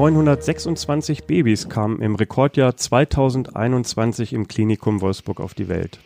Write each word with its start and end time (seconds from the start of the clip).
1926 0.00 1.24
Babys 1.24 1.68
kamen 1.68 2.00
im 2.00 2.14
Rekordjahr 2.14 2.74
2021 2.74 4.32
im 4.32 4.48
Klinikum 4.48 5.02
Wolfsburg 5.02 5.40
auf 5.40 5.52
die 5.52 5.68
Welt. 5.68 6.00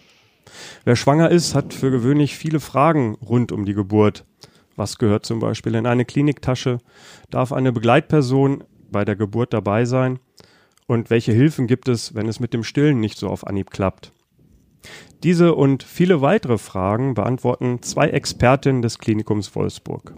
Wer 0.82 0.96
schwanger 0.96 1.30
ist, 1.30 1.54
hat 1.54 1.72
für 1.72 1.93
gewöhnlich 1.93 2.36
viele 2.36 2.58
Fragen 2.58 3.14
rund 3.25 3.52
um 3.52 3.64
die 3.64 3.72
Geburt. 3.72 4.25
Was 4.75 4.98
gehört 4.98 5.25
zum 5.25 5.38
Beispiel 5.38 5.76
in 5.76 5.86
eine 5.86 6.04
Kliniktasche? 6.04 6.79
Darf 7.30 7.52
eine 7.52 7.70
Begleitperson 7.70 8.64
bei 8.90 9.04
der 9.04 9.14
Geburt 9.14 9.52
dabei 9.52 9.84
sein? 9.84 10.18
Und 10.88 11.11
welche 11.11 11.30
Hilfen 11.30 11.68
gibt 11.68 11.88
es, 11.88 12.16
wenn 12.16 12.26
es 12.26 12.40
mit 12.40 12.52
dem 12.52 12.64
Stillen 12.64 12.98
nicht 12.98 13.17
so 13.17 13.29
auf 13.29 13.46
Anhieb 13.46 13.70
klappt? 13.70 14.11
Diese 15.24 15.54
und 15.54 15.82
viele 15.82 16.20
weitere 16.20 16.58
Fragen 16.58 17.14
beantworten 17.14 17.80
zwei 17.80 18.08
Expertinnen 18.10 18.82
des 18.82 18.98
Klinikums 18.98 19.56
Wolfsburg. 19.56 20.12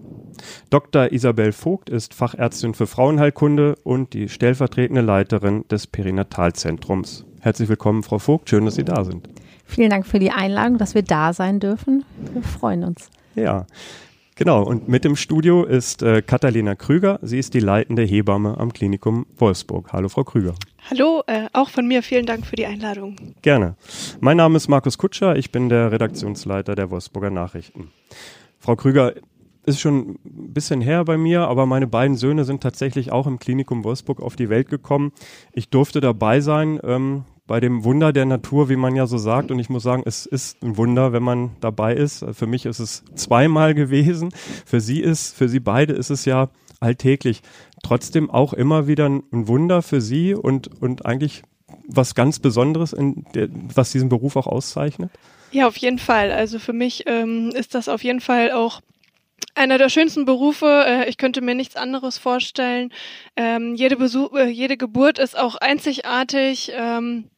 Dr. 0.69 1.13
Isabel 1.13 1.53
Vogt 1.53 1.89
ist 1.89 2.13
Fachärztin 2.13 2.75
für 2.75 2.89
Frauenheilkunde 2.89 3.77
und 3.85 4.15
die 4.15 4.29
stellvertretende 4.29 5.03
Leiterin 5.03 5.65
des 5.69 5.87
Perinatalzentrums. 5.87 7.25
Herzlich 7.41 7.69
willkommen, 7.69 8.03
Frau 8.03 8.19
Vogt. 8.19 8.51
Schön, 8.51 8.65
dass 8.65 8.75
Sie 8.75 8.85
da 8.85 9.05
sind. 9.05 9.29
Vielen 9.65 9.91
Dank 9.91 10.09
für 10.09 10.19
die 10.19 10.33
Einladung, 10.33 10.77
dass 10.77 10.97
wir 10.97 11.03
da 11.03 11.33
sein 11.33 11.61
dürfen. 11.61 12.05
Wir 12.33 12.43
freuen 12.43 12.83
uns. 12.83 13.09
Ja, 13.37 13.67
Genau, 14.39 14.63
und 14.63 14.87
mit 14.87 15.07
im 15.07 15.17
Studio 15.17 15.65
ist 15.65 16.03
äh, 16.03 16.21
Katharina 16.21 16.75
Krüger. 16.75 17.19
Sie 17.23 17.39
ist 17.39 17.55
die 17.55 17.61
leitende 17.61 18.03
Hebamme 18.03 18.59
am 18.59 18.71
Klinikum 18.71 19.25
Wolfsburg. 19.39 19.95
Hallo, 19.95 20.11
Frau 20.11 20.25
Krüger. 20.25 20.55
Hallo, 20.91 21.23
äh, 21.27 21.47
auch 21.55 21.71
von 21.71 21.89
mir 21.89 22.03
vielen 22.03 22.27
Dank 22.27 22.45
für 22.45 22.55
die 22.55 22.67
Einladung. 22.67 23.17
Gerne. 23.41 23.77
Mein 24.21 24.37
Name 24.37 24.59
ist 24.59 24.69
Markus 24.69 24.99
Kutscher. 24.99 25.37
Ich 25.37 25.53
bin 25.53 25.71
der 25.71 25.91
Redaktionsleiter 25.91 26.75
der 26.75 26.91
Wolfsburger 26.91 27.31
Nachrichten. 27.31 27.91
Frau 28.59 28.77
Krüger, 28.77 29.15
ist 29.65 29.81
schon 29.81 30.19
ein 30.25 30.53
bisschen 30.53 30.83
her 30.83 31.05
bei 31.05 31.17
mir, 31.17 31.49
aber 31.49 31.65
meine 31.65 31.87
beiden 31.87 32.17
Söhne 32.17 32.45
sind 32.45 32.63
tatsächlich 32.63 33.11
auch 33.11 33.27
im 33.27 33.39
Klinikum 33.39 33.85
Wolfsburg 33.85 34.21
auf 34.21 34.37
die 34.37 34.49
Welt 34.49 34.69
gekommen. 34.69 35.13
Ich 35.53 35.71
durfte 35.71 36.01
dabei 36.01 36.41
sein. 36.41 36.79
Ähm, 36.85 37.25
bei 37.47 37.61
dem 37.61 37.85
Wunder 37.85 38.13
der 38.13 38.27
Natur, 38.27 38.69
wie 38.69 38.77
man 38.77 38.97
ja 38.97 39.07
so 39.07 39.19
sagt. 39.19 39.51
Und 39.51 39.59
ich 39.59 39.69
muss 39.69 39.83
sagen, 39.83 40.03
es 40.05 40.27
ist 40.27 40.63
ein 40.63 40.77
Wunder, 40.77 41.13
wenn 41.13 41.23
man 41.23 41.51
dabei 41.61 41.95
ist. 41.95 42.25
Für 42.33 42.47
mich 42.47 42.67
ist 42.67 42.81
es 42.81 43.05
zweimal 43.15 43.75
gewesen. 43.75 44.31
Für 44.65 44.81
Sie 44.81 45.01
ist, 45.01 45.37
für 45.37 45.49
Sie 45.49 45.61
beide 45.61 45.93
ist 45.93 46.11
es 46.11 46.25
ja 46.25 46.49
alltäglich. 46.81 47.43
Trotzdem 47.83 48.31
auch 48.31 48.53
immer 48.53 48.87
wieder 48.87 49.07
ein 49.09 49.49
Wunder 49.49 49.83
für 49.83 50.01
Sie 50.01 50.35
und, 50.35 50.83
und 50.83 51.07
eigentlich 51.07 51.43
was 51.87 52.15
ganz 52.15 52.39
Besonderes, 52.39 52.93
in 52.93 53.25
der, 53.35 53.49
was 53.75 53.93
diesen 53.93 54.09
Beruf 54.09 54.37
auch 54.37 54.47
auszeichnet? 54.47 55.11
Ja, 55.53 55.69
auf 55.69 55.77
jeden 55.77 55.99
Fall. 55.99 56.33
Also 56.33 56.59
für 56.59 56.73
mich 56.73 57.05
ähm, 57.07 57.51
ist 57.55 57.75
das 57.75 57.89
auf 57.89 58.03
jeden 58.03 58.21
Fall 58.21 58.51
auch 58.51 58.81
einer 59.55 59.79
der 59.79 59.89
schönsten 59.89 60.25
Berufe. 60.25 60.85
Äh, 60.87 61.09
ich 61.09 61.17
könnte 61.17 61.41
mir 61.41 61.55
nichts 61.55 61.77
anderes 61.77 62.19
vorstellen. 62.19 62.93
Ähm, 63.37 63.75
jede, 63.75 63.97
Besuch, 63.97 64.33
äh, 64.35 64.49
jede 64.49 64.77
Geburt 64.77 65.19
ist 65.19 65.39
auch 65.39 65.57
einzigartig. 65.57 66.73
Ähm, 66.75 67.31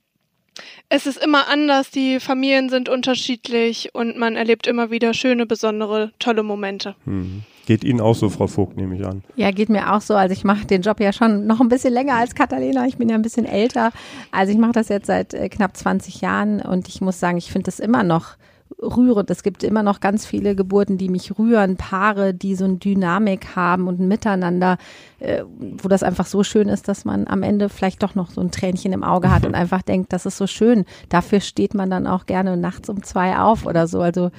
es 0.89 1.07
ist 1.07 1.23
immer 1.23 1.49
anders, 1.49 1.91
die 1.91 2.21
Familien 2.21 2.69
sind 2.71 2.89
unterschiedlich 2.89 3.91
und 3.95 4.17
man 4.17 4.37
erlebt 4.37 4.67
immer 4.67 4.91
wieder 4.91 5.15
schöne, 5.15 5.47
besondere, 5.47 6.13
tolle 6.19 6.43
Momente. 6.43 6.95
Hm. 7.05 7.43
Geht 7.67 7.85
Ihnen 7.85 8.01
auch 8.01 8.15
so, 8.15 8.31
Frau 8.31 8.47
Vogt, 8.47 8.79
nehme 8.79 8.97
ich 8.97 9.05
an. 9.05 9.23
Ja, 9.37 9.51
geht 9.51 9.69
mir 9.69 9.93
auch 9.93 10.01
so. 10.01 10.15
Also 10.15 10.33
ich 10.33 10.43
mache 10.43 10.67
den 10.67 10.81
Job 10.81 11.01
ja 11.01 11.13
schon 11.13 11.47
noch 11.47 11.61
ein 11.61 11.69
bisschen 11.69 11.93
länger 11.93 12.15
als 12.15 12.35
Katharina. 12.35 12.87
Ich 12.87 12.97
bin 12.97 13.11
ja 13.11 13.15
ein 13.15 13.21
bisschen 13.21 13.45
älter. 13.45 13.93
Also 14.31 14.53
ich 14.53 14.59
mache 14.59 14.73
das 14.73 14.89
jetzt 14.89 15.07
seit 15.07 15.35
äh, 15.35 15.51
knapp 15.51 15.77
20 15.77 16.23
Jahren 16.23 16.63
und 16.63 16.89
ich 16.89 17.03
muss 17.03 17.21
sagen, 17.21 17.37
ich 17.37 17.53
finde 17.53 17.67
das 17.67 17.79
immer 17.79 18.05
noch 18.05 18.37
rührend. 18.81 19.31
Es 19.31 19.43
gibt 19.43 19.63
immer 19.63 19.83
noch 19.83 20.01
ganz 20.01 20.27
viele 20.27 20.55
Geburten, 20.55 20.99
die 20.99 21.09
mich 21.09 21.39
rühren, 21.39 21.77
Paare, 21.77 22.35
die 22.35 22.55
so 22.55 22.65
eine 22.65 22.77
Dynamik 22.77 23.57
haben 23.57 23.89
und 23.89 24.01
ein 24.01 24.09
Miteinander, 24.09 24.79
äh, 25.19 25.45
wo 25.59 25.89
das 25.89 26.03
einfach 26.03 26.27
so 26.27 26.43
schön 26.43 26.69
ist, 26.69 26.89
dass 26.89 27.05
man 27.05 27.27
am 27.27 27.43
Ende 27.43 27.69
vielleicht 27.69 28.03
doch 28.03 28.15
noch 28.15 28.31
so 28.31 28.41
ein 28.41 28.51
Tränchen 28.51 28.93
im 28.93 29.05
Auge 29.05 29.31
hat 29.31 29.47
und 29.47 29.55
einfach 29.57 29.83
denkt, 29.83 30.13
das 30.13 30.27
ist 30.27 30.37
so 30.37 30.47
schön. 30.47 30.85
Dafür 31.09 31.41
steht 31.41 31.75
man 31.75 31.91
dann 31.91 32.07
auch 32.07 32.27
gerne 32.27 32.57
nachts 32.57 32.89
um 32.89 33.03
zwei 33.03 33.39
auf 33.39 33.67
oder 33.67 33.87
so. 33.87 34.01
Also 34.01 34.31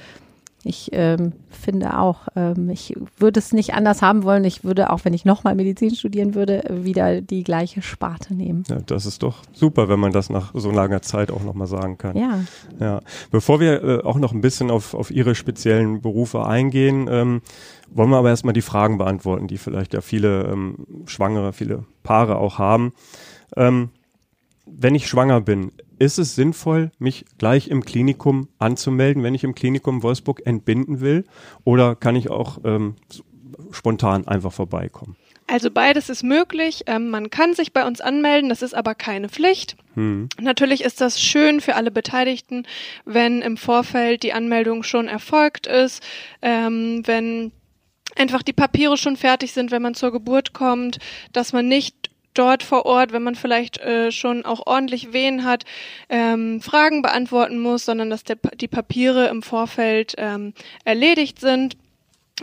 ich 0.62 0.90
ähm, 0.92 1.32
finde 1.48 1.98
auch, 1.98 2.28
ähm, 2.36 2.68
ich 2.68 2.94
würde 3.16 3.40
es 3.40 3.52
nicht 3.52 3.72
anders 3.72 4.02
haben 4.02 4.24
wollen. 4.24 4.44
Ich 4.44 4.62
würde, 4.62 4.90
auch 4.90 5.04
wenn 5.04 5.14
ich 5.14 5.24
nochmal 5.24 5.54
Medizin 5.54 5.94
studieren 5.94 6.34
würde, 6.34 6.62
wieder 6.68 7.22
die 7.22 7.44
gleiche 7.44 7.80
Sparte 7.80 8.34
nehmen. 8.34 8.64
Ja, 8.68 8.78
das 8.84 9.06
ist 9.06 9.22
doch 9.22 9.42
super, 9.52 9.88
wenn 9.88 9.98
man 9.98 10.12
das 10.12 10.28
nach 10.28 10.52
so 10.54 10.70
langer 10.70 11.00
Zeit 11.00 11.30
auch 11.30 11.42
nochmal 11.42 11.66
sagen 11.66 11.96
kann. 11.96 12.16
Ja. 12.16 12.40
ja. 12.78 13.00
Bevor 13.30 13.58
wir 13.60 13.82
äh, 13.82 14.02
auch 14.02 14.16
noch 14.16 14.32
ein 14.32 14.42
bisschen 14.42 14.70
auf, 14.70 14.92
auf 14.92 15.10
Ihre 15.10 15.34
speziellen 15.34 16.02
Berufe 16.02 16.44
eingehen, 16.44 17.08
ähm, 17.10 17.40
wollen 17.90 18.10
wir 18.10 18.18
aber 18.18 18.28
erstmal 18.28 18.54
die 18.54 18.60
Fragen 18.60 18.98
beantworten, 18.98 19.46
die 19.46 19.58
vielleicht 19.58 19.94
ja 19.94 20.02
viele 20.02 20.44
ähm, 20.44 20.86
Schwangere, 21.06 21.54
viele 21.54 21.84
Paare 22.02 22.36
auch 22.36 22.58
haben. 22.58 22.92
Ähm, 23.56 23.88
wenn 24.66 24.94
ich 24.94 25.08
schwanger 25.08 25.40
bin, 25.40 25.72
ist 26.00 26.18
es 26.18 26.34
sinnvoll, 26.34 26.90
mich 26.98 27.26
gleich 27.38 27.68
im 27.68 27.84
Klinikum 27.84 28.48
anzumelden, 28.58 29.22
wenn 29.22 29.34
ich 29.34 29.44
im 29.44 29.54
Klinikum 29.54 30.02
Wolfsburg 30.02 30.44
entbinden 30.46 31.00
will? 31.00 31.24
Oder 31.62 31.94
kann 31.94 32.16
ich 32.16 32.30
auch 32.30 32.58
ähm, 32.64 32.96
spontan 33.70 34.26
einfach 34.26 34.52
vorbeikommen? 34.52 35.14
Also 35.46 35.70
beides 35.70 36.08
ist 36.08 36.22
möglich. 36.22 36.84
Ähm, 36.86 37.10
man 37.10 37.28
kann 37.28 37.54
sich 37.54 37.72
bei 37.72 37.86
uns 37.86 38.00
anmelden, 38.00 38.48
das 38.48 38.62
ist 38.62 38.74
aber 38.74 38.94
keine 38.94 39.28
Pflicht. 39.28 39.76
Hm. 39.94 40.28
Natürlich 40.40 40.82
ist 40.82 41.00
das 41.02 41.20
schön 41.20 41.60
für 41.60 41.74
alle 41.74 41.90
Beteiligten, 41.90 42.66
wenn 43.04 43.42
im 43.42 43.58
Vorfeld 43.58 44.22
die 44.22 44.32
Anmeldung 44.32 44.82
schon 44.84 45.06
erfolgt 45.06 45.66
ist, 45.66 46.02
ähm, 46.40 47.02
wenn 47.04 47.52
einfach 48.16 48.42
die 48.42 48.54
Papiere 48.54 48.96
schon 48.96 49.16
fertig 49.16 49.52
sind, 49.52 49.70
wenn 49.70 49.82
man 49.82 49.94
zur 49.94 50.12
Geburt 50.12 50.54
kommt, 50.54 50.98
dass 51.32 51.52
man 51.52 51.68
nicht 51.68 52.10
dort 52.34 52.62
vor 52.62 52.86
Ort, 52.86 53.12
wenn 53.12 53.22
man 53.22 53.34
vielleicht 53.34 53.78
äh, 53.78 54.12
schon 54.12 54.44
auch 54.44 54.66
ordentlich 54.66 55.12
Wehen 55.12 55.44
hat, 55.44 55.64
ähm, 56.08 56.60
Fragen 56.60 57.02
beantworten 57.02 57.58
muss, 57.58 57.84
sondern 57.84 58.10
dass 58.10 58.24
der, 58.24 58.36
die 58.54 58.68
Papiere 58.68 59.28
im 59.28 59.42
Vorfeld 59.42 60.14
ähm, 60.18 60.54
erledigt 60.84 61.40
sind. 61.40 61.76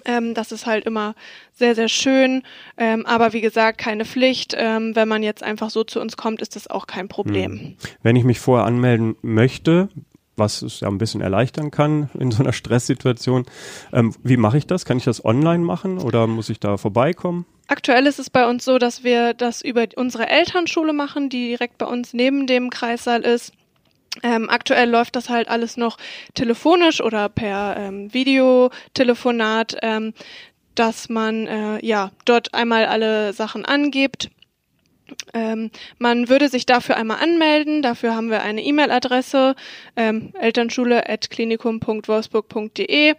Ähm, 0.06 0.34
das 0.34 0.52
ist 0.52 0.66
halt 0.66 0.86
immer 0.86 1.16
sehr, 1.54 1.74
sehr 1.74 1.88
schön. 1.88 2.44
Ähm, 2.78 3.06
aber 3.06 3.34
wie 3.34 3.42
gesagt, 3.42 3.80
keine 3.80 4.06
Pflicht. 4.06 4.56
Ähm, 4.58 4.96
wenn 4.96 5.08
man 5.08 5.24
jetzt 5.24 5.44
einfach 5.44 5.70
so 5.70 5.84
zu 5.84 6.00
uns 6.00 6.18
kommt, 6.18 6.42
ist 6.42 6.56
das 6.56 6.70
auch 6.70 6.86
kein 6.88 7.08
Problem. 7.08 7.52
Hm. 7.52 7.76
Wenn 8.04 8.16
ich 8.16 8.24
mich 8.24 8.40
vorher 8.40 8.66
anmelden 8.66 9.16
möchte, 9.22 9.90
was 10.38 10.62
es 10.62 10.80
ja 10.80 10.88
ein 10.88 10.98
bisschen 10.98 11.22
erleichtern 11.22 11.72
kann 11.72 12.10
in 12.18 12.32
so 12.32 12.44
einer 12.44 12.54
Stresssituation. 12.54 13.46
Ähm, 13.92 14.14
wie 14.24 14.38
mache 14.38 14.58
ich 14.58 14.68
das? 14.68 14.86
Kann 14.86 14.98
ich 14.98 15.06
das 15.06 15.26
online 15.26 15.64
machen 15.64 15.98
oder 15.98 16.28
muss 16.28 16.50
ich 16.50 16.60
da 16.60 16.78
vorbeikommen? 16.78 17.46
Aktuell 17.68 18.06
ist 18.06 18.20
es 18.20 18.30
bei 18.30 18.48
uns 18.48 18.64
so, 18.64 18.78
dass 18.78 19.04
wir 19.04 19.34
das 19.34 19.62
über 19.62 19.86
unsere 19.96 20.28
Elternschule 20.30 20.94
machen, 20.94 21.30
die 21.30 21.50
direkt 21.50 21.78
bei 21.78 21.86
uns 21.86 22.14
neben 22.14 22.48
dem 22.48 22.70
Kreissaal 22.70 23.22
ist. 23.22 23.52
Ähm, 24.24 24.50
aktuell 24.50 24.90
läuft 24.90 25.16
das 25.16 25.30
halt 25.30 25.48
alles 25.50 25.78
noch 25.78 25.98
telefonisch 26.34 27.02
oder 27.02 27.30
per 27.30 27.76
ähm, 27.78 28.14
Videotelefonat, 28.14 29.78
ähm, 29.82 30.14
dass 30.76 31.10
man 31.10 31.48
äh, 31.48 31.86
ja 31.86 32.12
dort 32.26 32.54
einmal 32.54 32.86
alle 32.86 33.34
Sachen 33.34 33.66
angibt 33.66 34.30
ähm, 35.34 35.72
man 35.98 36.30
würde 36.30 36.48
sich 36.50 36.66
dafür 36.66 36.98
einmal 36.98 37.24
anmelden. 37.24 37.82
Dafür 37.82 38.14
haben 38.16 38.30
wir 38.30 38.42
eine 38.42 38.62
E-Mail-Adresse 38.64 39.56
ähm, 39.96 40.34
elternschule@klinikum.wolfsburg.de 40.40 43.14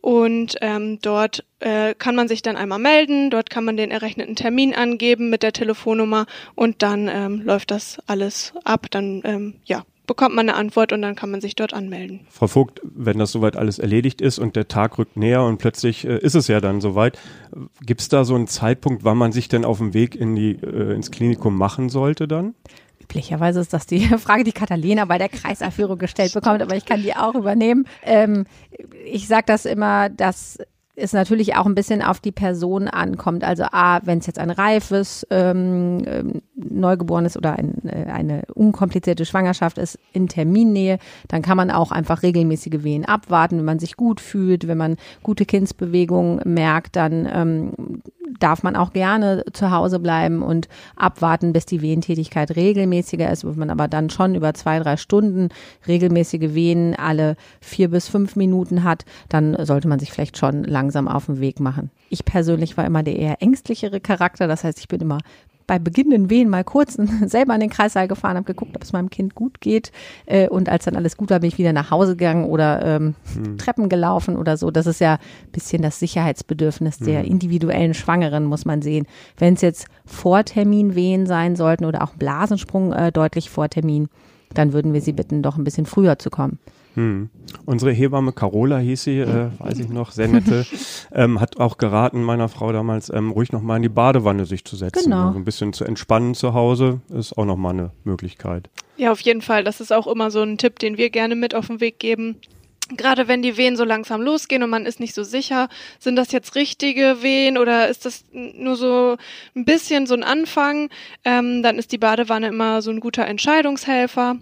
und 0.00 0.56
ähm, 0.60 0.98
dort 1.02 1.44
äh, 1.58 1.94
kann 1.94 2.14
man 2.14 2.28
sich 2.28 2.42
dann 2.42 2.56
einmal 2.56 2.78
melden. 2.78 3.30
Dort 3.30 3.50
kann 3.50 3.64
man 3.64 3.76
den 3.76 3.90
errechneten 3.90 4.36
Termin 4.36 4.72
angeben 4.74 5.30
mit 5.30 5.42
der 5.42 5.52
Telefonnummer 5.52 6.26
und 6.54 6.82
dann 6.82 7.08
ähm, 7.08 7.42
läuft 7.42 7.72
das 7.72 7.98
alles 8.06 8.52
ab. 8.62 8.86
Dann 8.90 9.22
ähm, 9.24 9.54
ja 9.64 9.84
bekommt 10.06 10.34
man 10.34 10.48
eine 10.48 10.58
Antwort 10.58 10.92
und 10.92 11.02
dann 11.02 11.14
kann 11.14 11.30
man 11.30 11.40
sich 11.40 11.54
dort 11.54 11.74
anmelden. 11.74 12.26
Frau 12.30 12.46
Vogt, 12.46 12.80
wenn 12.82 13.18
das 13.18 13.32
soweit 13.32 13.56
alles 13.56 13.78
erledigt 13.78 14.20
ist 14.20 14.38
und 14.38 14.56
der 14.56 14.68
Tag 14.68 14.98
rückt 14.98 15.16
näher 15.16 15.42
und 15.42 15.58
plötzlich 15.58 16.06
äh, 16.06 16.18
ist 16.18 16.34
es 16.34 16.48
ja 16.48 16.60
dann 16.60 16.80
soweit, 16.80 17.18
gibt 17.84 18.00
es 18.00 18.08
da 18.08 18.24
so 18.24 18.34
einen 18.34 18.46
Zeitpunkt, 18.46 19.04
wann 19.04 19.18
man 19.18 19.32
sich 19.32 19.48
denn 19.48 19.64
auf 19.64 19.78
dem 19.78 19.94
Weg 19.94 20.14
in 20.14 20.34
die, 20.34 20.52
äh, 20.52 20.94
ins 20.94 21.10
Klinikum 21.10 21.56
machen 21.56 21.88
sollte 21.88 22.28
dann? 22.28 22.54
Üblicherweise 23.00 23.60
ist 23.60 23.72
das 23.72 23.86
die 23.86 24.00
Frage, 24.18 24.44
die 24.44 24.52
Catalina 24.52 25.04
bei 25.04 25.18
der 25.18 25.28
Kreiserführung 25.28 25.98
gestellt 25.98 26.34
bekommt, 26.34 26.62
aber 26.62 26.76
ich 26.76 26.84
kann 26.84 27.02
die 27.02 27.14
auch 27.14 27.34
übernehmen. 27.34 27.86
Ähm, 28.02 28.46
ich 29.04 29.28
sage 29.28 29.44
das 29.46 29.64
immer, 29.64 30.08
dass 30.08 30.58
es 30.96 31.12
natürlich 31.12 31.54
auch 31.56 31.66
ein 31.66 31.74
bisschen 31.74 32.02
auf 32.02 32.20
die 32.20 32.32
Person 32.32 32.88
ankommt. 32.88 33.44
Also 33.44 33.64
A, 33.70 34.00
wenn 34.04 34.18
es 34.18 34.26
jetzt 34.26 34.38
ein 34.38 34.50
reifes 34.50 35.26
ähm, 35.30 36.02
ähm, 36.06 36.42
Neugeborenes 36.54 37.36
oder 37.36 37.58
ein, 37.58 37.86
äh, 37.86 38.10
eine 38.10 38.42
unkomplizierte 38.54 39.26
Schwangerschaft 39.26 39.78
ist 39.78 39.98
in 40.12 40.26
Terminnähe, 40.26 40.98
dann 41.28 41.42
kann 41.42 41.58
man 41.58 41.70
auch 41.70 41.92
einfach 41.92 42.22
regelmäßige 42.22 42.82
Wehen 42.82 43.04
abwarten, 43.04 43.58
wenn 43.58 43.64
man 43.64 43.78
sich 43.78 43.96
gut 43.96 44.20
fühlt, 44.20 44.66
wenn 44.66 44.78
man 44.78 44.96
gute 45.22 45.44
Kindsbewegungen 45.44 46.40
merkt, 46.44 46.96
dann 46.96 47.28
ähm, 47.30 48.02
darf 48.38 48.62
man 48.62 48.76
auch 48.76 48.92
gerne 48.92 49.44
zu 49.52 49.70
Hause 49.70 49.98
bleiben 49.98 50.42
und 50.42 50.68
abwarten, 50.96 51.52
bis 51.52 51.66
die 51.66 51.82
Wehentätigkeit 51.82 52.54
regelmäßiger 52.56 53.30
ist, 53.30 53.44
wo 53.44 53.52
man 53.52 53.70
aber 53.70 53.88
dann 53.88 54.10
schon 54.10 54.34
über 54.34 54.54
zwei, 54.54 54.78
drei 54.78 54.96
Stunden 54.96 55.48
regelmäßige 55.86 56.54
Wehen 56.54 56.94
alle 56.96 57.36
vier 57.60 57.90
bis 57.90 58.08
fünf 58.08 58.36
Minuten 58.36 58.84
hat, 58.84 59.04
dann 59.28 59.56
sollte 59.64 59.88
man 59.88 59.98
sich 59.98 60.12
vielleicht 60.12 60.38
schon 60.38 60.64
langsam 60.64 61.08
auf 61.08 61.26
den 61.26 61.40
Weg 61.40 61.60
machen. 61.60 61.90
Ich 62.10 62.24
persönlich 62.24 62.76
war 62.76 62.84
immer 62.84 63.02
der 63.02 63.16
eher 63.16 63.42
ängstlichere 63.42 64.00
Charakter, 64.00 64.46
das 64.48 64.64
heißt, 64.64 64.78
ich 64.78 64.88
bin 64.88 65.00
immer 65.00 65.18
bei 65.66 65.78
beginnenden 65.78 66.30
Wehen 66.30 66.48
mal 66.48 66.64
kurz 66.64 66.94
selber 67.26 67.54
in 67.54 67.60
den 67.60 67.70
Kreissaal 67.70 68.08
gefahren, 68.08 68.36
habe 68.36 68.46
geguckt, 68.46 68.76
ob 68.76 68.82
es 68.82 68.92
meinem 68.92 69.10
Kind 69.10 69.34
gut 69.34 69.60
geht. 69.60 69.92
Äh, 70.26 70.48
und 70.48 70.68
als 70.68 70.84
dann 70.84 70.96
alles 70.96 71.16
gut 71.16 71.30
war, 71.30 71.40
bin 71.40 71.48
ich 71.48 71.58
wieder 71.58 71.72
nach 71.72 71.90
Hause 71.90 72.16
gegangen 72.16 72.44
oder 72.44 72.84
ähm, 72.84 73.14
hm. 73.34 73.58
Treppen 73.58 73.88
gelaufen 73.88 74.36
oder 74.36 74.56
so. 74.56 74.70
Das 74.70 74.86
ist 74.86 75.00
ja 75.00 75.14
ein 75.14 75.52
bisschen 75.52 75.82
das 75.82 75.98
Sicherheitsbedürfnis 75.98 76.98
der 76.98 77.20
hm. 77.22 77.30
individuellen 77.30 77.94
Schwangeren, 77.94 78.44
muss 78.44 78.64
man 78.64 78.82
sehen. 78.82 79.06
Wenn 79.38 79.54
es 79.54 79.60
jetzt 79.60 79.86
vor 80.04 80.44
Termin 80.44 80.94
Wehen 80.94 81.26
sein 81.26 81.56
sollten 81.56 81.84
oder 81.84 82.02
auch 82.02 82.14
Blasensprung 82.14 82.92
äh, 82.92 83.12
deutlich 83.12 83.50
vor 83.50 83.68
Termin, 83.68 84.08
dann 84.54 84.72
würden 84.72 84.92
wir 84.92 85.00
sie 85.00 85.12
bitten, 85.12 85.42
doch 85.42 85.56
ein 85.56 85.64
bisschen 85.64 85.86
früher 85.86 86.18
zu 86.18 86.30
kommen. 86.30 86.58
Hm. 86.96 87.28
Unsere 87.66 87.92
Hebamme 87.92 88.32
Carola 88.32 88.78
hieß 88.78 89.04
sie, 89.04 89.18
äh, 89.18 89.50
weiß 89.58 89.78
ich 89.80 89.90
noch, 89.90 90.12
sehr 90.12 90.28
nette, 90.28 90.66
ähm, 91.12 91.40
hat 91.40 91.58
auch 91.58 91.76
geraten, 91.76 92.22
meiner 92.22 92.48
Frau 92.48 92.72
damals, 92.72 93.10
ähm, 93.10 93.30
ruhig 93.30 93.52
nochmal 93.52 93.76
in 93.76 93.82
die 93.82 93.90
Badewanne 93.90 94.46
sich 94.46 94.64
zu 94.64 94.76
setzen. 94.76 95.10
Genau. 95.10 95.26
Also 95.26 95.38
ein 95.38 95.44
bisschen 95.44 95.74
zu 95.74 95.84
entspannen 95.84 96.34
zu 96.34 96.54
Hause 96.54 97.00
ist 97.10 97.36
auch 97.36 97.44
nochmal 97.44 97.74
eine 97.74 97.90
Möglichkeit. 98.04 98.70
Ja, 98.96 99.12
auf 99.12 99.20
jeden 99.20 99.42
Fall. 99.42 99.62
Das 99.62 99.82
ist 99.82 99.92
auch 99.92 100.06
immer 100.06 100.30
so 100.30 100.40
ein 100.40 100.56
Tipp, 100.56 100.78
den 100.78 100.96
wir 100.96 101.10
gerne 101.10 101.36
mit 101.36 101.54
auf 101.54 101.66
den 101.66 101.80
Weg 101.80 101.98
geben. 101.98 102.36
Gerade 102.96 103.28
wenn 103.28 103.42
die 103.42 103.58
Wehen 103.58 103.76
so 103.76 103.84
langsam 103.84 104.22
losgehen 104.22 104.62
und 104.62 104.70
man 104.70 104.86
ist 104.86 104.98
nicht 104.98 105.14
so 105.14 105.22
sicher, 105.22 105.68
sind 105.98 106.16
das 106.16 106.32
jetzt 106.32 106.54
richtige 106.54 107.18
Wehen 107.20 107.58
oder 107.58 107.88
ist 107.88 108.06
das 108.06 108.24
nur 108.32 108.76
so 108.76 109.16
ein 109.54 109.66
bisschen 109.66 110.06
so 110.06 110.14
ein 110.14 110.22
Anfang, 110.22 110.88
ähm, 111.24 111.62
dann 111.62 111.78
ist 111.78 111.92
die 111.92 111.98
Badewanne 111.98 112.46
immer 112.46 112.80
so 112.80 112.90
ein 112.90 113.00
guter 113.00 113.26
Entscheidungshelfer. 113.26 114.36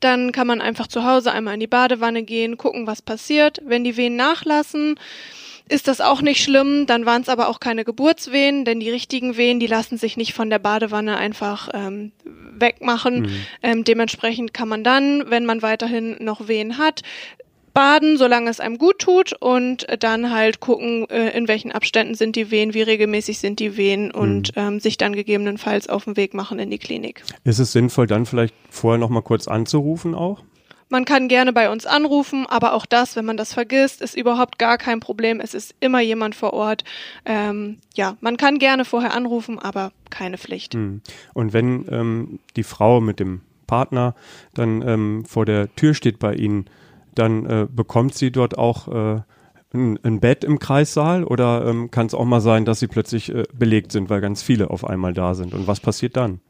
Dann 0.00 0.32
kann 0.32 0.46
man 0.46 0.60
einfach 0.60 0.86
zu 0.86 1.04
Hause 1.04 1.32
einmal 1.32 1.54
in 1.54 1.60
die 1.60 1.66
Badewanne 1.66 2.22
gehen, 2.22 2.56
gucken, 2.56 2.86
was 2.86 3.02
passiert. 3.02 3.60
Wenn 3.64 3.84
die 3.84 3.96
Wehen 3.96 4.16
nachlassen, 4.16 4.98
ist 5.68 5.88
das 5.88 6.00
auch 6.00 6.22
nicht 6.22 6.42
schlimm. 6.42 6.86
Dann 6.86 7.06
waren 7.06 7.22
es 7.22 7.28
aber 7.28 7.48
auch 7.48 7.60
keine 7.60 7.84
Geburtswehen, 7.84 8.64
denn 8.64 8.80
die 8.80 8.90
richtigen 8.90 9.36
Wehen, 9.36 9.60
die 9.60 9.66
lassen 9.66 9.98
sich 9.98 10.16
nicht 10.16 10.32
von 10.32 10.50
der 10.50 10.58
Badewanne 10.58 11.16
einfach 11.16 11.68
ähm, 11.74 12.12
wegmachen. 12.24 13.22
Mhm. 13.22 13.46
Ähm, 13.62 13.84
dementsprechend 13.84 14.54
kann 14.54 14.68
man 14.68 14.84
dann, 14.84 15.30
wenn 15.30 15.44
man 15.44 15.62
weiterhin 15.62 16.16
noch 16.20 16.48
Wehen 16.48 16.78
hat, 16.78 17.02
baden, 17.78 18.16
solange 18.16 18.50
es 18.50 18.58
einem 18.58 18.76
gut 18.76 18.98
tut 18.98 19.34
und 19.38 19.86
dann 20.00 20.32
halt 20.32 20.58
gucken, 20.58 21.08
äh, 21.10 21.28
in 21.28 21.46
welchen 21.46 21.70
Abständen 21.70 22.16
sind 22.16 22.34
die 22.34 22.50
Wehen, 22.50 22.74
wie 22.74 22.82
regelmäßig 22.82 23.38
sind 23.38 23.60
die 23.60 23.76
Wehen 23.76 24.10
und 24.10 24.56
mhm. 24.56 24.62
ähm, 24.62 24.80
sich 24.80 24.98
dann 24.98 25.12
gegebenenfalls 25.12 25.88
auf 25.88 26.02
den 26.02 26.16
Weg 26.16 26.34
machen 26.34 26.58
in 26.58 26.72
die 26.72 26.78
Klinik. 26.78 27.22
Ist 27.44 27.60
es 27.60 27.70
sinnvoll, 27.70 28.08
dann 28.08 28.26
vielleicht 28.26 28.52
vorher 28.68 28.98
noch 28.98 29.10
mal 29.10 29.22
kurz 29.22 29.46
anzurufen 29.46 30.16
auch? 30.16 30.42
Man 30.88 31.04
kann 31.04 31.28
gerne 31.28 31.52
bei 31.52 31.70
uns 31.70 31.86
anrufen, 31.86 32.46
aber 32.48 32.72
auch 32.72 32.84
das, 32.84 33.14
wenn 33.14 33.24
man 33.24 33.36
das 33.36 33.52
vergisst, 33.52 34.02
ist 34.02 34.16
überhaupt 34.16 34.58
gar 34.58 34.76
kein 34.76 34.98
Problem. 34.98 35.38
Es 35.38 35.54
ist 35.54 35.72
immer 35.78 36.00
jemand 36.00 36.34
vor 36.34 36.54
Ort. 36.54 36.82
Ähm, 37.26 37.78
ja, 37.94 38.16
man 38.20 38.36
kann 38.36 38.58
gerne 38.58 38.86
vorher 38.86 39.14
anrufen, 39.14 39.60
aber 39.60 39.92
keine 40.10 40.36
Pflicht. 40.36 40.74
Mhm. 40.74 41.00
Und 41.32 41.52
wenn 41.52 41.86
ähm, 41.92 42.40
die 42.56 42.64
Frau 42.64 43.00
mit 43.00 43.20
dem 43.20 43.42
Partner 43.68 44.16
dann 44.52 44.82
ähm, 44.82 45.24
vor 45.26 45.46
der 45.46 45.72
Tür 45.76 45.94
steht 45.94 46.18
bei 46.18 46.34
Ihnen, 46.34 46.68
dann 47.18 47.46
äh, 47.46 47.66
bekommt 47.70 48.14
sie 48.14 48.30
dort 48.30 48.56
auch 48.56 48.88
äh, 48.88 49.20
ein, 49.74 49.98
ein, 50.02 50.20
Bett 50.20 50.44
im 50.44 50.58
Kreissaal 50.58 51.24
oder 51.24 51.66
ähm, 51.66 51.90
kann 51.90 52.06
es 52.06 52.14
auch 52.14 52.24
mal 52.24 52.40
sein, 52.40 52.64
dass 52.64 52.80
sie 52.80 52.86
plötzlich 52.86 53.34
äh, 53.34 53.44
belegt 53.52 53.92
sind, 53.92 54.08
weil 54.08 54.20
ganz 54.20 54.42
viele 54.42 54.70
auf 54.70 54.84
einmal 54.84 55.12
da 55.12 55.34
sind? 55.34 55.52
Und 55.52 55.66
was 55.66 55.80
passiert 55.80 56.16
dann? 56.16 56.40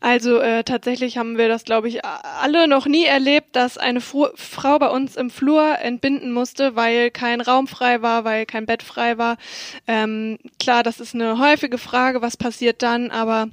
Also 0.00 0.38
äh, 0.38 0.62
tatsächlich 0.62 1.18
haben 1.18 1.38
wir 1.38 1.48
das, 1.48 1.64
glaube 1.64 1.88
ich, 1.88 2.04
alle 2.04 2.68
noch 2.68 2.86
nie 2.86 3.04
erlebt, 3.04 3.56
dass 3.56 3.78
eine 3.78 4.00
Fu 4.00 4.28
Frau 4.36 4.78
bei 4.78 4.88
uns 4.88 5.16
im 5.16 5.28
Flur 5.28 5.78
entbinden 5.80 6.32
musste, 6.32 6.76
weil 6.76 7.10
kein 7.10 7.40
Raum 7.40 7.66
frei 7.66 8.00
war, 8.00 8.24
weil 8.24 8.46
kein 8.46 8.64
Bett 8.64 8.84
frei 8.84 9.18
war. 9.18 9.38
Ähm, 9.88 10.38
klar, 10.60 10.84
das 10.84 11.00
ist 11.00 11.16
eine 11.16 11.38
häufige 11.40 11.78
Frage, 11.78 12.22
was 12.22 12.36
passiert 12.36 12.82
dann, 12.82 13.10
aber 13.10 13.48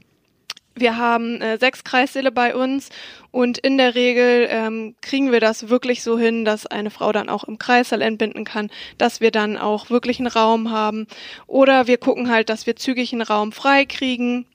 wir 0.76 0.98
haben 0.98 1.42
äh, 1.42 1.58
sechs 1.58 1.84
Kreissäle 1.84 2.32
bei 2.32 2.56
uns 2.56 2.90
und 3.32 3.58
in 3.58 3.78
der 3.78 3.96
Regel 3.96 4.48
ähm, 4.50 4.96
kriegen 5.02 5.32
wir 5.32 5.40
das 5.40 5.70
wirklich 5.70 6.04
so 6.04 6.18
hin, 6.18 6.46
dass 6.46 6.68
eine 6.68 6.90
Frau 6.90 7.12
dann 7.12 7.30
auch 7.30 7.46
im 7.46 7.58
Kreissaal 7.58 8.02
entbinden 8.02 8.44
kann, 8.44 8.70
dass 8.98 9.22
wir 9.22 9.32
dann 9.32 9.58
auch 9.58 9.90
wirklich 9.90 10.20
einen 10.20 10.28
Raum 10.28 10.72
haben. 10.72 11.08
Oder 11.48 11.88
wir 11.88 11.98
gucken 11.98 12.30
halt, 12.30 12.50
dass 12.50 12.68
wir 12.68 12.76
zügig 12.76 13.14
einen 13.14 13.22
Raum 13.22 13.52
frei 13.52 13.86
kriegen 13.86 14.46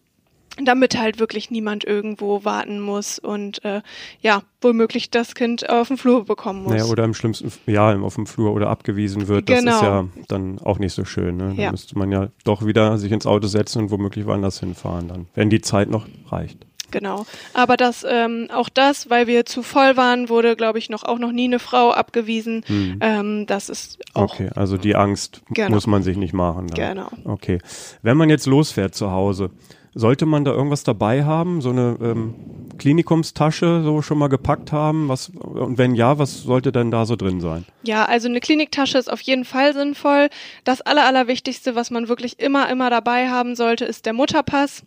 damit 0.62 0.98
halt 0.98 1.18
wirklich 1.18 1.50
niemand 1.50 1.84
irgendwo 1.84 2.44
warten 2.44 2.80
muss 2.80 3.18
und 3.18 3.64
äh, 3.64 3.82
ja, 4.20 4.42
womöglich 4.60 5.10
das 5.10 5.34
Kind 5.34 5.68
auf 5.70 5.88
dem 5.88 5.96
Flur 5.96 6.24
bekommen 6.24 6.64
muss. 6.64 6.72
Naja, 6.72 6.84
oder 6.84 7.04
im 7.04 7.14
schlimmsten 7.14 7.52
ja, 7.66 7.96
auf 7.98 8.16
dem 8.16 8.26
Flur 8.26 8.52
oder 8.52 8.68
abgewiesen 8.68 9.28
wird. 9.28 9.48
Das 9.48 9.60
genau. 9.60 9.76
ist 9.76 9.82
ja 9.82 10.08
dann 10.28 10.58
auch 10.58 10.78
nicht 10.78 10.92
so 10.92 11.04
schön. 11.04 11.36
Ne? 11.36 11.54
Da 11.56 11.62
ja. 11.62 11.70
müsste 11.70 11.96
man 11.98 12.10
ja 12.12 12.28
doch 12.44 12.66
wieder 12.66 12.98
sich 12.98 13.12
ins 13.12 13.26
Auto 13.26 13.46
setzen 13.46 13.82
und 13.82 13.90
womöglich 13.90 14.26
woanders 14.26 14.60
hinfahren 14.60 15.08
dann, 15.08 15.26
wenn 15.34 15.50
die 15.50 15.60
Zeit 15.60 15.88
noch 15.88 16.06
reicht. 16.30 16.66
Genau. 16.90 17.24
Aber 17.54 17.76
das, 17.76 18.04
ähm, 18.08 18.48
auch 18.52 18.68
das, 18.68 19.10
weil 19.10 19.26
wir 19.26 19.46
zu 19.46 19.62
voll 19.62 19.96
waren, 19.96 20.28
wurde, 20.28 20.56
glaube 20.56 20.78
ich, 20.78 20.90
noch 20.90 21.04
auch 21.04 21.18
noch 21.18 21.32
nie 21.32 21.44
eine 21.44 21.58
Frau 21.58 21.92
abgewiesen. 21.92 22.62
Hm. 22.66 22.98
Ähm, 23.00 23.46
das 23.46 23.68
ist 23.68 23.98
auch. 24.14 24.32
Okay, 24.32 24.50
also 24.54 24.76
die 24.76 24.96
Angst 24.96 25.42
genau. 25.50 25.70
muss 25.70 25.86
man 25.86 26.02
sich 26.02 26.16
nicht 26.16 26.32
machen. 26.32 26.66
Dann. 26.68 26.96
Genau. 26.96 27.08
Okay. 27.24 27.58
Wenn 28.02 28.16
man 28.16 28.28
jetzt 28.28 28.46
losfährt 28.46 28.94
zu 28.94 29.10
Hause, 29.10 29.50
sollte 29.94 30.26
man 30.26 30.44
da 30.44 30.52
irgendwas 30.52 30.84
dabei 30.84 31.24
haben? 31.24 31.60
So 31.60 31.70
eine 31.70 31.96
ähm, 32.00 32.34
Klinikumstasche 32.78 33.82
so 33.82 34.02
schon 34.02 34.18
mal 34.18 34.28
gepackt 34.28 34.72
haben? 34.72 35.08
Was, 35.08 35.30
und 35.30 35.78
wenn 35.78 35.94
ja, 35.94 36.18
was 36.18 36.42
sollte 36.42 36.72
denn 36.72 36.90
da 36.90 37.06
so 37.06 37.16
drin 37.16 37.40
sein? 37.40 37.64
Ja, 37.82 38.04
also 38.04 38.28
eine 38.28 38.40
Kliniktasche 38.40 38.98
ist 38.98 39.12
auf 39.12 39.20
jeden 39.20 39.44
Fall 39.44 39.74
sinnvoll. 39.74 40.28
Das 40.64 40.80
Aller, 40.80 41.04
Allerwichtigste, 41.04 41.74
was 41.74 41.90
man 41.90 42.08
wirklich 42.08 42.40
immer, 42.40 42.68
immer 42.70 42.90
dabei 42.90 43.28
haben 43.28 43.54
sollte, 43.54 43.84
ist 43.84 44.06
der 44.06 44.12
Mutterpass. 44.12 44.82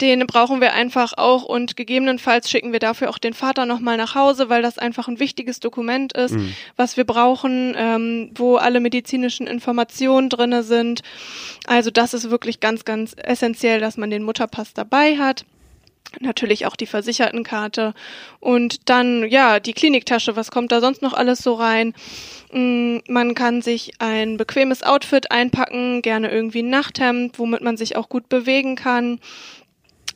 Den 0.00 0.26
brauchen 0.26 0.60
wir 0.60 0.72
einfach 0.72 1.12
auch 1.16 1.44
und 1.44 1.76
gegebenenfalls 1.76 2.50
schicken 2.50 2.72
wir 2.72 2.78
dafür 2.78 3.10
auch 3.10 3.18
den 3.18 3.34
Vater 3.34 3.66
nochmal 3.66 3.96
nach 3.96 4.14
Hause, 4.14 4.48
weil 4.48 4.62
das 4.62 4.78
einfach 4.78 5.08
ein 5.08 5.20
wichtiges 5.20 5.60
Dokument 5.60 6.12
ist, 6.14 6.32
mhm. 6.32 6.54
was 6.76 6.96
wir 6.96 7.04
brauchen, 7.04 7.74
ähm, 7.76 8.30
wo 8.34 8.56
alle 8.56 8.80
medizinischen 8.80 9.46
Informationen 9.46 10.30
drinne 10.30 10.62
sind. 10.62 11.02
Also 11.66 11.90
das 11.90 12.14
ist 12.14 12.30
wirklich 12.30 12.60
ganz, 12.60 12.84
ganz 12.84 13.14
essentiell, 13.16 13.80
dass 13.80 13.96
man 13.96 14.10
den 14.10 14.22
Mutterpass 14.22 14.72
dabei 14.72 15.18
hat 15.18 15.44
natürlich 16.18 16.66
auch 16.66 16.76
die 16.76 16.86
Versichertenkarte 16.86 17.94
und 18.40 18.88
dann 18.88 19.28
ja 19.28 19.60
die 19.60 19.72
Kliniktasche. 19.72 20.36
Was 20.36 20.50
kommt 20.50 20.72
da 20.72 20.80
sonst 20.80 21.02
noch 21.02 21.12
alles 21.12 21.40
so 21.40 21.54
rein? 21.54 21.94
Mm, 22.52 22.98
man 23.08 23.34
kann 23.34 23.62
sich 23.62 23.92
ein 23.98 24.36
bequemes 24.36 24.82
Outfit 24.82 25.30
einpacken, 25.30 26.02
gerne 26.02 26.30
irgendwie 26.30 26.62
ein 26.62 26.70
Nachthemd, 26.70 27.38
womit 27.38 27.62
man 27.62 27.76
sich 27.76 27.96
auch 27.96 28.08
gut 28.08 28.28
bewegen 28.28 28.76
kann. 28.76 29.20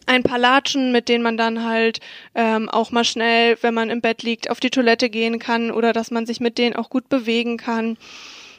Ein 0.06 0.22
paar 0.22 0.38
Latschen, 0.38 0.92
mit 0.92 1.08
denen 1.08 1.24
man 1.24 1.36
dann 1.36 1.64
halt 1.64 2.00
ähm, 2.34 2.68
auch 2.68 2.90
mal 2.90 3.04
schnell, 3.04 3.56
wenn 3.62 3.72
man 3.72 3.88
im 3.88 4.02
Bett 4.02 4.22
liegt, 4.22 4.50
auf 4.50 4.60
die 4.60 4.70
Toilette 4.70 5.08
gehen 5.08 5.38
kann 5.38 5.70
oder 5.70 5.92
dass 5.92 6.10
man 6.10 6.26
sich 6.26 6.40
mit 6.40 6.58
denen 6.58 6.76
auch 6.76 6.90
gut 6.90 7.08
bewegen 7.08 7.56
kann. 7.56 7.96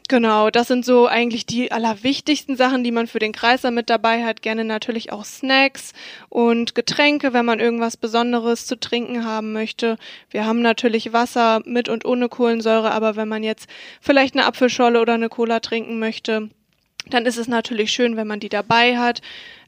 Genau, 0.08 0.52
das 0.52 0.68
sind 0.68 0.86
so 0.86 1.08
eigentlich 1.08 1.48
die 1.48 1.72
allerwichtigsten 1.72 2.56
Sachen, 2.56 2.84
die 2.84 2.92
man 2.92 3.08
für 3.08 3.18
den 3.18 3.32
Kreiser 3.32 3.72
mit 3.72 3.90
dabei 3.90 4.24
hat. 4.24 4.44
Gerne 4.44 4.64
natürlich 4.64 5.12
auch 5.12 5.26
Snacks 5.26 5.94
und 6.30 6.76
Getränke, 6.76 7.34
wenn 7.34 7.46
man 7.46 7.60
irgendwas 7.60 7.98
Besonderes 7.98 8.68
zu 8.68 8.80
trinken 8.80 9.26
haben 9.26 9.52
möchte. 9.52 9.98
Wir 10.30 10.46
haben 10.46 10.62
natürlich 10.62 11.12
Wasser 11.12 11.62
mit 11.66 11.90
und 11.90 12.06
ohne 12.06 12.30
Kohlensäure, 12.30 12.92
aber 12.92 13.16
wenn 13.16 13.28
man 13.28 13.42
jetzt 13.42 13.68
vielleicht 14.00 14.36
eine 14.36 14.46
Apfelschorle 14.46 15.02
oder 15.02 15.16
eine 15.16 15.30
Cola 15.30 15.60
trinken 15.60 15.98
möchte, 15.98 16.50
dann 17.10 17.26
ist 17.26 17.38
es 17.38 17.48
natürlich 17.48 17.92
schön, 17.92 18.16
wenn 18.16 18.28
man 18.28 18.40
die 18.40 18.50
dabei 18.50 18.98
hat. 18.98 19.22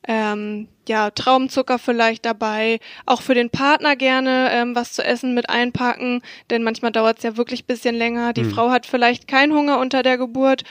Ähm, 0.08 0.68
ja, 0.88 1.12
Traumzucker 1.12 1.80
vielleicht 1.80 2.26
dabei. 2.26 2.80
Auch 3.06 3.22
für 3.22 3.34
den 3.34 3.50
Partner 3.50 3.96
gerne 3.96 4.50
ähm, 4.52 4.76
was 4.76 4.94
zu 4.94 5.04
essen 5.04 5.34
mit 5.34 5.50
einpacken, 5.50 6.22
denn 6.50 6.64
manchmal 6.64 6.92
dauert 6.92 7.18
es 7.18 7.24
ja 7.24 7.36
wirklich 7.36 7.66
bisschen 7.66 7.96
länger. 7.96 8.34
Die 8.34 8.44
mhm. 8.44 8.52
Frau 8.52 8.70
hat 8.70 8.86
vielleicht 8.86 9.28
keinen 9.28 9.54
Hunger 9.54 9.80
unter 9.80 10.04
der 10.04 10.18
Geburt, 10.18 10.64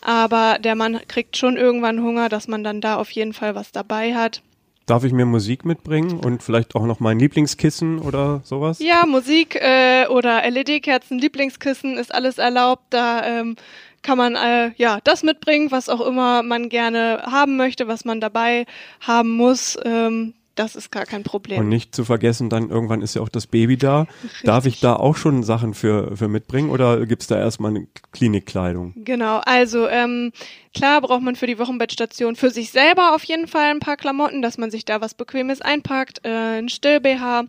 aber 0.00 0.58
der 0.60 0.76
Mann 0.76 1.00
kriegt 1.08 1.36
schon 1.36 1.56
irgendwann 1.56 2.02
Hunger, 2.02 2.28
dass 2.28 2.46
man 2.46 2.62
dann 2.62 2.80
da 2.80 2.96
auf 2.96 3.10
jeden 3.10 3.32
Fall 3.32 3.54
was 3.54 3.72
dabei 3.72 4.14
hat. 4.14 4.42
Darf 4.86 5.02
ich 5.02 5.12
mir 5.12 5.24
Musik 5.24 5.64
mitbringen 5.64 6.20
und 6.20 6.42
vielleicht 6.42 6.74
auch 6.74 6.84
noch 6.84 7.00
mein 7.00 7.18
Lieblingskissen 7.18 7.98
oder 8.00 8.42
sowas? 8.44 8.80
Ja, 8.80 9.06
Musik 9.06 9.54
äh, 9.54 10.06
oder 10.08 10.42
LED-Kerzen, 10.48 11.18
Lieblingskissen 11.18 11.96
ist 11.96 12.14
alles 12.14 12.36
erlaubt. 12.36 12.82
Da 12.90 13.24
ähm, 13.24 13.56
kann 14.04 14.18
man 14.18 14.36
äh, 14.36 14.70
ja 14.76 15.00
das 15.02 15.24
mitbringen, 15.24 15.72
was 15.72 15.88
auch 15.88 16.00
immer 16.00 16.44
man 16.44 16.68
gerne 16.68 17.22
haben 17.24 17.56
möchte, 17.56 17.88
was 17.88 18.04
man 18.04 18.20
dabei 18.20 18.66
haben 19.00 19.32
muss. 19.32 19.76
Ähm, 19.84 20.34
das 20.54 20.76
ist 20.76 20.92
gar 20.92 21.04
kein 21.04 21.24
Problem. 21.24 21.58
Und 21.58 21.68
nicht 21.68 21.94
zu 21.94 22.04
vergessen, 22.04 22.48
dann 22.48 22.70
irgendwann 22.70 23.02
ist 23.02 23.14
ja 23.14 23.22
auch 23.22 23.28
das 23.28 23.46
Baby 23.46 23.76
da. 23.76 24.06
Richtig. 24.22 24.42
Darf 24.44 24.66
ich 24.66 24.80
da 24.80 24.94
auch 24.94 25.16
schon 25.16 25.42
Sachen 25.42 25.74
für, 25.74 26.16
für 26.16 26.28
mitbringen 26.28 26.70
oder 26.70 27.06
gibt's 27.06 27.26
da 27.26 27.38
erstmal 27.38 27.72
eine 27.72 27.88
Klinikkleidung? 28.12 28.92
Genau, 28.96 29.40
also 29.44 29.88
ähm, 29.88 30.32
klar 30.72 31.00
braucht 31.00 31.22
man 31.22 31.34
für 31.34 31.48
die 31.48 31.58
Wochenbettstation 31.58 32.36
für 32.36 32.50
sich 32.50 32.70
selber 32.70 33.14
auf 33.14 33.24
jeden 33.24 33.48
Fall 33.48 33.70
ein 33.70 33.80
paar 33.80 33.96
Klamotten, 33.96 34.42
dass 34.42 34.58
man 34.58 34.70
sich 34.70 34.84
da 34.84 35.00
was 35.00 35.14
Bequemes 35.14 35.60
einpackt, 35.60 36.24
äh, 36.24 36.58
ein 36.58 36.68
Still-BH 36.68 37.46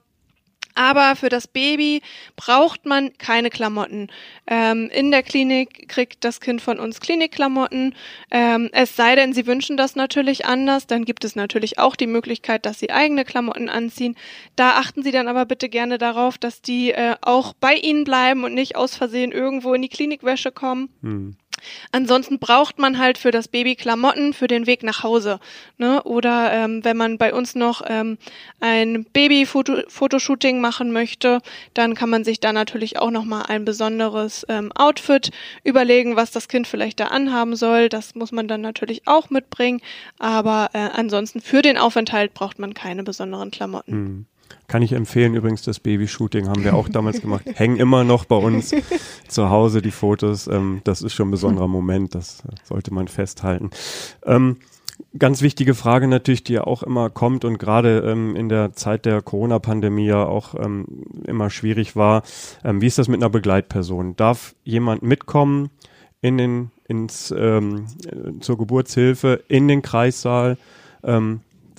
Aber 0.75 1.15
für 1.15 1.29
das 1.29 1.48
Baby 1.48 2.01
braucht 2.36 2.86
man 2.86 3.17
keine 3.17 3.50
Klamotten. 3.50 4.10
Ähm, 4.46 4.89
in 4.94 5.10
der 5.10 5.24
Klinik 5.24 5.88
kriegt 5.88 6.24
das 6.24 6.41
Kind 6.41 6.62
von 6.62 6.79
uns 6.79 7.00
Klinikklamotten. 7.00 7.96
Ähm, 8.29 8.70
es 8.74 8.96
sei 8.96 9.15
denn, 9.15 9.34
sie 9.34 9.48
wünschen 9.48 9.77
das 9.77 9.96
natürlich 9.96 10.46
anders. 10.46 10.86
Dann 10.86 11.05
gibt 11.05 11.24
es 11.24 11.36
natürlich 11.36 11.79
auch 11.79 11.96
die 11.96 12.08
Möglichkeit, 12.08 12.65
dass 12.65 12.79
sie 12.79 12.91
eigene 12.91 13.25
Klamotten 13.25 13.70
anziehen. 13.70 14.15
Da 14.55 14.72
achten 14.72 15.01
Sie 15.01 15.12
dann 15.12 15.27
aber 15.27 15.46
bitte 15.46 15.70
gerne 15.70 15.98
darauf, 15.98 16.38
dass 16.38 16.62
die 16.62 16.91
äh, 16.91 17.15
auch 17.22 17.53
bei 17.53 17.75
Ihnen 17.75 18.03
bleiben 18.03 18.44
und 18.44 18.53
nicht 18.53 18.75
aus 18.75 18.96
Versehen 18.96 19.32
irgendwo 19.32 19.74
in 19.74 19.82
die 19.82 19.89
Klinikwäsche 19.89 20.51
kommen. 20.51 20.89
Hm. 21.01 21.38
Ansonsten 21.91 22.39
braucht 22.39 22.79
man 22.79 22.98
halt 22.98 23.17
für 23.17 23.31
das 23.31 23.48
Baby 23.48 23.75
Klamotten 23.75 24.34
für 24.34 24.48
den 24.48 24.67
Weg 24.67 24.84
nach 24.84 25.03
Hause. 25.03 25.39
Ne? 25.77 26.01
Oder 26.03 26.51
ähm, 26.51 26.84
wenn 26.84 26.98
man 26.98 27.17
bei 27.17 27.34
uns 27.34 27.55
noch 27.55 27.81
ähm, 27.88 28.17
ein 28.60 29.05
Baby-Fotoshooting 29.05 30.60
machen 30.62 30.91
möchte, 30.91 31.39
dann 31.74 31.95
kann 31.95 32.10
man 32.10 32.24
sich 32.24 32.39
da 32.39 32.53
natürlich 32.53 33.00
auch 33.00 33.12
nochmal 33.12 33.45
ein 33.48 33.65
besonderes 33.65 34.45
ähm, 34.50 34.72
Outfit 34.74 35.31
überlegen, 35.63 36.15
was 36.15 36.31
das 36.31 36.48
Kind 36.48 36.67
vielleicht 36.67 37.00
da 37.00 37.07
anhaben 37.07 37.55
soll. 37.55 37.89
Das 37.89 38.15
muss 38.15 38.31
man 38.31 38.48
dann 38.48 38.62
natürlich 38.62 39.07
auch 39.07 39.29
mitbringen. 39.29 39.81
Aber 40.19 40.69
äh, 40.74 40.79
ansonsten 40.79 41.41
für 41.41 41.62
den 41.62 41.77
Aufenthalt 41.77 42.34
braucht 42.34 42.60
man 42.60 42.74
keine 42.74 43.03
besonderen 43.03 43.51
Klamotten. 43.51 43.95
Mhm. 43.95 44.25
Kann 44.67 44.81
ich 44.81 44.93
empfehlen, 44.93 45.35
übrigens 45.35 45.61
das 45.61 45.79
Babyshooting 45.79 46.47
haben 46.49 46.63
wir 46.63 46.75
auch 46.75 46.89
damals 46.89 47.21
gemacht. 47.21 47.43
Hängen 47.53 47.77
immer 47.77 48.03
noch 48.03 48.25
bei 48.25 48.35
uns 48.35 48.73
zu 49.27 49.49
Hause 49.49 49.81
die 49.81 49.91
Fotos. 49.91 50.47
Ähm, 50.47 50.81
das 50.83 51.01
ist 51.01 51.13
schon 51.13 51.27
ein 51.27 51.31
besonderer 51.31 51.67
Moment, 51.67 52.15
das 52.15 52.41
sollte 52.63 52.93
man 52.93 53.07
festhalten. 53.07 53.69
Ähm, 54.25 54.57
ganz 55.17 55.41
wichtige 55.41 55.75
Frage 55.75 56.07
natürlich, 56.07 56.43
die 56.43 56.53
ja 56.53 56.63
auch 56.63 56.83
immer 56.83 57.09
kommt 57.09 57.45
und 57.45 57.57
gerade 57.59 57.99
ähm, 57.99 58.35
in 58.35 58.49
der 58.49 58.73
Zeit 58.73 59.05
der 59.05 59.21
Corona-Pandemie 59.21 60.07
ja 60.07 60.25
auch 60.25 60.55
ähm, 60.55 60.85
immer 61.25 61.49
schwierig 61.49 61.95
war. 61.95 62.23
Ähm, 62.63 62.81
wie 62.81 62.87
ist 62.87 62.97
das 62.97 63.07
mit 63.07 63.21
einer 63.21 63.29
Begleitperson? 63.29 64.15
Darf 64.15 64.55
jemand 64.63 65.03
mitkommen 65.03 65.69
in 66.21 66.37
den, 66.37 66.71
ins, 66.87 67.33
ähm, 67.37 67.85
äh, 68.05 68.39
zur 68.39 68.57
Geburtshilfe, 68.57 69.43
in 69.47 69.67
den 69.67 69.81
Kreissaal? 69.81 70.57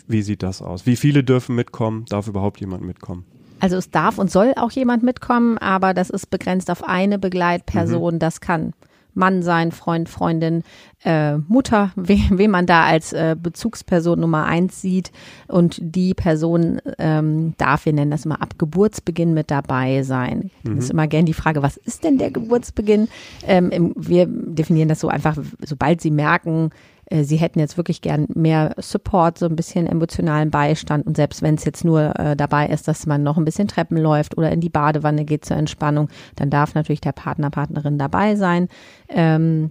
Wie 0.08 0.22
sieht 0.22 0.42
das 0.42 0.62
aus? 0.62 0.86
Wie 0.86 0.96
viele 0.96 1.24
dürfen 1.24 1.54
mitkommen? 1.54 2.04
Darf 2.08 2.28
überhaupt 2.28 2.60
jemand 2.60 2.84
mitkommen? 2.84 3.24
Also 3.58 3.76
es 3.76 3.90
darf 3.90 4.18
und 4.18 4.30
soll 4.30 4.52
auch 4.56 4.70
jemand 4.70 5.02
mitkommen, 5.02 5.58
aber 5.58 5.94
das 5.94 6.10
ist 6.10 6.30
begrenzt 6.30 6.70
auf 6.70 6.84
eine 6.84 7.18
Begleitperson. 7.18 8.14
Mhm. 8.14 8.18
Das 8.18 8.40
kann 8.40 8.74
Mann 9.16 9.42
sein, 9.42 9.72
Freund, 9.72 10.08
Freundin, 10.10 10.62
äh, 11.02 11.38
Mutter, 11.38 11.90
we, 11.96 12.18
wen 12.30 12.50
man 12.50 12.66
da 12.66 12.84
als 12.84 13.12
äh, 13.12 13.34
Bezugsperson 13.40 14.20
Nummer 14.20 14.44
eins 14.44 14.82
sieht. 14.82 15.10
Und 15.48 15.78
die 15.80 16.14
Person 16.14 16.80
ähm, 16.98 17.54
darf, 17.56 17.86
wir 17.86 17.94
nennen 17.94 18.10
das 18.10 18.26
immer, 18.26 18.42
ab 18.42 18.58
Geburtsbeginn 18.58 19.32
mit 19.32 19.50
dabei 19.50 20.02
sein. 20.02 20.50
Mhm. 20.62 20.76
Das 20.76 20.84
ist 20.84 20.90
immer 20.90 21.08
gern 21.08 21.26
die 21.26 21.34
Frage, 21.34 21.62
was 21.62 21.78
ist 21.78 22.04
denn 22.04 22.18
der 22.18 22.30
Geburtsbeginn? 22.30 23.08
Ähm, 23.46 23.70
im, 23.70 23.94
wir 23.96 24.26
definieren 24.26 24.88
das 24.88 25.00
so 25.00 25.08
einfach, 25.08 25.36
sobald 25.64 26.02
sie 26.02 26.10
merken, 26.10 26.70
äh, 27.06 27.24
sie 27.24 27.36
hätten 27.36 27.58
jetzt 27.58 27.76
wirklich 27.76 28.00
gern 28.00 28.26
mehr 28.34 28.74
Support, 28.78 29.38
so 29.38 29.46
ein 29.46 29.56
bisschen 29.56 29.86
emotionalen 29.86 30.50
Beistand 30.50 31.06
und 31.06 31.16
selbst 31.16 31.42
wenn 31.42 31.54
es 31.54 31.64
jetzt 31.64 31.84
nur 31.84 32.18
äh, 32.18 32.36
dabei 32.36 32.66
ist, 32.66 32.88
dass 32.88 33.06
man 33.06 33.22
noch 33.22 33.36
ein 33.36 33.44
bisschen 33.44 33.68
Treppen 33.68 33.98
läuft 33.98 34.36
oder 34.36 34.50
in 34.50 34.60
die 34.60 34.68
Badewanne 34.68 35.24
geht 35.24 35.44
zur 35.44 35.56
Entspannung, 35.56 36.08
dann 36.36 36.50
darf 36.50 36.74
natürlich 36.74 37.00
der 37.00 37.12
Partner, 37.12 37.50
Partnerin 37.50 37.98
dabei 37.98 38.36
sein. 38.36 38.68
Ähm, 39.08 39.70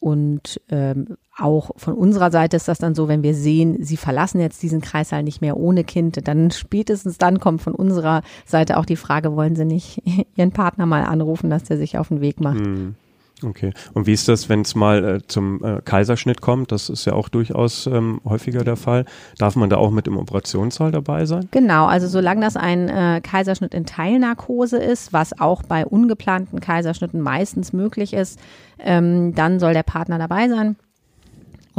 und 0.00 0.62
ähm, 0.70 1.18
auch 1.36 1.72
von 1.76 1.92
unserer 1.94 2.30
Seite 2.30 2.56
ist 2.56 2.68
das 2.68 2.78
dann 2.78 2.94
so, 2.94 3.06
wenn 3.06 3.22
wir 3.22 3.34
sehen, 3.34 3.82
sie 3.84 3.98
verlassen 3.98 4.40
jetzt 4.40 4.62
diesen 4.62 4.80
Kreißsaal 4.80 5.22
nicht 5.22 5.42
mehr 5.42 5.58
ohne 5.58 5.84
Kind, 5.84 6.26
dann 6.26 6.50
spätestens 6.50 7.18
dann 7.18 7.38
kommt 7.38 7.60
von 7.60 7.74
unserer 7.74 8.22
Seite 8.46 8.78
auch 8.78 8.86
die 8.86 8.96
Frage, 8.96 9.36
wollen 9.36 9.56
sie 9.56 9.66
nicht 9.66 10.02
ihren 10.36 10.52
Partner 10.52 10.86
mal 10.86 11.04
anrufen, 11.04 11.50
dass 11.50 11.64
der 11.64 11.76
sich 11.76 11.98
auf 11.98 12.08
den 12.08 12.22
Weg 12.22 12.40
macht. 12.40 12.60
Mhm. 12.60 12.94
Okay. 13.42 13.72
Und 13.94 14.06
wie 14.06 14.12
ist 14.12 14.28
das, 14.28 14.48
wenn 14.48 14.62
es 14.62 14.74
mal 14.74 15.04
äh, 15.04 15.26
zum 15.26 15.62
äh, 15.64 15.80
Kaiserschnitt 15.82 16.40
kommt? 16.40 16.72
Das 16.72 16.88
ist 16.88 17.04
ja 17.04 17.14
auch 17.14 17.28
durchaus 17.28 17.86
ähm, 17.86 18.20
häufiger 18.24 18.64
der 18.64 18.76
Fall. 18.76 19.04
Darf 19.38 19.56
man 19.56 19.70
da 19.70 19.76
auch 19.76 19.90
mit 19.90 20.06
im 20.06 20.16
Operationssaal 20.16 20.90
dabei 20.90 21.26
sein? 21.26 21.48
Genau, 21.50 21.86
also 21.86 22.06
solange 22.08 22.42
das 22.42 22.56
ein 22.56 22.88
äh, 22.88 23.20
Kaiserschnitt 23.22 23.74
in 23.74 23.86
Teilnarkose 23.86 24.78
ist, 24.78 25.12
was 25.12 25.38
auch 25.40 25.62
bei 25.62 25.86
ungeplanten 25.86 26.60
Kaiserschnitten 26.60 27.20
meistens 27.20 27.72
möglich 27.72 28.12
ist, 28.12 28.38
ähm, 28.78 29.34
dann 29.34 29.60
soll 29.60 29.72
der 29.72 29.82
Partner 29.82 30.18
dabei 30.18 30.48
sein. 30.48 30.76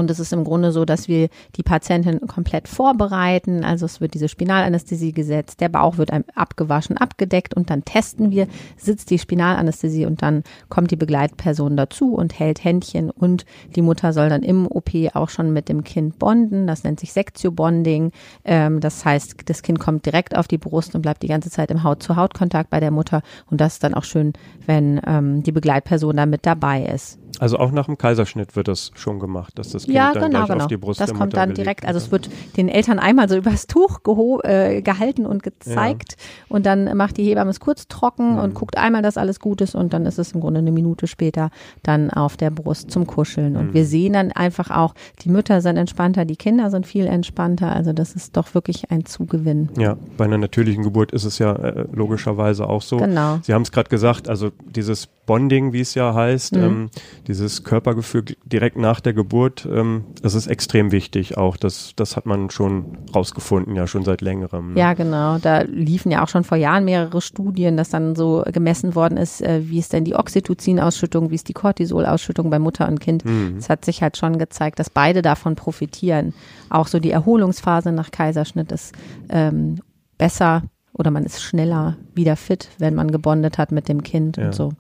Und 0.02 0.10
es 0.10 0.20
ist 0.20 0.34
im 0.34 0.44
Grunde 0.44 0.72
so, 0.72 0.84
dass 0.84 1.08
wir 1.08 1.30
die 1.56 1.64
Patientin 1.64 2.22
komplett 2.22 2.68
vorbereiten. 2.68 3.64
Also 3.64 3.86
es 3.86 4.02
wird 4.02 4.16
diese 4.16 4.28
Spinalanästhesie 4.28 5.12
gesetzt, 5.12 5.62
der 5.62 5.70
Bauch 5.70 5.98
wird 5.98 6.12
abgewaschen, 6.36 6.98
abgedeckt 6.98 7.54
und 7.54 7.70
dann 7.70 7.86
testen 7.86 8.32
wir, 8.32 8.48
sitzt 8.78 9.12
die 9.12 9.20
Spinalanästhesie 9.20 10.08
und 10.08 10.24
dann 10.24 10.44
kommt 10.70 10.90
die 10.90 10.96
Begleitperson 10.96 11.78
dazu 11.78 12.16
und 12.16 12.40
hält 12.40 12.64
Händchen 12.64 13.12
und 13.12 13.46
die 13.76 13.84
Mutter 13.84 14.12
soll 14.12 14.30
dann 14.30 14.42
im 14.42 14.66
OP 14.66 14.90
auch 15.14 15.30
schon 15.30 15.54
mit 15.54 15.70
dem 15.70 15.84
Kind 15.84 16.18
bonden. 16.18 16.66
Das 16.66 16.84
nennt 16.84 17.00
sich 17.00 17.14
Sektio-Bonding. 17.14 18.12
Ähm, 18.44 18.80
das 18.80 19.06
heißt, 19.06 19.36
das 19.46 19.62
Kind 19.62 19.80
kommt 19.80 20.08
direkt 20.08 20.36
auf 20.36 20.48
die 20.48 20.58
Brust 20.58 20.96
und 20.96 21.04
bleibt 21.04 21.22
die 21.22 21.28
ganze 21.28 21.52
Zeit 21.52 21.70
im 21.70 21.84
Haut-zu-Haut-Kontakt 21.84 22.72
bei 22.72 22.80
der 22.80 22.92
Mutter. 22.92 23.22
Und 23.52 23.62
das 23.62 23.74
ist 23.74 23.84
dann 23.84 23.94
auch 23.94 24.04
schön, 24.04 24.34
wenn 24.66 25.00
ähm, 25.06 25.44
die 25.44 25.52
Begleitperson 25.52 26.18
da 26.18 26.26
mit 26.26 26.48
dabei 26.48 26.86
ist. 26.86 27.21
Also 27.42 27.58
auch 27.58 27.72
nach 27.72 27.88
dem 27.88 27.98
Kaiserschnitt 27.98 28.56
wird 28.56 28.68
das 28.68 28.92
schon 28.94 29.20
gemacht, 29.20 29.58
dass 29.58 29.70
das 29.70 29.86
Kind 29.86 29.96
ja, 29.96 30.14
dann 30.14 30.26
genau, 30.26 30.46
gleich 30.46 30.48
genau. 30.50 30.64
auf 30.64 30.68
die 30.68 30.78
Brust 30.78 31.02
Das 31.02 31.12
kommt 31.12 31.36
dann 31.36 31.56
direkt, 31.56 31.86
also 31.88 31.98
es 31.98 32.12
wird 32.12 32.30
den 32.56 32.70
Eltern 32.70 33.00
einmal 33.00 33.28
so 33.28 33.36
übers 33.38 33.66
Tuch 33.66 34.00
äh, 34.44 34.84
gehalten 34.84 35.26
und 35.26 35.42
gezeigt 35.42 36.18
ja. 36.18 36.56
und 36.56 36.68
dann 36.68 36.96
macht 36.96 37.18
die 37.18 37.24
Hebamme 37.24 37.50
es 37.50 37.60
kurz 37.60 37.88
trocken 37.88 38.34
mhm. 38.34 38.40
und 38.40 38.54
guckt 38.54 38.78
einmal, 38.78 39.02
dass 39.02 39.18
alles 39.18 39.40
gut 39.40 39.62
ist 39.62 39.74
und 39.74 39.92
dann 39.92 40.06
ist 40.06 40.20
es 40.20 40.34
im 40.34 40.42
Grunde 40.42 40.60
eine 40.60 40.72
Minute 40.72 41.08
später 41.08 41.50
dann 41.82 42.12
auf 42.12 42.38
der 42.38 42.52
Brust 42.52 42.92
zum 42.92 43.08
Kuscheln. 43.08 43.58
Und 43.58 43.70
mhm. 43.70 43.74
wir 43.74 43.86
sehen 43.86 44.14
dann 44.14 44.32
einfach 44.32 44.70
auch, 44.70 44.94
die 45.24 45.30
Mütter 45.30 45.62
sind 45.62 45.78
entspannter, 45.78 46.26
die 46.26 46.36
Kinder 46.36 46.70
sind 46.70 46.86
viel 46.86 47.08
entspannter. 47.08 47.76
Also 47.76 47.92
das 47.92 48.14
ist 48.14 48.38
doch 48.38 48.54
wirklich 48.54 48.92
ein 48.92 49.06
Zugewinn. 49.06 49.70
Ja, 49.80 49.98
bei 50.16 50.26
einer 50.26 50.38
natürlichen 50.38 50.84
Geburt 50.84 51.12
ist 51.12 51.24
es 51.24 51.40
ja 51.40 51.54
äh, 51.54 51.88
logischerweise 51.92 52.70
auch 52.70 52.84
so. 52.84 52.98
Genau. 52.98 53.40
Sie 53.42 53.56
haben 53.56 53.64
es 53.64 53.72
gerade 53.72 53.90
gesagt, 53.90 54.30
also 54.30 54.52
dieses 54.76 55.10
Bonding, 55.32 55.72
wie 55.72 55.80
es 55.80 55.96
ja 55.96 56.14
heißt, 56.14 56.58
mhm. 56.58 56.64
ähm, 56.64 56.90
dieses 57.26 57.64
Körpergefühl 57.64 58.26
direkt 58.44 58.78
nach 58.78 59.00
der 59.00 59.14
Geburt, 59.14 59.66
ähm, 59.66 60.04
das 60.22 60.34
ist 60.34 60.48
extrem 60.48 60.92
wichtig 60.92 61.38
auch. 61.38 61.56
Das, 61.56 61.94
das 61.96 62.18
hat 62.18 62.26
man 62.26 62.50
schon 62.50 62.98
rausgefunden, 63.16 63.74
ja 63.78 63.88
schon 63.88 64.04
seit 64.04 64.20
längerem. 64.20 64.74
Ne? 64.74 64.80
Ja, 64.82 64.94
genau. 64.94 65.38
Da 65.38 65.62
liefen 65.62 66.12
ja 66.12 66.22
auch 66.22 66.28
schon 66.28 66.44
vor 66.44 66.58
Jahren 66.58 66.84
mehrere 66.84 67.22
Studien, 67.22 67.78
dass 67.78 67.88
dann 67.92 68.14
so 68.18 68.44
gemessen 68.52 68.94
worden 68.94 69.16
ist, 69.16 69.42
äh, 69.42 69.62
wie 69.64 69.80
ist 69.80 69.94
denn 69.94 70.04
die 70.04 70.16
Oxytocin-Ausschüttung, 70.16 71.32
wie 71.32 71.36
ist 71.36 71.48
die 71.48 71.54
Cortisol-Ausschüttung 71.54 72.50
bei 72.50 72.60
Mutter 72.60 72.90
und 72.90 73.00
Kind. 73.00 73.24
Mhm. 73.24 73.56
Es 73.58 73.70
hat 73.70 73.86
sich 73.86 74.04
halt 74.04 74.18
schon 74.18 74.38
gezeigt, 74.38 74.80
dass 74.80 74.90
beide 74.90 75.22
davon 75.22 75.56
profitieren. 75.56 76.34
Auch 76.70 76.88
so 76.88 77.00
die 77.00 77.12
Erholungsphase 77.12 77.94
nach 77.94 78.12
Kaiserschnitt 78.12 78.74
ist 78.74 78.94
ähm, 79.30 79.80
besser 80.18 80.64
oder 80.92 81.10
man 81.10 81.24
ist 81.24 81.42
schneller 81.42 81.96
wieder 82.14 82.36
fit, 82.36 82.68
wenn 82.80 82.96
man 82.96 83.12
gebondet 83.12 83.58
hat 83.58 83.72
mit 83.72 83.88
dem 83.88 84.04
Kind 84.04 84.36
ja. 84.36 84.48
und 84.48 84.56
so. 84.56 84.74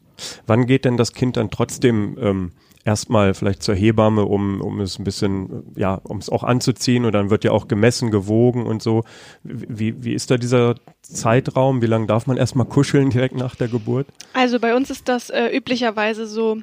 Wann 0.48 0.66
geht 0.66 0.86
denn 0.86 0.98
das 0.98 1.13
Kind 1.13 1.38
dann 1.38 1.50
trotzdem 1.50 2.18
ähm, 2.20 2.51
erstmal 2.86 3.34
vielleicht 3.34 3.63
zur 3.63 3.75
Hebamme, 3.75 4.25
um, 4.25 4.62
um 4.62 4.80
es 4.80 4.98
ein 5.00 5.04
bisschen, 5.04 5.63
ja, 5.75 5.96
um 6.04 6.18
es 6.18 6.30
auch 6.30 6.44
anzuziehen 6.44 7.06
und 7.06 7.12
dann 7.12 7.30
wird 7.30 7.44
ja 7.44 7.51
auch 7.51 7.68
gemessen, 7.68 8.12
gewogen 8.12 8.66
und 8.66 8.82
so. 8.82 9.04
Wie, 9.44 10.04
wie 10.04 10.13
ist 10.13 10.32
da 10.32 10.38
dieser 10.38 10.75
Zeitraum? 11.01 11.82
Wie 11.82 11.88
lange 11.88 12.08
darf 12.08 12.28
man 12.28 12.38
erstmal 12.38 12.66
kuscheln 12.66 13.10
direkt 13.10 13.36
nach 13.36 13.56
der 13.56 13.68
Geburt? 13.68 14.08
Also 14.34 14.60
bei 14.60 14.75
uns 14.75 14.90
ist 14.90 15.08
das 15.08 15.30
äh, 15.30 15.56
üblicherweise 15.56 16.25
so, 16.25 16.58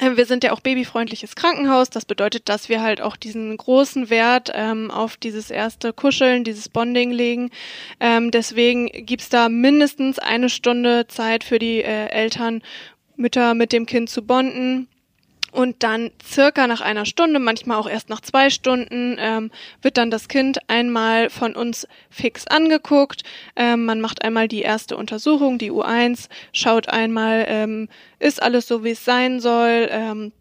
wir 0.00 0.26
sind 0.26 0.44
ja 0.44 0.52
auch 0.52 0.60
babyfreundliches 0.60 1.36
Krankenhaus. 1.36 1.90
Das 1.90 2.04
bedeutet, 2.04 2.48
dass 2.48 2.68
wir 2.68 2.82
halt 2.82 3.00
auch 3.00 3.16
diesen 3.16 3.56
großen 3.56 4.10
Wert 4.10 4.50
ähm, 4.54 4.90
auf 4.90 5.16
dieses 5.16 5.50
erste 5.50 5.92
Kuscheln, 5.92 6.44
dieses 6.44 6.68
Bonding 6.68 7.10
legen. 7.10 7.50
Ähm, 8.00 8.30
deswegen 8.30 8.86
gibt's 8.86 9.28
da 9.28 9.48
mindestens 9.48 10.18
eine 10.18 10.48
Stunde 10.48 11.06
Zeit 11.06 11.44
für 11.44 11.58
die 11.58 11.82
äh, 11.82 12.06
Eltern, 12.08 12.62
Mütter 13.16 13.54
mit 13.54 13.72
dem 13.72 13.86
Kind 13.86 14.08
zu 14.08 14.22
bonden. 14.22 14.88
Und 15.52 15.82
dann 15.82 16.10
circa 16.24 16.66
nach 16.66 16.80
einer 16.80 17.06
Stunde, 17.06 17.38
manchmal 17.40 17.78
auch 17.78 17.88
erst 17.88 18.08
nach 18.08 18.20
zwei 18.20 18.50
Stunden, 18.50 19.16
ähm, 19.18 19.50
wird 19.82 19.96
dann 19.96 20.10
das 20.10 20.28
Kind 20.28 20.58
einmal 20.68 21.30
von 21.30 21.54
uns 21.56 21.86
fix 22.08 22.46
angeguckt. 22.46 23.22
Ähm, 23.56 23.84
man 23.84 24.00
macht 24.00 24.22
einmal 24.22 24.48
die 24.48 24.62
erste 24.62 24.96
Untersuchung, 24.96 25.58
die 25.58 25.72
U1, 25.72 26.28
schaut 26.52 26.88
einmal, 26.88 27.44
ähm, 27.48 27.88
ist 28.18 28.42
alles 28.42 28.66
so, 28.66 28.84
wie 28.84 28.90
es 28.90 29.04
sein 29.04 29.40
soll. 29.40 29.88
Ähm, 29.90 30.32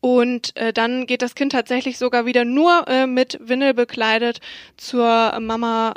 und 0.00 0.56
äh, 0.56 0.72
dann 0.72 1.06
geht 1.06 1.22
das 1.22 1.36
Kind 1.36 1.52
tatsächlich 1.52 1.96
sogar 1.96 2.26
wieder 2.26 2.44
nur 2.44 2.88
äh, 2.88 3.06
mit 3.06 3.38
Windel 3.40 3.72
bekleidet 3.72 4.40
zur 4.76 5.38
Mama 5.40 5.94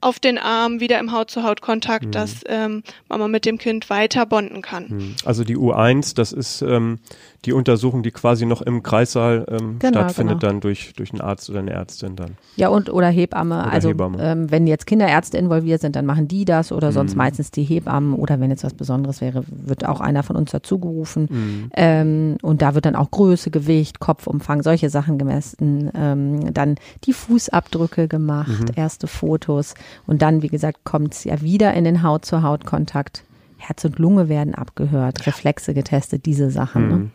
auf 0.00 0.18
den 0.18 0.38
Arm, 0.38 0.80
wieder 0.80 0.98
im 0.98 1.12
Haut-zu-Haut-Kontakt, 1.12 2.06
mhm. 2.06 2.12
dass 2.12 2.42
ähm, 2.46 2.82
Mama 3.08 3.28
mit 3.28 3.44
dem 3.44 3.58
Kind 3.58 3.90
weiter 3.90 4.24
bonden 4.24 4.62
kann. 4.62 4.86
Mhm. 4.88 5.16
Also 5.24 5.44
die 5.44 5.56
U1, 5.56 6.14
das 6.14 6.32
ist 6.32 6.62
ähm, 6.62 7.00
die 7.44 7.52
Untersuchung, 7.52 8.02
die 8.02 8.10
quasi 8.10 8.44
noch 8.44 8.60
im 8.60 8.82
Kreissaal 8.82 9.46
ähm, 9.48 9.78
genau, 9.78 10.00
stattfindet, 10.00 10.40
genau. 10.40 10.52
dann 10.52 10.60
durch, 10.60 10.92
durch 10.94 11.12
einen 11.12 11.22
Arzt 11.22 11.48
oder 11.48 11.60
eine 11.60 11.70
Ärztin 11.70 12.14
dann. 12.14 12.36
Ja, 12.56 12.68
und 12.68 12.90
oder 12.90 13.08
Hebamme. 13.08 13.60
Oder 13.60 13.72
also 13.72 13.88
Hebamme. 13.88 14.18
Ähm, 14.20 14.50
wenn 14.50 14.66
jetzt 14.66 14.86
Kinderärzte 14.86 15.38
involviert 15.38 15.80
sind, 15.80 15.96
dann 15.96 16.04
machen 16.04 16.28
die 16.28 16.44
das 16.44 16.70
oder 16.70 16.92
sonst 16.92 17.12
mhm. 17.12 17.18
meistens 17.18 17.50
die 17.50 17.62
Hebammen 17.62 18.14
oder 18.14 18.40
wenn 18.40 18.50
jetzt 18.50 18.64
was 18.64 18.74
Besonderes 18.74 19.22
wäre, 19.22 19.44
wird 19.48 19.86
auch 19.86 20.00
einer 20.00 20.22
von 20.22 20.36
uns 20.36 20.50
dazugerufen. 20.50 21.28
Mhm. 21.30 21.70
Ähm, 21.74 22.36
und 22.42 22.60
da 22.60 22.74
wird 22.74 22.84
dann 22.84 22.96
auch 22.96 23.10
Größe, 23.10 23.50
Gewicht, 23.50 24.00
Kopfumfang, 24.00 24.62
solche 24.62 24.90
Sachen 24.90 25.16
gemessen. 25.16 25.90
Ähm, 25.94 26.52
dann 26.52 26.76
die 27.04 27.14
Fußabdrücke 27.14 28.06
gemacht, 28.06 28.60
mhm. 28.60 28.74
erste 28.76 29.06
Fotos. 29.06 29.74
Und 30.06 30.20
dann, 30.20 30.42
wie 30.42 30.48
gesagt, 30.48 30.84
kommt 30.84 31.14
es 31.14 31.24
ja 31.24 31.40
wieder 31.40 31.72
in 31.72 31.84
den 31.84 32.02
Haut-zu-Haut-Kontakt. 32.02 33.24
Herz 33.56 33.84
und 33.84 33.98
Lunge 33.98 34.28
werden 34.28 34.54
abgehört, 34.54 35.26
Reflexe 35.26 35.74
getestet, 35.74 36.26
diese 36.26 36.50
Sachen. 36.50 36.88
Ne? 36.88 37.10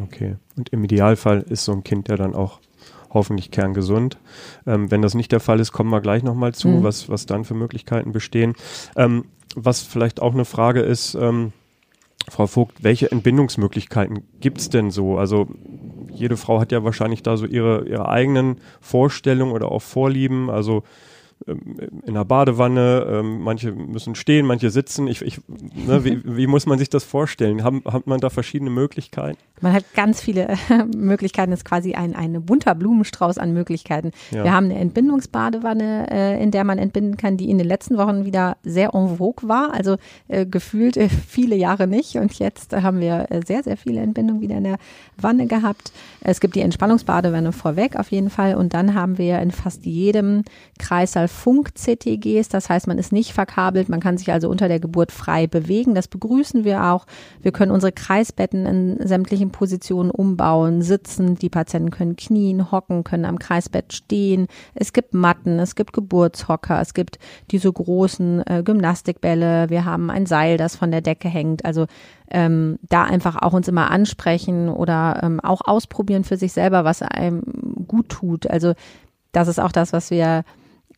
Okay. 0.00 0.36
Und 0.56 0.70
im 0.70 0.84
Idealfall 0.84 1.42
ist 1.48 1.64
so 1.64 1.72
ein 1.72 1.84
Kind 1.84 2.08
ja 2.08 2.16
dann 2.16 2.34
auch 2.34 2.60
hoffentlich 3.10 3.50
kerngesund. 3.50 4.18
Ähm, 4.66 4.90
wenn 4.90 5.02
das 5.02 5.14
nicht 5.14 5.32
der 5.32 5.40
Fall 5.40 5.60
ist, 5.60 5.72
kommen 5.72 5.90
wir 5.90 6.00
gleich 6.00 6.22
nochmal 6.22 6.54
zu, 6.54 6.68
mhm. 6.68 6.82
was, 6.82 7.08
was 7.08 7.26
dann 7.26 7.44
für 7.44 7.54
Möglichkeiten 7.54 8.12
bestehen. 8.12 8.54
Ähm, 8.96 9.26
was 9.54 9.82
vielleicht 9.82 10.22
auch 10.22 10.32
eine 10.32 10.46
Frage 10.46 10.80
ist, 10.80 11.14
ähm, 11.14 11.52
Frau 12.28 12.46
Vogt, 12.46 12.84
welche 12.84 13.10
Entbindungsmöglichkeiten 13.10 14.22
gibt's 14.40 14.70
denn 14.70 14.90
so? 14.90 15.18
Also 15.18 15.48
jede 16.08 16.36
Frau 16.36 16.60
hat 16.60 16.72
ja 16.72 16.84
wahrscheinlich 16.84 17.22
da 17.22 17.36
so 17.36 17.46
ihre, 17.46 17.86
ihre 17.86 18.08
eigenen 18.08 18.58
Vorstellungen 18.80 19.52
oder 19.52 19.70
auch 19.70 19.82
Vorlieben. 19.82 20.48
Also 20.48 20.84
in 21.46 22.14
der 22.14 22.24
Badewanne, 22.24 23.06
ähm, 23.08 23.40
manche 23.40 23.72
müssen 23.72 24.14
stehen, 24.14 24.46
manche 24.46 24.70
sitzen. 24.70 25.06
Ich, 25.06 25.22
ich, 25.22 25.40
ne, 25.48 26.04
wie, 26.04 26.20
wie, 26.24 26.46
muss 26.46 26.66
man 26.66 26.78
sich 26.78 26.90
das 26.90 27.04
vorstellen? 27.04 27.64
Haben, 27.64 27.82
hat 27.84 28.06
man 28.06 28.20
da 28.20 28.30
verschiedene 28.30 28.70
Möglichkeiten? 28.70 29.38
Man 29.60 29.72
hat 29.72 29.84
ganz 29.94 30.20
viele 30.20 30.48
äh, 30.48 30.84
Möglichkeiten. 30.96 31.50
Das 31.50 31.60
ist 31.60 31.64
quasi 31.64 31.94
ein, 31.94 32.14
ein 32.14 32.44
bunter 32.44 32.74
Blumenstrauß 32.74 33.38
an 33.38 33.52
Möglichkeiten. 33.52 34.12
Ja. 34.30 34.44
Wir 34.44 34.52
haben 34.52 34.66
eine 34.66 34.78
Entbindungsbadewanne, 34.78 36.10
äh, 36.10 36.42
in 36.42 36.50
der 36.50 36.64
man 36.64 36.78
entbinden 36.78 37.16
kann, 37.16 37.36
die 37.36 37.50
in 37.50 37.58
den 37.58 37.66
letzten 37.66 37.98
Wochen 37.98 38.24
wieder 38.24 38.56
sehr 38.62 38.94
en 38.94 39.16
vogue 39.16 39.48
war. 39.48 39.72
Also 39.72 39.96
äh, 40.28 40.46
gefühlt 40.46 40.98
viele 41.28 41.56
Jahre 41.56 41.86
nicht. 41.86 42.16
Und 42.16 42.38
jetzt 42.38 42.74
haben 42.74 43.00
wir 43.00 43.26
sehr, 43.46 43.62
sehr 43.62 43.76
viele 43.76 44.00
Entbindungen 44.00 44.40
wieder 44.40 44.56
in 44.56 44.64
der 44.64 44.78
Wanne 45.16 45.46
gehabt. 45.46 45.92
Es 46.20 46.40
gibt 46.40 46.54
die 46.54 46.60
Entspannungsbadewanne 46.60 47.52
vorweg 47.52 47.96
auf 47.96 48.10
jeden 48.10 48.30
Fall. 48.30 48.54
Und 48.54 48.74
dann 48.74 48.94
haben 48.94 49.18
wir 49.18 49.40
in 49.40 49.50
fast 49.50 49.86
jedem 49.86 50.44
Kreißsaal 50.78 51.28
Funk-CTGs. 51.32 52.48
Das 52.48 52.68
heißt, 52.68 52.86
man 52.86 52.98
ist 52.98 53.12
nicht 53.12 53.32
verkabelt. 53.32 53.88
Man 53.88 54.00
kann 54.00 54.18
sich 54.18 54.32
also 54.32 54.48
unter 54.48 54.68
der 54.68 54.78
Geburt 54.78 55.10
frei 55.10 55.46
bewegen. 55.46 55.94
Das 55.94 56.06
begrüßen 56.06 56.64
wir 56.64 56.84
auch. 56.84 57.06
Wir 57.40 57.52
können 57.52 57.72
unsere 57.72 57.92
Kreisbetten 57.92 58.66
in 58.66 59.06
sämtlichen 59.06 59.50
Positionen 59.50 60.10
umbauen, 60.10 60.82
sitzen. 60.82 61.36
Die 61.36 61.48
Patienten 61.48 61.90
können 61.90 62.16
knien, 62.16 62.70
hocken, 62.70 63.02
können 63.02 63.24
am 63.24 63.38
Kreisbett 63.38 63.92
stehen. 63.92 64.46
Es 64.74 64.92
gibt 64.92 65.14
Matten, 65.14 65.58
es 65.58 65.74
gibt 65.74 65.92
Geburtshocker, 65.92 66.80
es 66.80 66.94
gibt 66.94 67.18
diese 67.50 67.72
großen 67.72 68.46
äh, 68.46 68.62
Gymnastikbälle. 68.64 69.70
Wir 69.70 69.84
haben 69.84 70.10
ein 70.10 70.26
Seil, 70.26 70.56
das 70.56 70.76
von 70.76 70.90
der 70.90 71.00
Decke 71.00 71.28
hängt. 71.28 71.64
Also 71.64 71.86
ähm, 72.30 72.78
da 72.88 73.04
einfach 73.04 73.36
auch 73.42 73.52
uns 73.52 73.68
immer 73.68 73.90
ansprechen 73.90 74.68
oder 74.68 75.20
ähm, 75.22 75.40
auch 75.40 75.60
ausprobieren 75.64 76.24
für 76.24 76.36
sich 76.36 76.52
selber, 76.52 76.84
was 76.84 77.02
einem 77.02 77.42
gut 77.86 78.08
tut. 78.08 78.48
Also 78.48 78.74
das 79.32 79.48
ist 79.48 79.58
auch 79.58 79.72
das, 79.72 79.92
was 79.92 80.10
wir 80.10 80.44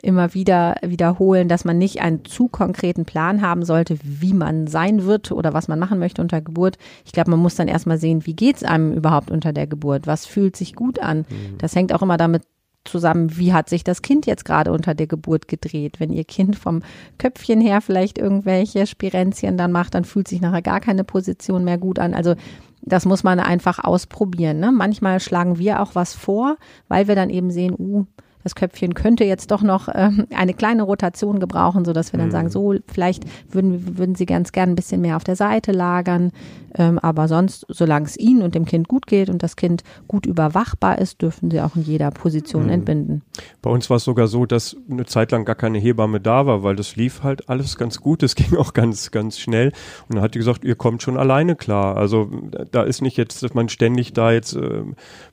immer 0.04 0.34
wieder 0.34 0.76
wiederholen, 0.82 1.48
dass 1.48 1.64
man 1.64 1.78
nicht 1.78 2.00
einen 2.00 2.24
zu 2.24 2.48
konkreten 2.48 3.04
Plan 3.04 3.42
haben 3.42 3.64
sollte, 3.64 3.98
wie 4.02 4.34
man 4.34 4.66
sein 4.66 5.04
wird 5.04 5.32
oder 5.32 5.54
was 5.54 5.68
man 5.68 5.78
machen 5.78 5.98
möchte 5.98 6.22
unter 6.22 6.40
Geburt. 6.40 6.76
Ich 7.04 7.12
glaube, 7.12 7.30
man 7.30 7.40
muss 7.40 7.56
dann 7.56 7.68
erstmal 7.68 7.98
sehen, 7.98 8.26
wie 8.26 8.34
geht 8.34 8.56
es 8.56 8.64
einem 8.64 8.92
überhaupt 8.92 9.30
unter 9.30 9.52
der 9.52 9.66
Geburt? 9.66 10.06
Was 10.06 10.26
fühlt 10.26 10.56
sich 10.56 10.74
gut 10.74 10.98
an? 10.98 11.18
Mhm. 11.18 11.58
Das 11.58 11.74
hängt 11.74 11.92
auch 11.92 12.02
immer 12.02 12.16
damit 12.16 12.42
zusammen, 12.84 13.36
wie 13.38 13.52
hat 13.52 13.68
sich 13.68 13.82
das 13.82 14.02
Kind 14.02 14.26
jetzt 14.26 14.44
gerade 14.44 14.70
unter 14.70 14.94
der 14.94 15.06
Geburt 15.06 15.48
gedreht. 15.48 16.00
Wenn 16.00 16.12
ihr 16.12 16.24
Kind 16.24 16.56
vom 16.56 16.82
Köpfchen 17.18 17.60
her 17.60 17.80
vielleicht 17.80 18.18
irgendwelche 18.18 18.86
Spirenzien 18.86 19.56
dann 19.56 19.72
macht, 19.72 19.94
dann 19.94 20.04
fühlt 20.04 20.28
sich 20.28 20.40
nachher 20.40 20.62
gar 20.62 20.80
keine 20.80 21.04
Position 21.04 21.64
mehr 21.64 21.78
gut 21.78 21.98
an. 21.98 22.14
Also 22.14 22.34
das 22.82 23.06
muss 23.06 23.22
man 23.24 23.40
einfach 23.40 23.82
ausprobieren. 23.82 24.60
Ne? 24.60 24.70
Manchmal 24.70 25.18
schlagen 25.20 25.58
wir 25.58 25.80
auch 25.80 25.94
was 25.94 26.14
vor, 26.14 26.56
weil 26.88 27.08
wir 27.08 27.14
dann 27.14 27.30
eben 27.30 27.50
sehen, 27.50 27.74
uh, 27.78 28.04
das 28.44 28.54
Köpfchen 28.54 28.94
könnte 28.94 29.24
jetzt 29.24 29.50
doch 29.50 29.62
noch 29.62 29.88
äh, 29.88 30.10
eine 30.34 30.54
kleine 30.54 30.84
Rotation 30.84 31.40
gebrauchen, 31.40 31.84
so 31.84 31.92
dass 31.92 32.12
wir 32.12 32.18
dann 32.18 32.28
mhm. 32.28 32.32
sagen, 32.32 32.50
so 32.50 32.74
vielleicht 32.86 33.24
würden, 33.50 33.98
würden 33.98 34.14
Sie 34.14 34.26
ganz 34.26 34.52
gern 34.52 34.70
ein 34.70 34.74
bisschen 34.76 35.00
mehr 35.00 35.16
auf 35.16 35.24
der 35.24 35.34
Seite 35.34 35.72
lagern. 35.72 36.30
Ähm, 36.76 36.98
aber 36.98 37.28
sonst, 37.28 37.66
solange 37.68 38.06
es 38.06 38.18
Ihnen 38.18 38.42
und 38.42 38.54
dem 38.54 38.64
Kind 38.64 38.88
gut 38.88 39.06
geht 39.06 39.30
und 39.30 39.42
das 39.42 39.56
Kind 39.56 39.82
gut 40.08 40.26
überwachbar 40.26 40.98
ist, 40.98 41.22
dürfen 41.22 41.50
Sie 41.50 41.60
auch 41.60 41.76
in 41.76 41.82
jeder 41.82 42.10
Position 42.10 42.64
mhm. 42.64 42.70
entbinden. 42.70 43.22
Bei 43.62 43.70
uns 43.70 43.88
war 43.90 43.98
es 43.98 44.04
sogar 44.04 44.26
so, 44.26 44.44
dass 44.44 44.76
eine 44.90 45.06
Zeit 45.06 45.30
lang 45.30 45.44
gar 45.44 45.54
keine 45.54 45.78
Hebamme 45.78 46.20
da 46.20 46.46
war, 46.46 46.62
weil 46.62 46.76
das 46.76 46.96
lief 46.96 47.22
halt 47.22 47.48
alles 47.48 47.76
ganz 47.76 48.00
gut. 48.00 48.22
Es 48.22 48.34
ging 48.34 48.56
auch 48.56 48.74
ganz, 48.74 49.10
ganz 49.10 49.38
schnell. 49.38 49.68
Und 50.08 50.16
dann 50.16 50.22
hat 50.22 50.34
die 50.34 50.38
gesagt, 50.38 50.64
ihr 50.64 50.74
kommt 50.74 51.02
schon 51.02 51.16
alleine 51.16 51.56
klar. 51.56 51.96
Also 51.96 52.28
da 52.70 52.82
ist 52.82 53.00
nicht 53.00 53.16
jetzt, 53.16 53.42
dass 53.42 53.54
man 53.54 53.68
ständig 53.68 54.12
da 54.12 54.32
jetzt 54.32 54.54
äh, 54.54 54.82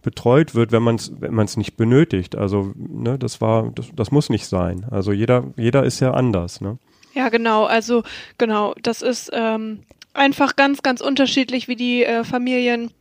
betreut 0.02 0.56
wird, 0.56 0.72
wenn 0.72 0.84
man 0.84 0.96
es 0.96 1.12
wenn 1.20 1.34
man 1.34 1.46
es 1.46 1.58
nicht 1.58 1.76
benötigt. 1.76 2.36
Also 2.36 2.72
ne, 3.02 3.18
das 3.18 3.42
war, 3.42 3.72
das, 3.76 3.88
das 3.94 4.12
muss 4.12 4.30
nicht 4.30 4.46
sein. 4.46 4.86
Also 4.90 5.12
jeder, 5.12 5.46
jeder 5.58 5.84
ist 5.84 6.00
ja 6.00 6.12
anders. 6.12 6.62
Ne? 6.62 6.78
Ja, 7.14 7.30
genau. 7.30 7.66
Also 7.66 8.04
genau, 8.38 8.74
das 8.82 9.02
ist 9.02 9.30
ähm, 9.34 9.84
einfach 10.14 10.56
ganz, 10.56 10.82
ganz 10.82 11.02
unterschiedlich, 11.02 11.68
wie 11.68 11.76
die 11.76 12.06
äh, 12.06 12.24
Familien 12.24 12.92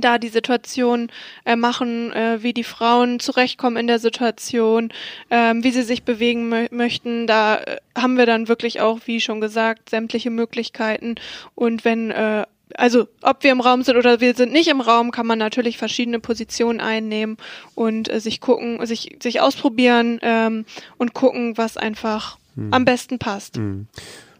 da 0.00 0.18
die 0.18 0.28
Situation 0.28 1.10
äh, 1.44 1.56
machen, 1.56 2.12
äh, 2.12 2.42
wie 2.42 2.52
die 2.52 2.64
Frauen 2.64 3.20
zurechtkommen 3.20 3.76
in 3.76 3.86
der 3.86 3.98
Situation, 3.98 4.92
ähm, 5.30 5.62
wie 5.62 5.70
sie 5.70 5.82
sich 5.82 6.02
bewegen 6.02 6.48
mö 6.48 6.66
möchten. 6.70 7.26
Da 7.26 7.58
äh, 7.58 7.76
haben 7.96 8.16
wir 8.16 8.26
dann 8.26 8.48
wirklich 8.48 8.80
auch, 8.80 9.00
wie 9.06 9.20
schon 9.20 9.40
gesagt, 9.40 9.90
sämtliche 9.90 10.30
Möglichkeiten. 10.30 11.14
Und 11.54 11.84
wenn 11.84 12.10
äh, 12.10 12.44
also 12.74 13.06
ob 13.22 13.42
wir 13.42 13.52
im 13.52 13.60
Raum 13.60 13.82
sind 13.82 13.96
oder 13.96 14.20
wir 14.20 14.34
sind 14.34 14.52
nicht 14.52 14.68
im 14.68 14.80
Raum, 14.80 15.10
kann 15.10 15.26
man 15.26 15.38
natürlich 15.38 15.78
verschiedene 15.78 16.20
Positionen 16.20 16.80
einnehmen 16.80 17.36
und 17.74 18.12
äh, 18.12 18.20
sich 18.20 18.40
gucken, 18.40 18.84
sich 18.86 19.16
sich 19.22 19.40
ausprobieren 19.40 20.18
ähm, 20.22 20.64
und 20.98 21.14
gucken, 21.14 21.56
was 21.56 21.76
einfach 21.76 22.38
hm. 22.56 22.72
am 22.72 22.84
besten 22.84 23.18
passt. 23.18 23.56
Hm. 23.56 23.86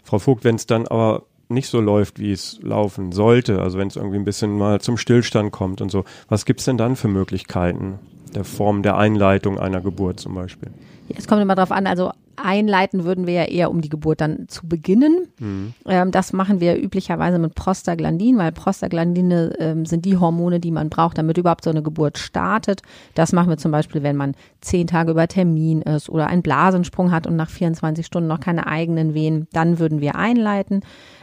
Frau 0.04 0.18
Vogt, 0.18 0.44
wenn 0.44 0.56
es 0.56 0.66
dann 0.66 0.86
aber 0.86 1.24
nicht 1.48 1.68
so 1.68 1.80
läuft, 1.80 2.18
wie 2.18 2.32
es 2.32 2.58
laufen 2.62 3.12
sollte, 3.12 3.60
also 3.60 3.78
wenn 3.78 3.88
es 3.88 3.96
irgendwie 3.96 4.16
ein 4.16 4.24
bisschen 4.24 4.56
mal 4.56 4.80
zum 4.80 4.96
Stillstand 4.96 5.52
kommt 5.52 5.80
und 5.80 5.90
so, 5.90 6.04
was 6.28 6.44
gibt's 6.44 6.64
denn 6.64 6.78
dann 6.78 6.96
für 6.96 7.08
Möglichkeiten 7.08 7.98
der 8.34 8.44
Form 8.44 8.82
der 8.82 8.96
Einleitung 8.96 9.58
einer 9.58 9.80
Geburt 9.80 10.20
zum 10.20 10.34
Beispiel? 10.34 10.70
Es 11.16 11.26
kommt 11.26 11.42
immer 11.42 11.54
darauf 11.54 11.72
an, 11.72 11.86
also 11.86 12.12
einleiten 12.36 13.04
würden 13.04 13.26
wir 13.26 13.34
ja 13.34 13.44
eher, 13.44 13.70
um 13.70 13.80
die 13.80 13.88
Geburt 13.88 14.20
dann 14.20 14.48
zu 14.48 14.66
beginnen. 14.66 15.28
Mhm. 15.38 15.74
Ähm, 15.86 16.10
das 16.10 16.32
machen 16.32 16.60
wir 16.60 16.80
üblicherweise 16.80 17.38
mit 17.38 17.54
Prostaglandin, 17.54 18.38
weil 18.38 18.52
Prostaglandine 18.52 19.54
ähm, 19.58 19.86
sind 19.86 20.04
die 20.04 20.16
Hormone, 20.16 20.60
die 20.60 20.70
man 20.70 20.90
braucht, 20.90 21.18
damit 21.18 21.38
überhaupt 21.38 21.64
so 21.64 21.70
eine 21.70 21.82
Geburt 21.82 22.18
startet. 22.18 22.82
Das 23.14 23.32
machen 23.32 23.48
wir 23.48 23.56
zum 23.56 23.72
Beispiel, 23.72 24.02
wenn 24.02 24.16
man 24.16 24.34
zehn 24.60 24.86
Tage 24.86 25.12
über 25.12 25.28
Termin 25.28 25.82
ist 25.82 26.08
oder 26.08 26.26
einen 26.26 26.42
Blasensprung 26.42 27.12
hat 27.12 27.26
und 27.26 27.36
nach 27.36 27.50
24 27.50 28.04
Stunden 28.04 28.28
noch 28.28 28.40
keine 28.40 28.66
eigenen 28.66 29.14
Wehen. 29.14 29.46
Dann 29.52 29.78
würden 29.78 30.00
wir 30.00 30.16
einleiten 30.16 30.80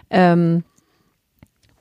ähm, 0.10 0.64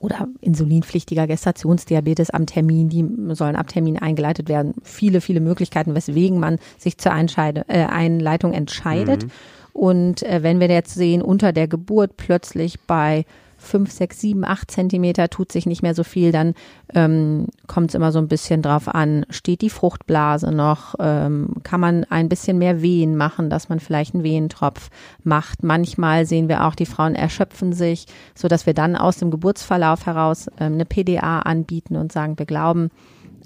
oder 0.01 0.27
insulinpflichtiger 0.41 1.27
Gestationsdiabetes 1.27 2.29
am 2.29 2.45
Termin, 2.45 2.89
die 2.89 3.05
sollen 3.35 3.55
ab 3.55 3.67
Termin 3.67 3.97
eingeleitet 3.97 4.49
werden. 4.49 4.73
Viele, 4.83 5.21
viele 5.21 5.39
Möglichkeiten, 5.39 5.95
weswegen 5.95 6.39
man 6.39 6.57
sich 6.77 6.97
zur 6.97 7.13
Einscheide, 7.13 7.65
äh, 7.67 7.85
Einleitung 7.85 8.53
entscheidet. 8.53 9.23
Mhm. 9.25 9.31
Und 9.73 10.23
äh, 10.23 10.43
wenn 10.43 10.59
wir 10.59 10.69
jetzt 10.69 10.95
sehen, 10.95 11.21
unter 11.21 11.53
der 11.53 11.67
Geburt 11.67 12.17
plötzlich 12.17 12.79
bei 12.81 13.25
fünf, 13.61 13.91
sechs, 13.91 14.19
sieben, 14.19 14.43
acht 14.43 14.71
Zentimeter 14.71 15.29
tut 15.29 15.51
sich 15.51 15.65
nicht 15.65 15.83
mehr 15.83 15.93
so 15.93 16.03
viel, 16.03 16.31
dann 16.31 16.55
ähm, 16.93 17.47
kommt 17.67 17.89
es 17.89 17.95
immer 17.95 18.11
so 18.11 18.19
ein 18.19 18.27
bisschen 18.27 18.61
drauf 18.61 18.87
an, 18.87 19.25
steht 19.29 19.61
die 19.61 19.69
Fruchtblase 19.69 20.51
noch, 20.51 20.95
ähm, 20.99 21.55
kann 21.63 21.79
man 21.79 22.03
ein 22.05 22.27
bisschen 22.27 22.57
mehr 22.57 22.81
Wehen 22.81 23.15
machen, 23.15 23.49
dass 23.49 23.69
man 23.69 23.79
vielleicht 23.79 24.13
einen 24.13 24.23
Wehentropf 24.23 24.89
macht. 25.23 25.63
Manchmal 25.63 26.25
sehen 26.25 26.49
wir 26.49 26.65
auch, 26.65 26.75
die 26.75 26.85
Frauen 26.85 27.15
erschöpfen 27.15 27.71
sich, 27.71 28.07
so 28.35 28.47
dass 28.47 28.65
wir 28.65 28.73
dann 28.73 28.95
aus 28.95 29.17
dem 29.17 29.31
Geburtsverlauf 29.31 30.05
heraus 30.05 30.47
ähm, 30.59 30.73
eine 30.73 30.85
PDA 30.85 31.39
anbieten 31.39 31.95
und 31.95 32.11
sagen, 32.11 32.39
wir 32.39 32.45
glauben, 32.45 32.89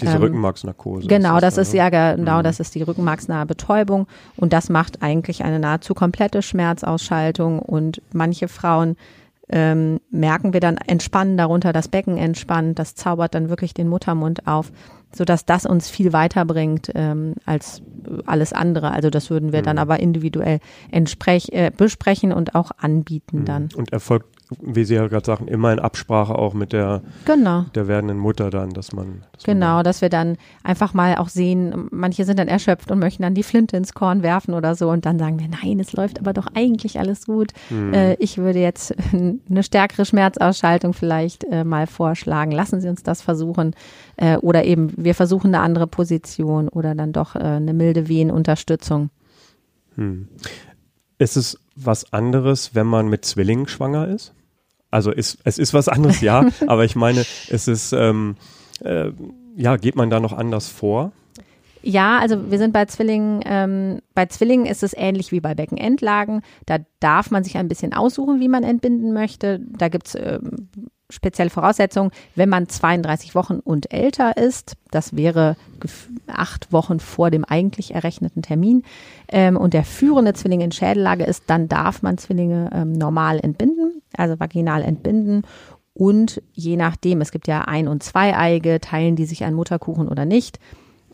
diese 0.01 0.15
ähm, 0.15 0.21
Rückenmarksnarkose. 0.21 1.08
Genau, 1.08 1.39
das, 1.39 1.56
das 1.56 1.69
ist 1.69 1.73
ja 1.73 1.89
genau, 1.89 2.39
mhm. 2.39 2.43
das 2.43 2.60
ist 2.60 2.75
die 2.75 2.82
rückenmarksnahe 2.82 3.45
Betäubung 3.45 4.08
und 4.36 4.54
das 4.54 4.69
macht 4.69 5.01
eigentlich 5.01 5.43
eine 5.43 5.60
nahezu 5.60 5.93
komplette 5.93 6.41
Schmerzausschaltung 6.41 7.60
und 7.60 8.01
manche 8.13 8.47
Frauen 8.47 8.97
ähm, 9.49 9.99
merken 10.10 10.53
wir 10.53 10.60
dann 10.60 10.77
entspannen 10.77 11.38
darunter, 11.38 11.73
das 11.73 11.88
Becken 11.88 12.17
entspannt, 12.17 12.79
das 12.79 12.95
zaubert 12.95 13.36
dann 13.36 13.49
wirklich 13.49 13.73
den 13.73 13.88
Muttermund 13.88 14.47
auf, 14.47 14.71
sodass 15.13 15.45
das 15.45 15.65
uns 15.65 15.89
viel 15.89 16.13
weiterbringt 16.13 16.91
ähm, 16.95 17.36
als 17.45 17.81
alles 18.25 18.53
andere. 18.53 18.91
Also 18.91 19.10
das 19.10 19.29
würden 19.29 19.53
wir 19.53 19.62
dann 19.62 19.75
mhm. 19.75 19.81
aber 19.81 19.99
individuell 19.99 20.60
entsprech, 20.91 21.49
äh, 21.51 21.71
besprechen 21.75 22.34
und 22.34 22.55
auch 22.55 22.71
anbieten 22.77 23.39
mhm. 23.39 23.45
dann. 23.45 23.69
Und 23.75 23.93
erfolgt 23.93 24.35
wie 24.62 24.86
Sie 24.86 24.96
ja 24.96 25.08
gerade 25.08 25.26
sagen, 25.26 25.48
immer 25.48 25.72
in 25.72 25.80
Absprache 25.80 26.36
auch 26.36 26.54
mit 26.54 26.74
der, 26.74 27.02
genau. 27.26 27.65
der 27.76 27.88
werdenden 27.88 28.18
Mutter 28.18 28.50
dann, 28.50 28.72
dass 28.72 28.94
man. 28.94 29.24
Dass 29.34 29.44
genau, 29.44 29.76
man 29.76 29.84
dass 29.84 30.02
wir 30.02 30.10
dann 30.10 30.38
einfach 30.63 30.94
mal 30.94 31.15
auch 31.15 31.30
sehen, 31.30 31.88
manche 31.91 32.26
sind 32.26 32.39
dann 32.39 32.48
erschöpft 32.48 32.91
und 32.91 33.00
möchten 33.00 33.24
dann 33.24 33.34
die 33.34 33.44
Flinte 33.44 33.78
ins 33.78 33.94
Korn 33.94 34.24
werfen 34.24 34.54
oder 34.54 34.76
so 34.76 34.89
und 34.89 35.06
dann 35.06 35.20
sagen 35.20 35.39
wir, 35.39 35.48
nein, 35.48 35.80
es 35.80 35.94
läuft 35.94 36.20
aber 36.20 36.34
doch 36.34 36.48
eigentlich 36.54 37.00
alles 37.00 37.26
gut. 37.26 37.52
Hm. 37.70 37.94
Äh, 37.94 38.13
ich 38.15 38.38
würde 38.38 38.60
jetzt 38.60 38.94
eine 39.13 39.63
stärkere 39.63 40.06
Schmerzausschaltung 40.06 40.94
vielleicht 40.94 41.44
äh, 41.46 41.63
mal 41.63 41.88
vorschlagen. 41.88 42.52
Lassen 42.52 42.82
Sie 42.82 42.89
uns 42.89 43.04
das 43.04 43.22
versuchen. 43.22 43.76
Äh, 44.18 44.38
oder 44.38 44.63
eben, 44.65 44.94
wir 44.96 45.15
versuchen 45.15 45.54
eine 45.54 45.63
andere 45.63 45.88
Position 45.88 46.70
oder 46.70 46.96
dann 46.96 47.13
doch 47.13 47.36
äh, 47.36 47.39
eine 47.39 47.74
milde 47.74 48.08
Wehenunterstützung. 48.08 49.10
Hm. 49.96 50.28
Ist 51.18 51.38
es 51.38 51.58
was 51.76 52.12
anderes, 52.13 52.76
wenn 52.76 52.88
man 52.88 53.08
mit 53.08 53.26
Zwillingen 53.26 53.68
schwanger 53.68 54.08
ist? 54.08 54.34
Also 54.91 55.12
ist, 55.12 55.39
es 55.43 55.58
ist 55.58 55.74
was 55.74 55.89
anderes, 55.89 56.21
ja, 56.21 56.48
aber 56.67 56.86
ich 56.86 56.95
meine, 56.95 57.26
es 57.50 57.67
ist, 57.67 57.93
ähm, 57.93 58.36
äh, 58.84 59.12
ja, 59.56 59.78
geht 59.78 59.95
man 59.95 60.10
da 60.10 60.19
noch 60.19 60.34
anders 60.34 60.69
vor? 60.69 61.12
Ja, 61.82 62.17
also 62.17 62.50
wir 62.50 62.58
sind 62.58 62.74
bei 62.74 62.86
Zwillingen, 62.86 63.41
ähm, 63.45 64.02
bei 64.15 64.26
Zwillingen 64.26 64.65
ist 64.65 64.82
es 64.82 64.95
ähnlich 64.98 65.32
wie 65.32 65.39
bei 65.39 65.54
Beckenendlagen. 65.54 66.41
Da 66.65 66.80
darf 67.00 67.30
man 67.30 67.43
sich 67.43 67.58
ein 67.58 67.67
bisschen 67.67 67.93
aussuchen, 67.93 68.39
wie 68.39 68.48
man 68.48 68.63
entbinden 68.63 69.13
möchte. 69.13 69.60
Da 69.60 69.89
gibt's 69.89 70.15
ähm, 70.15 70.67
spezielle 71.10 71.50
Voraussetzung, 71.50 72.12
wenn 72.36 72.50
man 72.50 72.67
32 72.67 73.36
Wochen 73.36 73.60
und 73.60 73.93
älter 73.93 74.38
ist, 74.38 74.74
das 74.91 75.15
wäre 75.15 75.56
acht 76.28 76.71
Wochen 76.71 77.00
vor 77.00 77.30
dem 77.30 77.45
eigentlich 77.45 77.93
errechneten 77.93 78.41
Termin, 78.41 78.84
ähm, 79.28 79.58
und 79.58 79.74
der 79.74 79.84
führende 79.84 80.34
Zwilling 80.34 80.62
in 80.62 80.71
Schädellage 80.71 81.24
ist, 81.24 81.43
dann 81.48 81.67
darf 81.67 82.02
man 82.02 82.17
Zwillinge 82.17 82.69
ähm, 82.74 82.93
normal 82.93 83.39
entbinden, 83.39 83.94
also 84.19 84.39
vaginal 84.39 84.82
entbinden. 84.82 85.43
Und 85.93 86.41
je 86.54 86.75
nachdem, 86.75 87.21
es 87.21 87.32
gibt 87.32 87.47
ja 87.47 87.62
ein- 87.62 87.88
und 87.88 88.04
zweieige, 88.04 88.82
teilen 88.82 89.15
die 89.15 89.25
sich 89.25 89.45
an 89.45 89.54
Mutterkuchen 89.54 90.10
oder 90.10 90.25
nicht. 90.25 90.60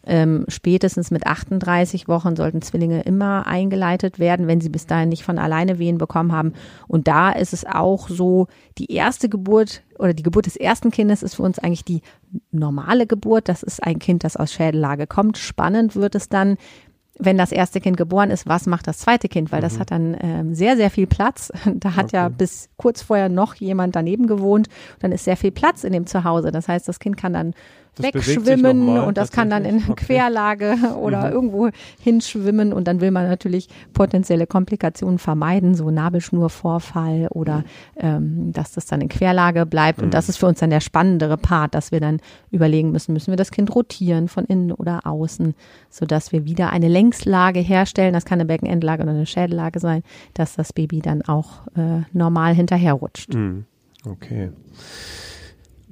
Ähm, 0.03 0.45
spätestens 0.47 1.11
mit 1.11 1.27
38 1.27 2.07
Wochen 2.07 2.35
sollten 2.35 2.63
Zwillinge 2.63 3.01
immer 3.03 3.45
eingeleitet 3.45 4.17
werden, 4.17 4.47
wenn 4.47 4.59
sie 4.59 4.69
bis 4.69 4.87
dahin 4.87 5.09
nicht 5.09 5.23
von 5.23 5.37
alleine 5.37 5.77
Wehen 5.77 5.99
bekommen 5.99 6.31
haben. 6.31 6.53
Und 6.87 7.07
da 7.07 7.31
ist 7.31 7.53
es 7.53 7.65
auch 7.65 8.09
so, 8.09 8.47
die 8.79 8.91
erste 8.91 9.29
Geburt 9.29 9.83
oder 9.99 10.15
die 10.15 10.23
Geburt 10.23 10.47
des 10.47 10.55
ersten 10.55 10.89
Kindes 10.89 11.21
ist 11.21 11.35
für 11.35 11.43
uns 11.43 11.59
eigentlich 11.59 11.85
die 11.85 12.01
normale 12.49 13.05
Geburt. 13.05 13.47
Das 13.47 13.61
ist 13.61 13.83
ein 13.83 13.99
Kind, 13.99 14.23
das 14.23 14.35
aus 14.35 14.51
Schädellage 14.51 15.05
kommt. 15.05 15.37
Spannend 15.37 15.95
wird 15.95 16.15
es 16.15 16.29
dann, 16.29 16.57
wenn 17.21 17.37
das 17.37 17.51
erste 17.51 17.79
Kind 17.79 17.97
geboren 17.97 18.31
ist, 18.31 18.47
was 18.47 18.65
macht 18.65 18.87
das 18.87 18.97
zweite 18.99 19.29
Kind? 19.29 19.51
Weil 19.51 19.59
mhm. 19.59 19.63
das 19.63 19.79
hat 19.79 19.91
dann 19.91 20.17
ähm, 20.19 20.55
sehr, 20.55 20.75
sehr 20.75 20.89
viel 20.89 21.07
Platz. 21.07 21.51
Da 21.73 21.95
hat 21.95 22.05
okay. 22.05 22.17
ja 22.17 22.29
bis 22.29 22.69
kurz 22.77 23.01
vorher 23.01 23.29
noch 23.29 23.55
jemand 23.55 23.95
daneben 23.95 24.27
gewohnt. 24.27 24.67
Dann 24.99 25.11
ist 25.11 25.23
sehr 25.23 25.37
viel 25.37 25.51
Platz 25.51 25.83
in 25.83 25.93
dem 25.93 26.05
Zuhause. 26.05 26.51
Das 26.51 26.67
heißt, 26.67 26.87
das 26.87 26.99
Kind 26.99 27.17
kann 27.17 27.33
dann 27.33 27.53
das 27.95 28.05
wegschwimmen 28.05 28.87
und 28.99 29.17
das 29.17 29.31
kann 29.31 29.49
dann 29.49 29.65
in 29.65 29.83
okay. 29.89 30.05
Querlage 30.05 30.75
oder 30.99 31.27
mhm. 31.27 31.33
irgendwo 31.33 31.69
hinschwimmen 31.99 32.71
und 32.71 32.87
dann 32.87 33.01
will 33.01 33.11
man 33.11 33.27
natürlich 33.27 33.67
potenzielle 33.93 34.47
Komplikationen 34.47 35.19
vermeiden, 35.19 35.75
so 35.75 35.91
Nabelschnurvorfall 35.91 37.27
oder 37.29 37.63
ähm, 37.97 38.53
dass 38.53 38.71
das 38.71 38.85
dann 38.85 39.01
in 39.01 39.09
Querlage 39.09 39.65
bleibt. 39.65 39.99
Mhm. 39.99 40.05
Und 40.05 40.13
das 40.13 40.29
ist 40.29 40.37
für 40.37 40.47
uns 40.47 40.59
dann 40.59 40.69
der 40.69 40.79
spannendere 40.79 41.37
Part, 41.37 41.75
dass 41.75 41.91
wir 41.91 41.99
dann 41.99 42.21
überlegen 42.49 42.91
müssen, 42.91 43.13
müssen 43.13 43.31
wir 43.31 43.37
das 43.37 43.51
Kind 43.51 43.73
rotieren 43.75 44.29
von 44.29 44.45
innen 44.45 44.71
oder 44.71 45.05
außen, 45.05 45.53
sodass 45.89 46.31
wir 46.31 46.45
wieder 46.45 46.71
eine 46.71 46.87
Längslage 46.87 47.59
herstellen. 47.59 48.13
Das 48.13 48.25
kann 48.25 48.39
eine 48.39 48.47
Beckenendlage 48.47 49.03
oder 49.03 49.11
eine 49.11 49.25
Schädellage 49.25 49.79
sein, 49.79 50.03
dass 50.33 50.55
das 50.55 50.71
Baby 50.71 50.99
dann 51.01 51.23
auch 51.23 51.67
äh, 51.75 52.03
normal 52.13 52.53
hinterherrutscht. 52.53 53.33
Mhm. 53.33 53.65
Okay. 54.05 54.51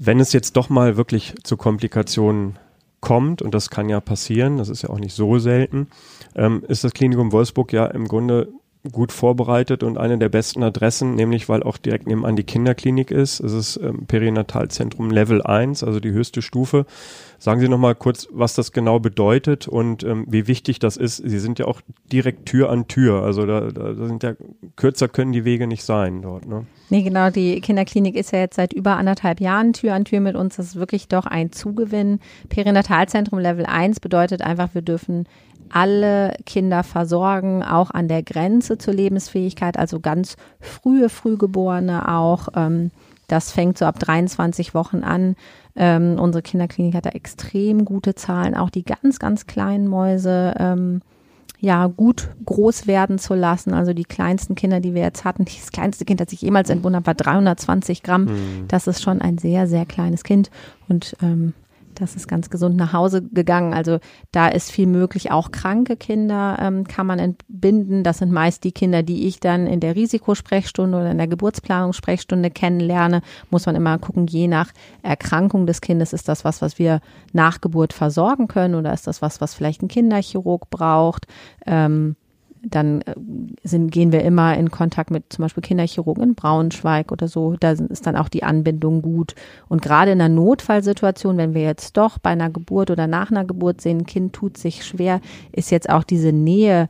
Wenn 0.02 0.22
es 0.22 0.32
jetzt 0.32 0.56
doch 0.56 0.70
mal 0.70 0.96
wirklich 0.96 1.36
zu 1.44 1.58
Komplikationen 1.58 2.58
kommt, 3.02 3.42
und 3.42 3.54
das 3.54 3.70
kann 3.70 3.90
ja 3.90 4.00
passieren, 4.00 4.58
das 4.58 4.70
ist 4.70 4.82
ja 4.82 4.90
auch 4.90 5.00
nicht 5.00 5.14
so 5.14 5.40
selten, 5.40 5.88
ähm, 6.36 6.64
ist 6.70 6.86
das 6.86 6.94
Klinikum 6.94 7.34
Wolfsburg 7.34 7.74
ja 7.74 7.86
im 7.86 8.08
Grunde 8.08 8.48
gut 8.92 9.12
vorbereitet 9.12 9.84
und 9.84 9.98
eine 9.98 10.18
der 10.18 10.30
besten 10.30 10.64
Adressen, 10.64 11.16
nämlich 11.16 11.50
weil 11.50 11.64
auch 11.64 11.78
direkt 11.78 12.08
nebenan 12.08 12.38
die 12.38 12.44
Kinderklinik 12.44 13.12
ist. 13.12 13.42
Es 13.42 13.52
ist 13.52 13.78
ähm, 13.78 14.06
Perinatalzentrum 14.08 15.12
Level 15.12 15.42
1, 15.42 15.84
also 15.84 16.00
die 16.00 16.12
höchste 16.12 16.42
Stufe. 16.42 16.86
Sagen 17.40 17.60
Sie 17.60 17.68
noch 17.68 17.78
mal 17.78 17.94
kurz, 17.94 18.30
was 18.32 18.56
das 18.56 18.72
genau 18.72 19.00
bedeutet 19.00 19.68
und 19.68 20.04
ähm, 20.04 20.26
wie 20.30 20.48
wichtig 20.48 20.80
das 20.80 20.96
ist. 20.96 21.18
Sie 21.18 21.40
sind 21.40 21.60
ja 21.60 21.66
auch 21.66 21.82
direkt 22.12 22.46
Tür 22.46 22.70
an 22.70 22.88
Tür, 22.88 23.24
also 23.24 23.46
da, 23.46 23.70
da 23.70 23.96
sind 23.96 24.24
ja 24.24 24.34
kürzer 24.78 25.10
können 25.10 25.34
die 25.34 25.44
Wege 25.44 25.68
nicht 25.68 25.84
sein 25.84 26.22
dort. 26.22 26.48
Ne? 26.48 26.66
Nee, 26.90 27.04
genau, 27.04 27.30
die 27.30 27.60
Kinderklinik 27.60 28.16
ist 28.16 28.32
ja 28.32 28.40
jetzt 28.40 28.56
seit 28.56 28.72
über 28.72 28.96
anderthalb 28.96 29.42
Jahren 29.42 29.74
Tür 29.74 29.94
an 29.94 30.06
Tür 30.06 30.22
mit 30.22 30.36
uns. 30.36 30.56
Das 30.56 30.68
ist 30.68 30.76
wirklich 30.76 31.10
doch 31.10 31.26
ein 31.26 31.52
Zugewinn. 31.52 32.20
Perinatalzentrum 32.48 33.40
Level 33.40 33.66
1 33.66 34.00
bedeutet 34.00 34.42
einfach, 34.42 34.74
wir 34.74 34.82
dürfen 34.82 35.28
alle 35.72 36.36
Kinder 36.46 36.84
versorgen, 36.84 37.64
auch 37.64 37.92
an 37.92 38.08
der 38.08 38.24
Grenze 38.24 38.78
zur 38.78 38.94
Lebensfähigkeit, 38.94 39.78
also 39.78 40.00
ganz 40.00 40.36
frühe 40.60 41.10
Frühgeborene 41.10 42.14
auch. 42.14 42.50
Ähm, 42.56 42.92
das 43.28 43.52
fängt 43.52 43.78
so 43.78 43.86
ab 43.86 44.00
23 44.00 44.74
Wochen 44.74 45.04
an. 45.04 45.36
Ähm, 45.76 46.18
unsere 46.20 46.42
Kinderklinik 46.42 46.96
hat 46.96 47.06
da 47.06 47.12
extrem 47.12 47.86
gute 47.86 48.16
Zahlen, 48.16 48.56
auch 48.56 48.70
die 48.70 48.84
ganz, 48.84 49.20
ganz 49.20 49.46
kleinen 49.46 49.88
Mäuse. 49.88 50.54
Ähm, 50.58 51.02
ja, 51.62 51.88
gut 51.88 52.30
groß 52.46 52.88
werden 52.88 53.20
zu 53.20 53.36
lassen. 53.36 53.74
Also 53.74 53.94
die 53.94 54.06
kleinsten 54.06 54.56
Kinder, 54.56 54.80
die 54.80 54.94
wir 54.94 55.02
jetzt 55.02 55.26
hatten, 55.26 55.46
das 55.46 55.72
kleinste 55.72 56.06
Kind, 56.06 56.22
das 56.22 56.32
ich 56.32 56.42
jemals 56.42 56.70
entbunden 56.70 56.96
habe, 56.96 57.08
war 57.08 57.16
320 57.16 58.02
Gramm. 58.02 58.26
Mhm. 58.26 58.68
Das 58.70 58.88
ist 58.88 59.02
schon 59.02 59.22
ein 59.22 59.38
sehr, 59.38 59.68
sehr 59.68 59.86
kleines 59.86 60.24
Kind. 60.24 60.50
Und 60.88 61.18
ähm, 61.22 61.54
das 62.00 62.16
ist 62.16 62.28
ganz 62.28 62.50
gesund 62.50 62.76
nach 62.78 62.94
Hause 62.94 63.22
gegangen. 63.22 63.74
Also 63.74 64.00
da 64.32 64.48
ist 64.48 64.72
viel 64.72 64.88
möglich. 64.88 65.32
Auch 65.32 65.52
kranke 65.52 65.98
Kinder 65.98 66.58
ähm, 66.60 66.86
kann 66.86 67.06
man 67.06 67.20
entbinden. 67.20 68.04
Das 68.04 68.20
sind 68.20 68.32
meist 68.32 68.64
die 68.64 68.72
Kinder, 68.72 69.04
die 69.04 69.28
ich 69.28 69.40
dann 69.40 69.68
in 69.68 69.80
der 69.80 69.96
Risikosprechstunde 69.96 70.98
oder 70.98 71.12
in 71.12 71.18
der 71.18 71.28
Geburtsplanungssprechstunde 71.28 72.50
kennenlerne. 72.52 73.22
Muss 73.50 73.66
man 73.66 73.76
immer 73.76 73.98
gucken, 73.98 74.28
je 74.28 74.48
nach 74.48 74.72
Erkrankung 75.02 75.68
des 75.68 75.82
Kindes, 75.82 76.14
ist 76.14 76.28
das 76.28 76.46
was, 76.46 76.62
was 76.62 76.80
wir 76.80 77.02
nach 77.34 77.62
Geburt 77.62 77.94
versorgen 77.94 78.48
können 78.48 78.76
oder 78.76 78.94
ist 78.94 79.08
das 79.08 79.22
was, 79.22 79.42
was 79.42 79.54
vielleicht 79.54 79.82
ein 79.82 79.88
Kinderchirurg 79.88 80.70
braucht. 80.70 81.28
Ähm, 81.66 82.16
dann 82.64 83.02
äh, 83.02 83.16
sind, 83.64 83.92
gehen 83.92 84.12
wir 84.12 84.24
immer 84.24 84.58
in 84.58 84.72
Kontakt 84.72 85.12
mit 85.12 85.32
zum 85.32 85.44
Beispiel 85.44 85.62
Kinderchirurgen 85.62 86.24
in 86.24 86.36
Braunschweig 86.36 87.12
oder 87.12 87.28
so. 87.28 87.56
Da 87.60 87.72
ist 87.72 88.06
dann 88.06 88.16
auch 88.16 88.30
die 88.30 88.44
Anbindung 88.44 89.02
gut. 89.02 89.36
Und 89.68 89.82
gerade 89.82 90.12
in 90.12 90.22
einer 90.22 90.34
Notfallsituation, 90.34 91.38
wenn 91.38 91.54
wir 91.54 91.64
jetzt 91.64 91.98
doch 91.98 92.18
bei 92.18 92.32
einer 92.32 92.50
Geburt 92.50 92.92
oder 92.92 93.08
nach 93.08 93.32
einer 93.32 93.46
Geburt 93.46 93.82
sehen, 93.82 94.00
ein 94.00 94.06
Kind 94.06 94.34
tut 94.34 94.58
sich 94.58 94.86
schwer, 94.86 95.22
ist 95.52 95.72
jetzt 95.72 95.90
auch 95.90 96.04
diese 96.04 96.32
Nähe 96.32 96.90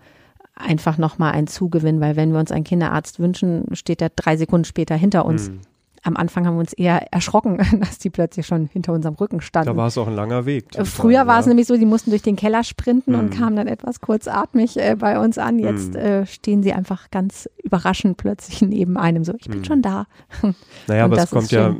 einfach 0.55 0.97
nochmal 0.97 1.31
ein 1.31 1.47
Zugewinn, 1.47 2.01
weil 2.01 2.15
wenn 2.15 2.33
wir 2.33 2.39
uns 2.39 2.51
einen 2.51 2.65
Kinderarzt 2.65 3.19
wünschen, 3.19 3.65
steht 3.73 4.01
er 4.01 4.09
drei 4.09 4.35
Sekunden 4.35 4.65
später 4.65 4.95
hinter 4.95 5.25
uns. 5.25 5.49
Mhm 5.49 5.61
am 6.03 6.17
Anfang 6.17 6.45
haben 6.45 6.55
wir 6.55 6.61
uns 6.61 6.73
eher 6.73 7.11
erschrocken, 7.11 7.57
dass 7.79 7.97
die 7.97 8.09
plötzlich 8.09 8.45
schon 8.45 8.67
hinter 8.67 8.93
unserem 8.93 9.15
Rücken 9.15 9.41
standen. 9.41 9.67
Da 9.67 9.75
war 9.75 9.87
es 9.87 9.97
auch 9.97 10.07
ein 10.07 10.15
langer 10.15 10.45
Weg. 10.45 10.65
Früher 10.83 11.27
war 11.27 11.35
ja. 11.35 11.39
es 11.41 11.45
nämlich 11.45 11.67
so, 11.67 11.77
die 11.77 11.85
mussten 11.85 12.09
durch 12.09 12.21
den 12.21 12.35
Keller 12.35 12.63
sprinten 12.63 13.13
mhm. 13.13 13.19
und 13.19 13.29
kamen 13.31 13.55
dann 13.55 13.67
etwas 13.67 14.01
kurzatmig 14.01 14.77
äh, 14.77 14.95
bei 14.97 15.19
uns 15.19 15.37
an. 15.37 15.59
Jetzt 15.59 15.93
mhm. 15.93 15.99
äh, 15.99 16.25
stehen 16.25 16.63
sie 16.63 16.73
einfach 16.73 17.11
ganz 17.11 17.49
überraschend 17.63 18.17
plötzlich 18.17 18.61
neben 18.61 18.97
einem 18.97 19.23
so, 19.23 19.33
ich 19.37 19.47
bin 19.47 19.59
mhm. 19.59 19.65
schon 19.65 19.81
da. 19.81 20.05
Naja, 20.87 21.05
aber 21.05 21.17
es 21.17 21.29
kommt 21.29 21.51
ja, 21.51 21.75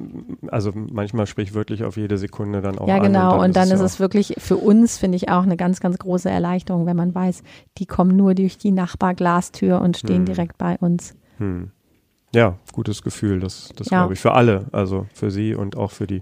also 0.50 0.72
manchmal 0.76 1.26
sprichwörtlich 1.26 1.84
auf 1.84 1.98
jede 1.98 2.18
Sekunde 2.18 2.62
dann 2.62 2.78
auch 2.78 2.88
Ja, 2.88 3.00
genau. 3.00 3.20
An 3.20 3.26
und 3.26 3.32
dann, 3.32 3.46
und 3.46 3.56
dann 3.56 3.68
ist, 3.68 3.74
es, 3.74 3.82
ist 3.82 3.94
es 3.94 4.00
wirklich 4.00 4.36
für 4.38 4.58
uns, 4.58 4.98
finde 4.98 5.16
ich, 5.16 5.30
auch 5.30 5.44
eine 5.44 5.58
ganz, 5.58 5.80
ganz 5.80 5.98
große 5.98 6.30
Erleichterung, 6.30 6.86
wenn 6.86 6.96
man 6.96 7.16
weiß, 7.16 7.44
die 7.78 7.86
kommen 7.86 8.16
nur 8.16 8.36
durch 8.36 8.58
die 8.58 8.72
Nachbarglastür 8.72 9.82
und 9.82 9.98
stehen 9.98 10.22
mhm. 10.22 10.26
direkt 10.26 10.58
bei 10.58 10.78
uns. 10.78 11.16
Hm. 11.38 11.72
Ja, 12.34 12.58
gutes 12.74 13.02
Gefühl, 13.02 13.40
das, 13.40 13.70
das 13.76 13.90
ja. 13.90 14.00
glaube 14.00 14.14
ich, 14.14 14.20
für 14.20 14.34
alle, 14.34 14.66
also 14.72 15.08
für 15.14 15.32
sie 15.32 15.56
und 15.56 15.76
auch 15.76 15.92
für 15.92 16.08
die 16.08 16.22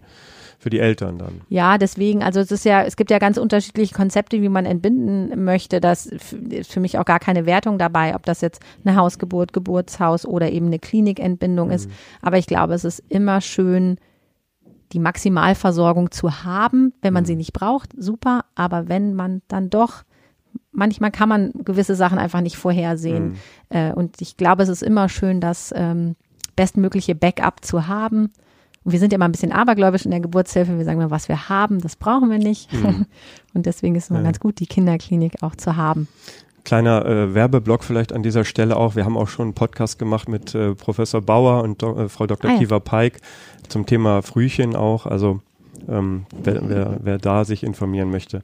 für 0.60 0.72
die 0.72 0.80
Eltern 0.80 1.20
dann. 1.20 1.42
Ja, 1.50 1.78
deswegen, 1.78 2.24
also 2.24 2.40
es 2.40 2.52
ist 2.52 2.66
ja, 2.66 2.84
es 2.84 2.96
gibt 2.96 3.12
ja 3.12 3.20
ganz 3.20 3.38
unterschiedliche 3.38 3.94
Konzepte, 3.94 4.42
wie 4.42 4.50
man 4.50 4.66
entbinden 4.66 5.44
möchte. 5.44 5.80
Das 5.80 6.08
ist 6.08 6.74
für 6.74 6.80
mich 6.80 6.98
auch 6.98 7.06
gar 7.06 7.20
keine 7.20 7.46
Wertung 7.46 7.78
dabei, 7.78 8.16
ob 8.16 8.26
das 8.26 8.42
jetzt 8.42 8.62
eine 8.84 8.96
Hausgeburt, 8.96 9.54
Geburtshaus 9.54 10.26
oder 10.26 10.52
eben 10.52 10.66
eine 10.66 10.80
Klinikentbindung 10.80 11.68
mhm. 11.68 11.74
ist. 11.74 11.92
Aber 12.22 12.40
ich 12.40 12.48
glaube, 12.48 12.74
es 12.74 12.86
ist 12.86 13.04
immer 13.08 13.40
schön, 13.40 14.00
die 14.94 15.00
Maximalversorgung 15.00 16.12
zu 16.12 16.44
haben. 16.44 16.94
Wenn 17.02 17.14
man 17.14 17.24
mhm. 17.24 17.28
sie 17.28 17.36
nicht 17.36 17.54
braucht, 17.54 17.92
super. 17.96 18.46
Aber 18.56 18.90
wenn 18.90 19.14
man 19.14 19.44
dann 19.48 19.70
doch 19.70 20.04
manchmal 20.78 21.12
kann 21.12 21.28
man 21.28 21.52
gewisse 21.66 21.96
Sachen 21.96 22.20
einfach 22.20 22.42
nicht 22.42 22.56
vorhersehen. 22.56 23.30
Mhm. 23.30 23.36
Äh, 23.70 23.94
und 23.94 24.22
ich 24.22 24.38
glaube, 24.38 24.64
es 24.64 24.70
ist 24.70 24.84
immer 24.84 25.10
schön, 25.10 25.42
dass 25.42 25.74
ähm, 25.76 26.16
bestmögliche 26.56 27.16
Backup 27.16 27.66
zu 27.66 27.88
haben. 27.88 28.32
Und 28.84 28.92
wir 28.92 29.00
sind 29.00 29.12
immer 29.12 29.26
ein 29.26 29.32
bisschen 29.32 29.52
abergläubisch 29.52 30.06
in 30.06 30.12
der 30.12 30.20
Geburtshilfe. 30.20 30.78
Wir 30.78 30.86
sagen 30.86 31.02
immer, 31.02 31.12
was 31.12 31.28
wir 31.28 31.50
haben, 31.50 31.82
das 31.82 31.96
brauchen 31.96 32.30
wir 32.30 32.38
nicht. 32.38 32.72
Mhm. 32.72 33.08
Und 33.54 33.66
deswegen 33.66 33.96
ist 33.96 34.06
es 34.06 34.10
immer 34.12 34.20
ja. 34.20 34.26
ganz 34.26 34.40
gut, 34.40 34.60
die 34.60 34.68
Kinderklinik 34.68 35.42
auch 35.42 35.56
zu 35.56 35.76
haben. 35.76 36.08
Kleiner 36.64 37.06
äh, 37.06 37.34
Werbeblock 37.34 37.84
vielleicht 37.84 38.14
an 38.14 38.22
dieser 38.22 38.46
Stelle 38.46 38.78
auch. 38.78 38.96
Wir 38.96 39.04
haben 39.04 39.18
auch 39.18 39.30
schon 39.30 39.48
einen 39.48 39.54
Podcast 39.56 39.98
gemacht 39.98 40.30
mit 40.30 40.54
äh, 40.54 40.76
Professor 40.76 41.22
Bauer 41.22 41.64
und 41.64 41.82
Do 41.82 41.98
äh, 41.98 42.10
Frau 42.10 42.28
Dr. 42.28 42.52
Ah, 42.52 42.54
ja. 42.54 42.60
Kiva 42.60 42.80
Peik 42.80 43.20
zum 43.68 43.86
Thema 43.88 44.22
Frühchen 44.22 44.76
auch. 44.76 45.08
Also 45.08 45.42
ähm, 45.90 46.26
wer, 46.44 46.70
wer, 46.70 47.00
wer 47.02 47.18
da 47.18 47.46
sich 47.46 47.64
informieren 47.64 48.12
möchte, 48.12 48.44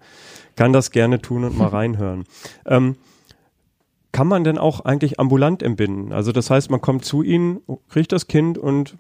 kann 0.56 0.74
das 0.74 0.92
gerne 0.92 1.22
tun 1.22 1.44
und 1.44 1.58
mal 1.58 1.68
reinhören. 1.70 2.26
Ähm, 2.66 2.96
kann 4.14 4.28
man 4.28 4.44
denn 4.44 4.60
auch 4.60 4.82
eigentlich 4.82 5.20
ambulant 5.20 5.64
entbinden? 5.64 6.14
Also 6.14 6.32
das 6.32 6.52
heißt, 6.52 6.70
man 6.70 6.82
kommt 6.82 7.04
zu 7.04 7.24
ihnen, 7.24 7.62
kriegt 7.90 8.12
das 8.12 8.28
Kind 8.28 8.60
und 8.60 8.96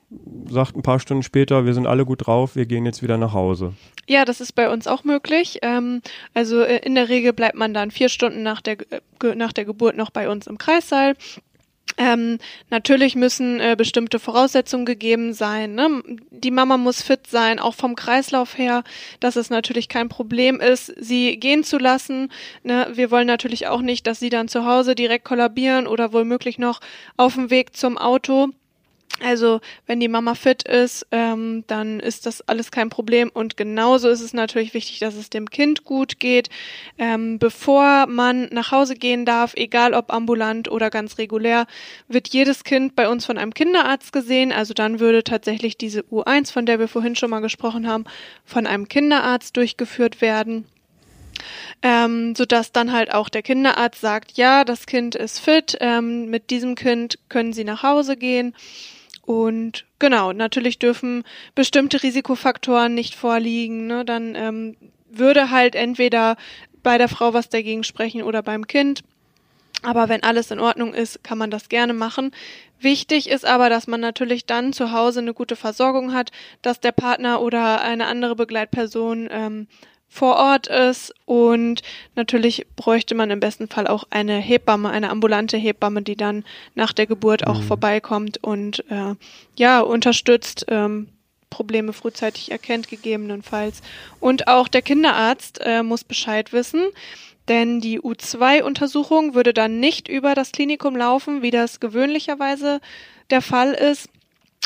sagt 0.49 0.75
ein 0.75 0.81
paar 0.81 0.99
Stunden 0.99 1.21
später, 1.21 1.65
wir 1.65 1.75
sind 1.75 1.85
alle 1.85 2.03
gut 2.03 2.25
drauf, 2.25 2.55
wir 2.55 2.65
gehen 2.65 2.83
jetzt 2.85 3.03
wieder 3.03 3.17
nach 3.19 3.31
Hause. 3.31 3.73
Ja, 4.07 4.25
das 4.25 4.41
ist 4.41 4.53
bei 4.53 4.71
uns 4.71 4.87
auch 4.87 5.03
möglich. 5.03 5.59
Ähm, 5.61 6.01
also 6.33 6.61
äh, 6.61 6.77
in 6.79 6.95
der 6.95 7.09
Regel 7.09 7.31
bleibt 7.31 7.55
man 7.55 7.75
dann 7.75 7.91
vier 7.91 8.09
Stunden 8.09 8.41
nach 8.41 8.59
der, 8.59 8.77
nach 9.35 9.53
der 9.53 9.65
Geburt 9.65 9.95
noch 9.95 10.09
bei 10.09 10.29
uns 10.29 10.47
im 10.47 10.57
Kreissaal. 10.57 11.13
Ähm, 11.97 12.39
natürlich 12.69 13.15
müssen 13.15 13.59
äh, 13.59 13.75
bestimmte 13.77 14.19
Voraussetzungen 14.19 14.85
gegeben 14.85 15.33
sein. 15.33 15.75
Ne? 15.75 16.01
Die 16.31 16.51
Mama 16.51 16.77
muss 16.77 17.03
fit 17.03 17.27
sein, 17.27 17.59
auch 17.59 17.75
vom 17.75 17.95
Kreislauf 17.95 18.57
her, 18.57 18.83
dass 19.19 19.35
es 19.35 19.49
natürlich 19.49 19.89
kein 19.89 20.09
Problem 20.09 20.59
ist, 20.59 20.87
sie 20.97 21.37
gehen 21.37 21.63
zu 21.63 21.77
lassen. 21.77 22.31
Ne? 22.63 22.87
Wir 22.93 23.11
wollen 23.11 23.27
natürlich 23.27 23.67
auch 23.67 23.81
nicht, 23.81 24.07
dass 24.07 24.19
sie 24.19 24.29
dann 24.29 24.47
zu 24.47 24.65
Hause 24.65 24.95
direkt 24.95 25.25
kollabieren 25.25 25.85
oder 25.85 26.13
womöglich 26.13 26.57
noch 26.57 26.79
auf 27.15 27.35
dem 27.35 27.49
Weg 27.51 27.75
zum 27.75 27.97
Auto 27.97 28.49
also 29.21 29.61
wenn 29.85 29.99
die 29.99 30.07
Mama 30.07 30.33
fit 30.33 30.63
ist, 30.63 31.05
ähm, 31.11 31.63
dann 31.67 31.99
ist 31.99 32.25
das 32.25 32.41
alles 32.47 32.71
kein 32.71 32.89
Problem. 32.89 33.29
Und 33.33 33.57
genauso 33.57 34.09
ist 34.09 34.21
es 34.21 34.33
natürlich 34.33 34.73
wichtig, 34.73 34.99
dass 34.99 35.15
es 35.15 35.29
dem 35.29 35.49
Kind 35.49 35.83
gut 35.83 36.19
geht. 36.19 36.49
Ähm, 36.97 37.37
bevor 37.37 38.07
man 38.07 38.49
nach 38.51 38.71
Hause 38.71 38.95
gehen 38.95 39.25
darf, 39.25 39.53
egal 39.55 39.93
ob 39.93 40.11
ambulant 40.11 40.69
oder 40.69 40.89
ganz 40.89 41.17
regulär, 41.19 41.67
wird 42.07 42.29
jedes 42.29 42.63
Kind 42.63 42.95
bei 42.95 43.07
uns 43.07 43.25
von 43.25 43.37
einem 43.37 43.53
Kinderarzt 43.53 44.11
gesehen. 44.11 44.51
Also 44.51 44.73
dann 44.73 44.99
würde 44.99 45.23
tatsächlich 45.23 45.77
diese 45.77 46.01
U1, 46.01 46.51
von 46.51 46.65
der 46.65 46.79
wir 46.79 46.87
vorhin 46.87 47.15
schon 47.15 47.29
mal 47.29 47.41
gesprochen 47.41 47.87
haben, 47.87 48.05
von 48.45 48.65
einem 48.65 48.87
Kinderarzt 48.87 49.55
durchgeführt 49.55 50.21
werden. 50.21 50.65
Ähm, 51.81 52.35
sodass 52.35 52.71
dann 52.71 52.93
halt 52.93 53.13
auch 53.13 53.27
der 53.27 53.41
Kinderarzt 53.41 53.99
sagt, 53.99 54.37
ja, 54.37 54.63
das 54.63 54.85
Kind 54.85 55.15
ist 55.15 55.39
fit, 55.39 55.77
ähm, 55.81 56.29
mit 56.29 56.49
diesem 56.49 56.75
Kind 56.75 57.19
können 57.27 57.53
Sie 57.53 57.63
nach 57.63 57.83
Hause 57.83 58.15
gehen. 58.15 58.55
Und 59.25 59.85
genau, 59.99 60.33
natürlich 60.33 60.79
dürfen 60.79 61.23
bestimmte 61.55 62.03
Risikofaktoren 62.03 62.93
nicht 62.93 63.15
vorliegen. 63.15 63.87
Ne? 63.87 64.03
Dann 64.03 64.35
ähm, 64.35 64.75
würde 65.09 65.49
halt 65.49 65.75
entweder 65.75 66.35
bei 66.83 66.97
der 66.97 67.07
Frau 67.07 67.33
was 67.33 67.49
dagegen 67.49 67.83
sprechen 67.83 68.21
oder 68.21 68.41
beim 68.41 68.67
Kind. 68.67 69.03
Aber 69.81 70.07
wenn 70.09 70.23
alles 70.23 70.51
in 70.51 70.59
Ordnung 70.59 70.93
ist, 70.93 71.23
kann 71.23 71.37
man 71.37 71.51
das 71.51 71.69
gerne 71.69 71.93
machen. 71.93 72.31
Wichtig 72.79 73.29
ist 73.29 73.45
aber, 73.45 73.69
dass 73.69 73.87
man 73.87 74.01
natürlich 74.01 74.45
dann 74.45 74.73
zu 74.73 74.91
Hause 74.91 75.19
eine 75.19 75.33
gute 75.33 75.55
Versorgung 75.55 76.13
hat, 76.13 76.31
dass 76.61 76.79
der 76.79 76.91
Partner 76.91 77.41
oder 77.41 77.81
eine 77.81 78.07
andere 78.07 78.35
Begleitperson 78.35 79.29
ähm, 79.31 79.67
vor 80.13 80.35
Ort 80.35 80.67
ist 80.67 81.11
und 81.25 81.81
natürlich 82.13 82.67
bräuchte 82.75 83.15
man 83.15 83.31
im 83.31 83.39
besten 83.39 83.67
Fall 83.67 83.87
auch 83.87 84.03
eine 84.11 84.37
Hebamme, 84.37 84.91
eine 84.91 85.09
ambulante 85.09 85.57
Hebamme, 85.57 86.03
die 86.03 86.15
dann 86.15 86.45
nach 86.75 86.93
der 86.93 87.07
Geburt 87.07 87.47
auch 87.47 87.59
mhm. 87.59 87.63
vorbeikommt 87.63 88.37
und 88.43 88.85
äh, 88.91 89.15
ja 89.55 89.79
unterstützt, 89.79 90.67
ähm, 90.69 91.07
Probleme 91.49 91.93
frühzeitig 91.93 92.51
erkennt 92.51 92.89
gegebenenfalls. 92.89 93.81
Und 94.19 94.47
auch 94.47 94.67
der 94.67 94.83
Kinderarzt 94.83 95.59
äh, 95.61 95.81
muss 95.81 96.03
Bescheid 96.03 96.53
wissen. 96.53 96.83
Denn 97.47 97.81
die 97.81 97.99
U2-Untersuchung 97.99 99.33
würde 99.33 99.53
dann 99.53 99.79
nicht 99.79 100.07
über 100.07 100.35
das 100.35 100.51
Klinikum 100.51 100.95
laufen, 100.95 101.41
wie 101.41 101.51
das 101.51 101.79
gewöhnlicherweise 101.79 102.79
der 103.31 103.41
Fall 103.41 103.73
ist. 103.73 104.09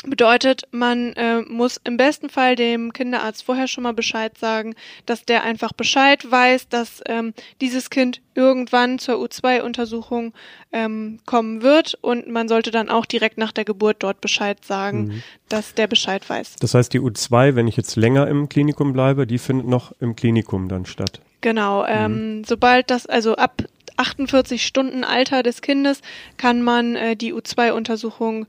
Bedeutet, 0.04 0.62
man 0.70 1.12
äh, 1.14 1.40
muss 1.40 1.80
im 1.82 1.96
besten 1.96 2.28
Fall 2.28 2.54
dem 2.54 2.92
Kinderarzt 2.92 3.42
vorher 3.42 3.66
schon 3.66 3.82
mal 3.82 3.94
Bescheid 3.94 4.38
sagen, 4.38 4.76
dass 5.06 5.24
der 5.24 5.42
einfach 5.42 5.72
Bescheid 5.72 6.30
weiß, 6.30 6.68
dass 6.68 7.02
ähm, 7.06 7.34
dieses 7.60 7.90
Kind 7.90 8.20
irgendwann 8.36 9.00
zur 9.00 9.16
U2-Untersuchung 9.16 10.34
ähm, 10.70 11.18
kommen 11.26 11.62
wird 11.62 11.98
und 12.00 12.28
man 12.28 12.46
sollte 12.46 12.70
dann 12.70 12.90
auch 12.90 13.06
direkt 13.06 13.38
nach 13.38 13.50
der 13.50 13.64
Geburt 13.64 13.96
dort 13.98 14.20
Bescheid 14.20 14.64
sagen, 14.64 15.06
mhm. 15.06 15.22
dass 15.48 15.74
der 15.74 15.88
Bescheid 15.88 16.28
weiß. 16.28 16.56
Das 16.60 16.74
heißt, 16.74 16.92
die 16.92 17.00
U2, 17.00 17.56
wenn 17.56 17.66
ich 17.66 17.76
jetzt 17.76 17.96
länger 17.96 18.28
im 18.28 18.48
Klinikum 18.48 18.92
bleibe, 18.92 19.26
die 19.26 19.38
findet 19.38 19.66
noch 19.66 19.90
im 19.98 20.14
Klinikum 20.14 20.68
dann 20.68 20.86
statt. 20.86 21.20
Genau, 21.40 21.84
ähm, 21.84 22.38
mhm. 22.38 22.44
sobald 22.44 22.92
das, 22.92 23.06
also 23.06 23.34
ab 23.34 23.64
48 23.96 24.64
Stunden 24.64 25.02
Alter 25.02 25.42
des 25.42 25.60
Kindes 25.60 26.02
kann 26.36 26.62
man 26.62 26.94
äh, 26.94 27.16
die 27.16 27.34
U2-Untersuchung 27.34 28.46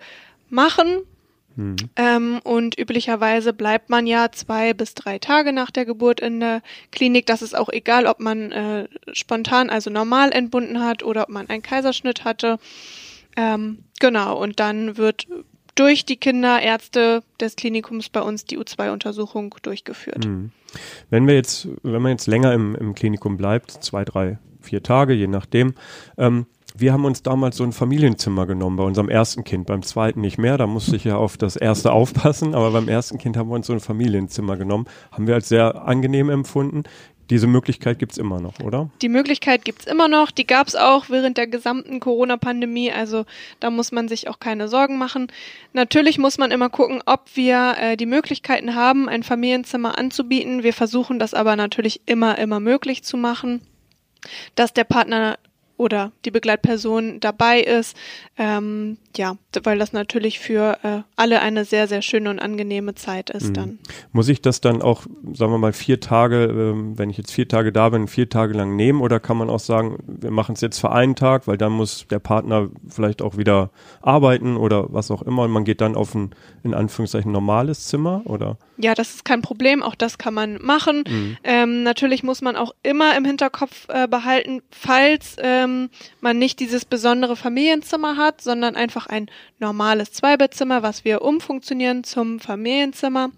machen 0.52 1.00
Ähm, 1.96 2.40
und 2.44 2.80
üblicherweise 2.80 3.54
bleibt 3.54 3.90
man 3.90 4.08
ja 4.08 4.32
zwei 4.32 4.74
bis 4.74 4.94
drei 4.94 5.20
Tage 5.20 5.52
nach 5.52 5.72
der 5.72 5.86
Geburt 5.86 6.20
in 6.20 6.40
der 6.40 6.62
Klinik. 6.92 7.26
Das 7.26 7.42
ist 7.42 7.58
auch 7.58 7.70
egal, 7.70 8.06
ob 8.06 8.20
man 8.20 8.52
äh, 8.52 8.88
spontan, 9.12 9.70
also 9.70 9.90
normal 9.90 10.32
entbunden 10.32 10.82
hat 10.82 11.04
oder 11.04 11.24
ob 11.24 11.30
man 11.30 11.50
einen 11.50 11.62
Kaiserschnitt 11.62 12.24
hatte. 12.24 12.60
Ähm, 13.36 13.80
genau, 14.00 14.42
und 14.42 14.60
dann 14.60 14.98
wird 14.98 15.28
durch 15.76 16.06
die 16.06 16.18
Kinderärzte 16.18 17.24
des 17.40 17.56
Klinikums 17.56 18.10
bei 18.10 18.22
uns 18.22 18.46
die 18.46 18.58
U2-Untersuchung 18.58 19.56
durchgeführt. 19.62 20.26
Mhm. 20.26 20.52
Wenn 21.10 21.28
wir 21.28 21.36
jetzt, 21.36 21.68
wenn 21.84 22.02
man 22.02 22.12
jetzt 22.12 22.28
länger 22.28 22.54
im, 22.54 22.76
im 22.76 22.94
Klinikum 22.96 23.38
bleibt, 23.38 23.72
zwei, 23.72 24.04
drei, 24.04 24.40
vier 24.62 24.84
Tage, 24.84 25.14
je 25.14 25.28
nachdem, 25.28 25.74
ähm, 26.18 26.48
wir 26.76 26.94
haben 26.94 27.06
uns 27.06 27.24
damals 27.24 27.58
so 27.58 27.64
ein 27.64 27.72
Familienzimmer 27.72 28.46
genommen 28.46 28.78
bei 28.78 28.84
unserem 28.84 29.10
ersten 29.10 29.44
Kind, 29.44 29.66
beim 29.66 29.84
zweiten 29.84 30.22
nicht 30.22 30.38
mehr, 30.38 30.58
da 30.58 30.68
musste 30.68 30.96
ich 30.96 31.04
ja 31.04 31.18
auf 31.18 31.38
das 31.38 31.56
erste 31.56 31.92
aufpassen, 31.92 32.56
aber 32.56 32.72
beim 32.72 32.88
ersten 32.88 33.18
Kind 33.18 33.38
haben 33.38 33.50
wir 33.50 33.56
uns 33.56 33.68
so 33.68 33.74
ein 33.74 33.80
Familienzimmer 33.80 34.58
genommen, 34.58 34.86
haben 35.12 35.28
wir 35.28 35.36
als 35.36 35.50
sehr 35.50 35.84
angenehm 35.84 36.30
empfunden. 36.30 36.84
Diese 37.30 37.46
Möglichkeit 37.46 38.00
gibt's 38.00 38.18
immer 38.18 38.42
noch, 38.42 38.60
oder? 38.60 38.90
Die 39.04 39.10
Möglichkeit 39.10 39.64
gibt's 39.64 39.86
immer 39.86 40.08
noch. 40.08 40.32
Die 40.32 40.48
gab's 40.48 40.74
auch 40.74 41.10
während 41.10 41.38
der 41.38 41.46
gesamten 41.46 42.00
Corona-Pandemie. 42.00 42.92
Also 42.92 43.26
da 43.60 43.70
muss 43.70 43.92
man 43.92 44.08
sich 44.08 44.28
auch 44.30 44.40
keine 44.40 44.68
Sorgen 44.68 44.98
machen. 44.98 45.32
Natürlich 45.72 46.18
muss 46.18 46.40
man 46.40 46.50
immer 46.50 46.70
gucken, 46.70 47.04
ob 47.06 47.28
wir 47.36 47.76
äh, 47.80 47.98
die 47.98 48.08
Möglichkeiten 48.08 48.74
haben, 48.74 49.08
ein 49.08 49.22
Familienzimmer 49.22 49.96
anzubieten. 49.96 50.64
Wir 50.64 50.74
versuchen 50.74 51.20
das 51.20 51.36
aber 51.36 51.56
natürlich 51.56 52.02
immer, 52.08 52.40
immer 52.40 52.60
möglich 52.60 53.04
zu 53.04 53.16
machen 53.16 53.62
dass 54.56 54.74
der 54.74 54.84
Partner 54.84 55.38
oder 55.80 56.12
die 56.26 56.32
Begleitperson 56.32 57.22
dabei 57.22 57.62
ist. 57.62 57.96
Ähm, 58.38 58.98
ja, 59.16 59.38
weil 59.64 59.80
das 59.80 59.94
natürlich 59.94 60.40
für 60.40 60.78
äh, 60.84 61.02
alle 61.16 61.40
eine 61.40 61.64
sehr, 61.64 61.88
sehr 61.88 62.02
schöne 62.02 62.30
und 62.30 62.40
angenehme 62.40 62.96
Zeit 62.96 63.30
ist 63.30 63.50
mhm. 63.50 63.54
dann. 63.54 63.80
Muss 64.12 64.28
ich 64.28 64.42
das 64.42 64.60
dann 64.60 64.82
auch, 64.82 65.04
sagen 65.34 65.54
wir 65.54 65.58
mal, 65.58 65.74
vier 65.74 66.02
Tage, 66.02 66.46
ähm, 66.46 66.98
wenn 66.98 67.10
ich 67.10 67.18
jetzt 67.18 67.32
vier 67.32 67.48
Tage 67.48 67.72
da 67.72 67.90
bin, 67.90 68.08
vier 68.10 68.30
Tage 68.30 68.54
lang 68.54 68.76
nehmen 68.76 69.00
oder 69.00 69.22
kann 69.22 69.38
man 69.38 69.50
auch 69.50 69.60
sagen, 69.60 69.98
wir 70.06 70.32
machen 70.32 70.54
es 70.54 70.62
jetzt 70.62 70.80
für 70.80 70.92
einen 70.92 71.16
Tag, 71.16 71.48
weil 71.48 71.58
dann 71.58 71.72
muss 71.72 72.06
der 72.10 72.20
Partner 72.20 72.70
vielleicht 72.90 73.22
auch 73.22 73.38
wieder 73.38 73.72
arbeiten 74.02 74.58
oder 74.58 74.92
was 74.92 75.12
auch 75.12 75.22
immer 75.22 75.44
und 75.44 75.52
man 75.52 75.64
geht 75.64 75.80
dann 75.80 75.96
auf 75.96 76.14
ein, 76.14 76.32
in 76.64 76.74
Anführungszeichen, 76.74 77.32
normales 77.32 77.88
Zimmer 77.88 78.22
oder? 78.26 78.58
Ja, 78.78 78.96
das 78.96 79.16
ist 79.16 79.26
kein 79.26 79.42
Problem, 79.42 79.82
auch 79.82 79.96
das 79.96 80.18
kann 80.18 80.34
man 80.34 80.62
machen. 80.62 81.04
Mhm. 81.08 81.38
Ähm, 81.44 81.84
natürlich 81.84 82.24
muss 82.24 82.42
man 82.42 82.56
auch 82.56 82.74
immer 82.84 83.18
im 83.18 83.26
Hinterkopf 83.26 83.88
äh, 83.90 84.08
behalten, 84.08 84.62
falls 84.72 85.36
ähm, 85.40 85.69
man 86.22 86.38
nicht 86.38 86.60
dieses 86.60 86.86
besondere 86.86 87.36
Familienzimmer 87.36 88.18
hat, 88.18 88.42
sondern 88.42 88.76
einfach 88.76 89.08
ein 89.08 89.30
normales 89.60 90.12
Zweibettzimmer, 90.12 90.84
was 90.84 91.06
wir 91.06 91.22
umfunktionieren 91.22 92.04
zum 92.04 92.40
Familienzimmer 92.40 93.32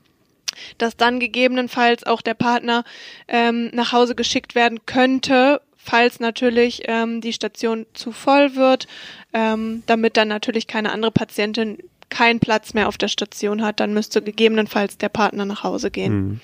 dass 0.78 0.98
dann 0.98 1.22
gegebenenfalls 1.22 2.04
auch 2.04 2.22
der 2.22 2.34
Partner 2.34 2.84
ähm, 3.30 3.70
nach 3.74 3.94
Hause 3.94 4.16
geschickt 4.16 4.54
werden 4.54 4.86
könnte, 4.86 5.62
falls 5.78 6.20
natürlich 6.20 6.84
ähm, 6.86 7.22
die 7.22 7.34
Station 7.34 7.86
zu 7.94 8.12
voll 8.12 8.56
wird, 8.56 8.88
ähm, 9.34 9.84
damit 9.86 10.18
dann 10.18 10.28
natürlich 10.28 10.68
keine 10.68 10.92
andere 10.92 11.12
Patientin 11.12 11.78
keinen 12.10 12.40
Platz 12.40 12.74
mehr 12.74 12.88
auf 12.88 12.98
der 12.98 13.08
Station 13.08 13.64
hat, 13.64 13.80
dann 13.80 13.94
müsste 13.94 14.22
gegebenenfalls 14.22 14.98
der 14.98 15.10
Partner 15.10 15.46
nach 15.46 15.64
Hause 15.64 15.90
gehen. 15.90 16.12
Hm, 16.12 16.40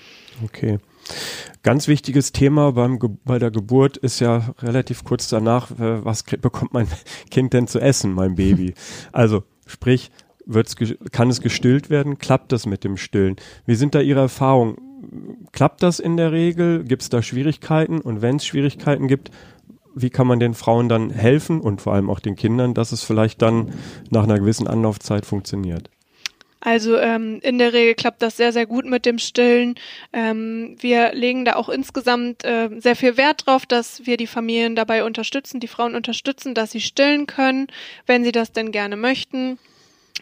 okay. 0.45 0.79
Ganz 1.67 1.89
wichtiges 1.89 2.31
Thema 2.31 2.71
beim 2.71 2.97
bei 3.25 3.39
der 3.39 3.51
Geburt 3.51 3.97
ist 3.97 4.21
ja 4.21 4.53
relativ 4.59 5.03
kurz 5.03 5.27
danach, 5.27 5.69
äh, 5.71 6.05
was 6.05 6.23
bekommt 6.23 6.73
mein 6.73 6.87
Kind 7.29 7.51
denn 7.51 7.67
zu 7.67 7.81
essen, 7.81 8.13
mein 8.13 8.35
Baby? 8.35 8.73
Also 9.11 9.43
sprich, 9.65 10.09
wird's, 10.45 10.77
kann 11.11 11.29
es 11.29 11.41
gestillt 11.41 11.89
werden? 11.89 12.19
Klappt 12.19 12.53
das 12.53 12.67
mit 12.67 12.85
dem 12.85 12.95
Stillen? 12.95 13.35
Wie 13.65 13.75
sind 13.75 13.95
da 13.95 13.99
Ihre 13.99 14.21
Erfahrungen? 14.21 14.77
Klappt 15.51 15.83
das 15.83 15.99
in 15.99 16.15
der 16.15 16.31
Regel? 16.31 16.85
Gibt 16.85 17.01
es 17.01 17.09
da 17.09 17.21
Schwierigkeiten? 17.21 17.99
Und 17.99 18.21
wenn 18.21 18.37
es 18.37 18.45
Schwierigkeiten 18.45 19.09
gibt, 19.09 19.31
wie 19.93 20.09
kann 20.09 20.25
man 20.25 20.39
den 20.39 20.53
Frauen 20.53 20.87
dann 20.87 21.09
helfen 21.09 21.59
und 21.59 21.81
vor 21.81 21.93
allem 21.93 22.09
auch 22.09 22.21
den 22.21 22.37
Kindern, 22.37 22.75
dass 22.75 22.93
es 22.93 23.03
vielleicht 23.03 23.41
dann 23.41 23.73
nach 24.09 24.23
einer 24.23 24.39
gewissen 24.39 24.67
Anlaufzeit 24.67 25.25
funktioniert? 25.25 25.89
Also 26.59 26.97
ähm, 26.97 27.39
in 27.43 27.59
der 27.59 27.73
Regel 27.73 27.93
klappt 27.93 28.21
das 28.21 28.37
sehr, 28.37 28.51
sehr 28.51 28.65
gut 28.65 28.85
mit 28.85 29.05
dem 29.05 29.19
Stillen. 29.19 29.75
Ähm, 30.11 30.75
wir 30.79 31.13
legen 31.13 31.45
da 31.45 31.55
auch 31.55 31.69
insgesamt 31.69 32.43
äh, 32.43 32.69
sehr 32.77 32.95
viel 32.95 33.17
Wert 33.17 33.45
drauf, 33.45 33.65
dass 33.65 34.05
wir 34.05 34.17
die 34.17 34.27
Familien 34.27 34.75
dabei 34.75 35.03
unterstützen, 35.03 35.59
die 35.59 35.67
Frauen 35.67 35.95
unterstützen, 35.95 36.55
dass 36.55 36.71
sie 36.71 36.81
stillen 36.81 37.27
können, 37.27 37.67
wenn 38.07 38.23
sie 38.23 38.31
das 38.31 38.51
denn 38.51 38.71
gerne 38.71 38.97
möchten. 38.97 39.59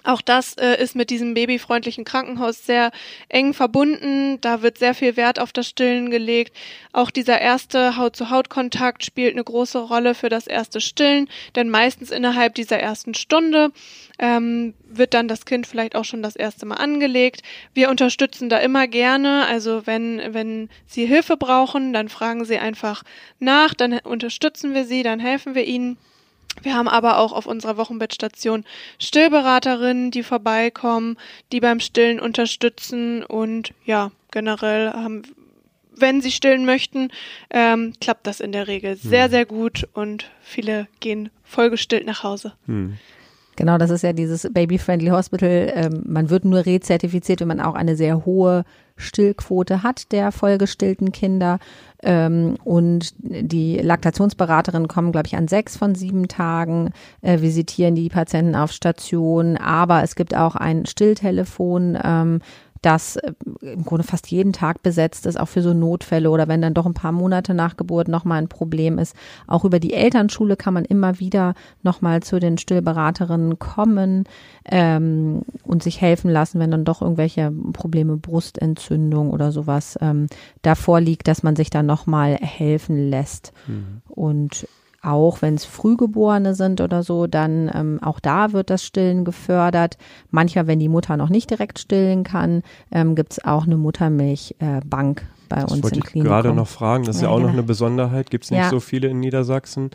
Auch 0.06 0.22
das 0.22 0.54
äh, 0.54 0.82
ist 0.82 0.96
mit 0.96 1.10
diesem 1.10 1.34
babyfreundlichen 1.34 2.06
Krankenhaus 2.06 2.66
sehr 2.66 2.92
eng 3.28 3.54
verbunden. 3.54 4.40
Da 4.40 4.62
wird 4.62 4.78
sehr 4.78 4.94
viel 4.94 5.18
Wert 5.18 5.40
auf 5.40 5.52
das 5.52 5.68
Stillen 5.68 6.12
gelegt. 6.12 6.56
Auch 6.94 7.10
dieser 7.10 7.42
erste 7.42 7.98
Haut-zu-Haut-Kontakt 7.98 9.04
spielt 9.04 9.34
eine 9.34 9.44
große 9.44 9.80
Rolle 9.80 10.14
für 10.14 10.30
das 10.30 10.46
erste 10.46 10.80
Stillen, 10.80 11.28
denn 11.56 11.70
meistens 11.70 12.12
innerhalb 12.12 12.54
dieser 12.54 12.80
ersten 12.80 13.16
Stunde 13.16 13.72
ähm, 14.20 14.76
wird 14.88 15.16
dann 15.16 15.28
das 15.28 15.46
Kind 15.46 15.66
vielleicht 15.66 15.96
auch 15.96 16.06
schon 16.06 16.22
das 16.22 16.36
erste 16.36 16.68
Mal 16.68 16.76
angelegt. 16.76 17.42
Wir 17.74 17.90
unterstützen 17.90 18.48
da 18.48 18.60
immer 18.60 18.88
gerne. 18.88 19.48
Also 19.48 19.88
wenn, 19.88 20.22
wenn 20.34 20.70
Sie 20.86 21.06
Hilfe 21.06 21.36
brauchen, 21.36 21.94
dann 21.94 22.10
fragen 22.10 22.46
Sie 22.46 22.58
einfach 22.58 23.04
nach, 23.40 23.74
dann 23.74 24.00
unterstützen 24.00 24.74
wir 24.76 24.86
Sie, 24.86 25.02
dann 25.02 25.20
helfen 25.20 25.56
wir 25.56 25.66
Ihnen. 25.66 25.98
Wir 26.62 26.76
haben 26.76 26.88
aber 26.88 27.20
auch 27.20 27.34
auf 27.34 27.46
unserer 27.46 27.78
Wochenbettstation 27.78 28.66
Stillberaterinnen, 29.00 30.12
die 30.12 30.24
vorbeikommen, 30.24 31.18
die 31.52 31.60
beim 31.60 31.80
Stillen 31.80 32.20
unterstützen 32.20 33.24
und 33.24 33.74
ja, 33.86 34.12
generell 34.32 34.92
haben, 34.94 35.24
wenn 35.96 36.22
sie 36.22 36.32
stillen 36.32 36.66
möchten, 36.66 37.10
ähm, 37.50 37.94
klappt 38.02 38.28
das 38.28 38.40
in 38.40 38.52
der 38.52 38.68
Regel 38.68 38.96
sehr, 38.96 39.26
hm. 39.26 39.32
sehr 39.32 39.46
gut 39.46 39.88
und 39.94 40.30
viele 40.42 40.88
gehen 41.00 41.30
vollgestillt 41.44 42.06
nach 42.06 42.24
Hause. 42.24 42.54
Hm. 42.66 42.98
Genau, 43.56 43.78
das 43.78 43.90
ist 43.90 44.02
ja 44.02 44.14
dieses 44.14 44.48
Baby-Friendly 44.52 45.10
Hospital. 45.10 45.72
Ähm, 45.74 46.04
man 46.06 46.30
wird 46.30 46.46
nur 46.46 46.66
rezertifiziert, 46.66 47.40
wenn 47.42 47.48
man 47.48 47.62
auch 47.62 47.76
eine 47.76 47.96
sehr 47.96 48.26
hohe 48.26 48.66
Stillquote 48.98 49.84
hat 49.84 50.12
der 50.12 50.32
vollgestillten 50.32 51.12
Kinder. 51.12 51.60
Ähm, 52.04 52.58
und 52.64 53.14
die 53.18 53.78
Laktationsberaterinnen 53.78 54.88
kommen, 54.88 55.12
glaube 55.12 55.28
ich, 55.28 55.36
an 55.36 55.48
sechs 55.48 55.78
von 55.78 55.96
sieben 55.96 56.28
Tagen, 56.28 56.92
äh, 57.22 57.42
visitieren 57.42 57.96
die 57.96 58.10
Patienten 58.10 58.56
auf 58.56 58.72
Station. 58.72 59.58
Aber 59.58 60.04
es 60.04 60.16
gibt 60.16 60.36
auch 60.36 60.56
ein 60.56 60.86
Stilltelefon, 60.86 61.98
ähm, 62.04 62.40
das 62.86 63.16
äh, 63.16 63.34
im 63.62 63.84
Grunde 63.84 64.06
fast 64.06 64.28
jeden 64.28 64.54
Tag 64.54 64.84
besetzt 64.84 65.26
ist, 65.26 65.40
auch 65.40 65.48
für 65.48 65.62
so 65.62 65.74
Notfälle 65.74 66.30
oder 66.30 66.48
wenn 66.48 66.62
dann 66.62 66.74
doch 66.74 66.86
ein 66.86 66.94
paar 66.94 67.12
Monate 67.12 67.54
nach 67.54 67.78
Geburt 67.78 68.08
nochmal 68.08 68.42
ein 68.42 68.48
Problem 68.48 69.00
ist. 69.00 69.16
Auch 69.48 69.66
über 69.66 69.80
die 69.80 69.94
Elternschule 69.94 70.56
kann 70.56 70.74
man 70.74 70.86
immer 70.86 71.20
wieder 71.20 71.56
nochmal 71.84 72.22
zu 72.22 72.40
den 72.40 72.58
Stillberaterinnen 72.58 73.58
kommen 73.60 74.26
ähm, 74.66 75.42
und 75.64 75.84
sich 75.84 76.02
helfen 76.02 76.30
lassen, 76.30 76.60
wenn 76.60 76.72
dann 76.72 76.86
doch 76.86 77.02
irgendwelche 77.02 77.52
Probleme, 77.74 78.18
Brustentzündung 78.18 79.32
oder 79.32 79.52
sowas 79.52 79.98
ähm, 80.02 80.28
davor 80.62 81.02
liegt, 81.02 81.28
dass 81.28 81.44
man 81.44 81.56
sich 81.56 81.70
dann 81.70 81.86
nochmal 81.86 82.36
helfen 82.36 83.10
lässt. 83.10 83.52
Mhm. 83.68 84.02
Und 84.08 84.68
auch 85.06 85.42
wenn 85.42 85.56
es 85.56 85.66
Frühgeborene 85.66 86.56
sind 86.56 86.82
oder 86.82 87.04
so, 87.04 87.28
dann 87.28 87.72
ähm, 87.74 88.00
auch 88.02 88.20
da 88.20 88.54
wird 88.54 88.70
das 88.70 88.84
Stillen 88.84 89.26
gefördert. 89.26 89.98
Manchmal, 90.32 90.68
wenn 90.68 90.80
die 90.80 90.90
Mutter 90.90 91.18
noch 91.18 91.30
nicht 91.30 91.50
direkt 91.50 91.80
stillen 91.80 92.24
kann, 92.24 92.62
ähm, 92.92 93.16
gibt 93.16 93.34
es 93.34 93.46
auch 93.46 93.66
eine 93.66 93.78
Muttermilchbank 93.78 95.22
äh, 95.22 95.26
bei 95.48 95.62
das 95.62 95.72
uns 95.72 95.84
wollte 95.84 96.00
im 96.00 96.06
ich 96.06 96.24
gerade 96.24 96.54
noch 96.54 96.68
fragen. 96.68 97.04
Das 97.06 97.18
ist 97.18 97.22
ja, 97.22 97.28
ja 97.28 97.34
auch 97.34 97.38
genau. 97.38 97.50
noch 97.50 97.54
eine 97.54 97.64
Besonderheit. 97.64 98.30
Gibt 98.30 98.46
es 98.46 98.52
nicht 98.52 98.60
ja. 98.60 98.70
so 98.70 98.80
viele 98.80 99.08
in 99.08 99.20
Niedersachsen? 99.20 99.92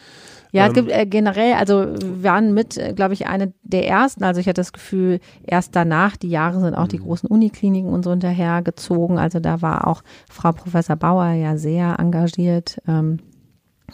Ja, 0.52 0.64
es 0.64 0.68
ähm, 0.68 0.74
gibt 0.74 0.90
äh, 0.90 1.06
generell, 1.06 1.54
also 1.54 1.86
wir 2.00 2.22
waren 2.22 2.54
mit, 2.54 2.76
äh, 2.76 2.92
glaube 2.92 3.14
ich, 3.14 3.26
eine 3.26 3.52
der 3.62 3.86
ersten. 3.86 4.24
Also 4.24 4.40
ich 4.40 4.46
hatte 4.46 4.60
das 4.60 4.72
Gefühl, 4.72 5.20
erst 5.42 5.76
danach, 5.76 6.16
die 6.16 6.28
Jahre 6.28 6.60
sind 6.60 6.74
auch 6.74 6.88
die 6.88 6.98
mhm. 6.98 7.04
großen 7.04 7.28
Unikliniken 7.28 7.92
und 7.92 8.04
so 8.04 8.10
hinterhergezogen. 8.10 9.18
Also 9.18 9.40
da 9.40 9.62
war 9.62 9.86
auch 9.86 10.02
Frau 10.30 10.52
Professor 10.52 10.96
Bauer 10.96 11.30
ja 11.32 11.56
sehr 11.56 11.98
engagiert. 11.98 12.80
Ähm, 12.86 13.18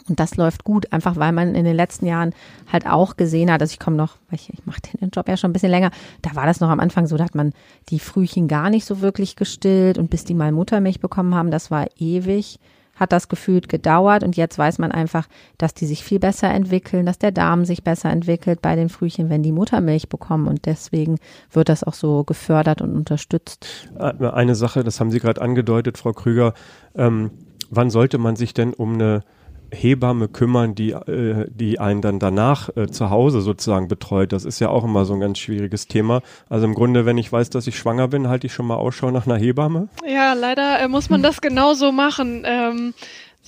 und 0.07 0.19
das 0.19 0.35
läuft 0.35 0.63
gut, 0.63 0.91
einfach 0.91 1.15
weil 1.17 1.31
man 1.31 1.55
in 1.55 1.65
den 1.65 1.75
letzten 1.75 2.05
Jahren 2.05 2.33
halt 2.71 2.87
auch 2.87 3.17
gesehen 3.17 3.51
hat, 3.51 3.61
also 3.61 3.71
ich 3.71 3.79
komme 3.79 3.97
noch, 3.97 4.17
ich, 4.31 4.51
ich 4.53 4.65
mache 4.65 4.81
den 4.81 5.09
Job 5.09 5.27
ja 5.27 5.37
schon 5.37 5.49
ein 5.49 5.53
bisschen 5.53 5.71
länger, 5.71 5.91
da 6.21 6.35
war 6.35 6.45
das 6.45 6.59
noch 6.59 6.69
am 6.69 6.79
Anfang 6.79 7.07
so, 7.07 7.17
da 7.17 7.25
hat 7.25 7.35
man 7.35 7.53
die 7.89 7.99
Frühchen 7.99 8.47
gar 8.47 8.69
nicht 8.69 8.85
so 8.85 9.01
wirklich 9.01 9.35
gestillt 9.35 9.97
und 9.97 10.09
bis 10.09 10.23
die 10.23 10.33
mal 10.33 10.51
Muttermilch 10.51 10.99
bekommen 10.99 11.35
haben, 11.35 11.51
das 11.51 11.71
war 11.71 11.87
ewig, 11.97 12.59
hat 12.97 13.11
das 13.11 13.29
gefühlt 13.29 13.69
gedauert 13.69 14.23
und 14.23 14.35
jetzt 14.37 14.57
weiß 14.57 14.79
man 14.79 14.91
einfach, 14.91 15.27
dass 15.57 15.73
die 15.73 15.85
sich 15.85 16.03
viel 16.03 16.19
besser 16.19 16.49
entwickeln, 16.49 17.05
dass 17.05 17.19
der 17.19 17.31
Darm 17.31 17.63
sich 17.63 17.83
besser 17.83 18.09
entwickelt 18.09 18.61
bei 18.61 18.75
den 18.75 18.89
Frühchen, 18.89 19.29
wenn 19.29 19.43
die 19.43 19.51
Muttermilch 19.51 20.09
bekommen 20.09 20.47
und 20.47 20.65
deswegen 20.65 21.17
wird 21.51 21.69
das 21.69 21.83
auch 21.83 21.93
so 21.93 22.23
gefördert 22.23 22.81
und 22.81 22.95
unterstützt. 22.95 23.89
Eine 23.97 24.55
Sache, 24.55 24.83
das 24.83 24.99
haben 24.99 25.11
Sie 25.11 25.19
gerade 25.19 25.41
angedeutet, 25.41 25.97
Frau 25.97 26.13
Krüger, 26.13 26.53
ähm, 26.95 27.31
wann 27.69 27.89
sollte 27.89 28.17
man 28.17 28.35
sich 28.35 28.53
denn 28.53 28.73
um 28.73 28.95
eine 28.95 29.23
Hebamme 29.71 30.27
kümmern, 30.27 30.75
die, 30.75 30.91
äh, 30.91 31.47
die 31.49 31.79
einen 31.79 32.01
dann 32.01 32.19
danach 32.19 32.69
äh, 32.75 32.87
zu 32.87 33.09
Hause 33.09 33.41
sozusagen 33.41 33.87
betreut. 33.87 34.31
Das 34.31 34.45
ist 34.45 34.59
ja 34.59 34.69
auch 34.69 34.83
immer 34.83 35.05
so 35.05 35.13
ein 35.13 35.19
ganz 35.19 35.39
schwieriges 35.39 35.87
Thema. 35.87 36.21
Also 36.49 36.65
im 36.65 36.73
Grunde, 36.73 37.05
wenn 37.05 37.17
ich 37.17 37.31
weiß, 37.31 37.49
dass 37.49 37.67
ich 37.67 37.77
schwanger 37.77 38.07
bin, 38.07 38.27
halte 38.27 38.47
ich 38.47 38.53
schon 38.53 38.67
mal 38.67 38.75
Ausschau 38.75 39.11
nach 39.11 39.25
einer 39.25 39.37
Hebamme. 39.37 39.89
Ja, 40.07 40.33
leider 40.33 40.79
äh, 40.79 40.87
muss 40.87 41.09
man 41.09 41.21
das 41.21 41.41
genauso 41.41 41.91
machen. 41.91 42.43
Ähm, 42.45 42.93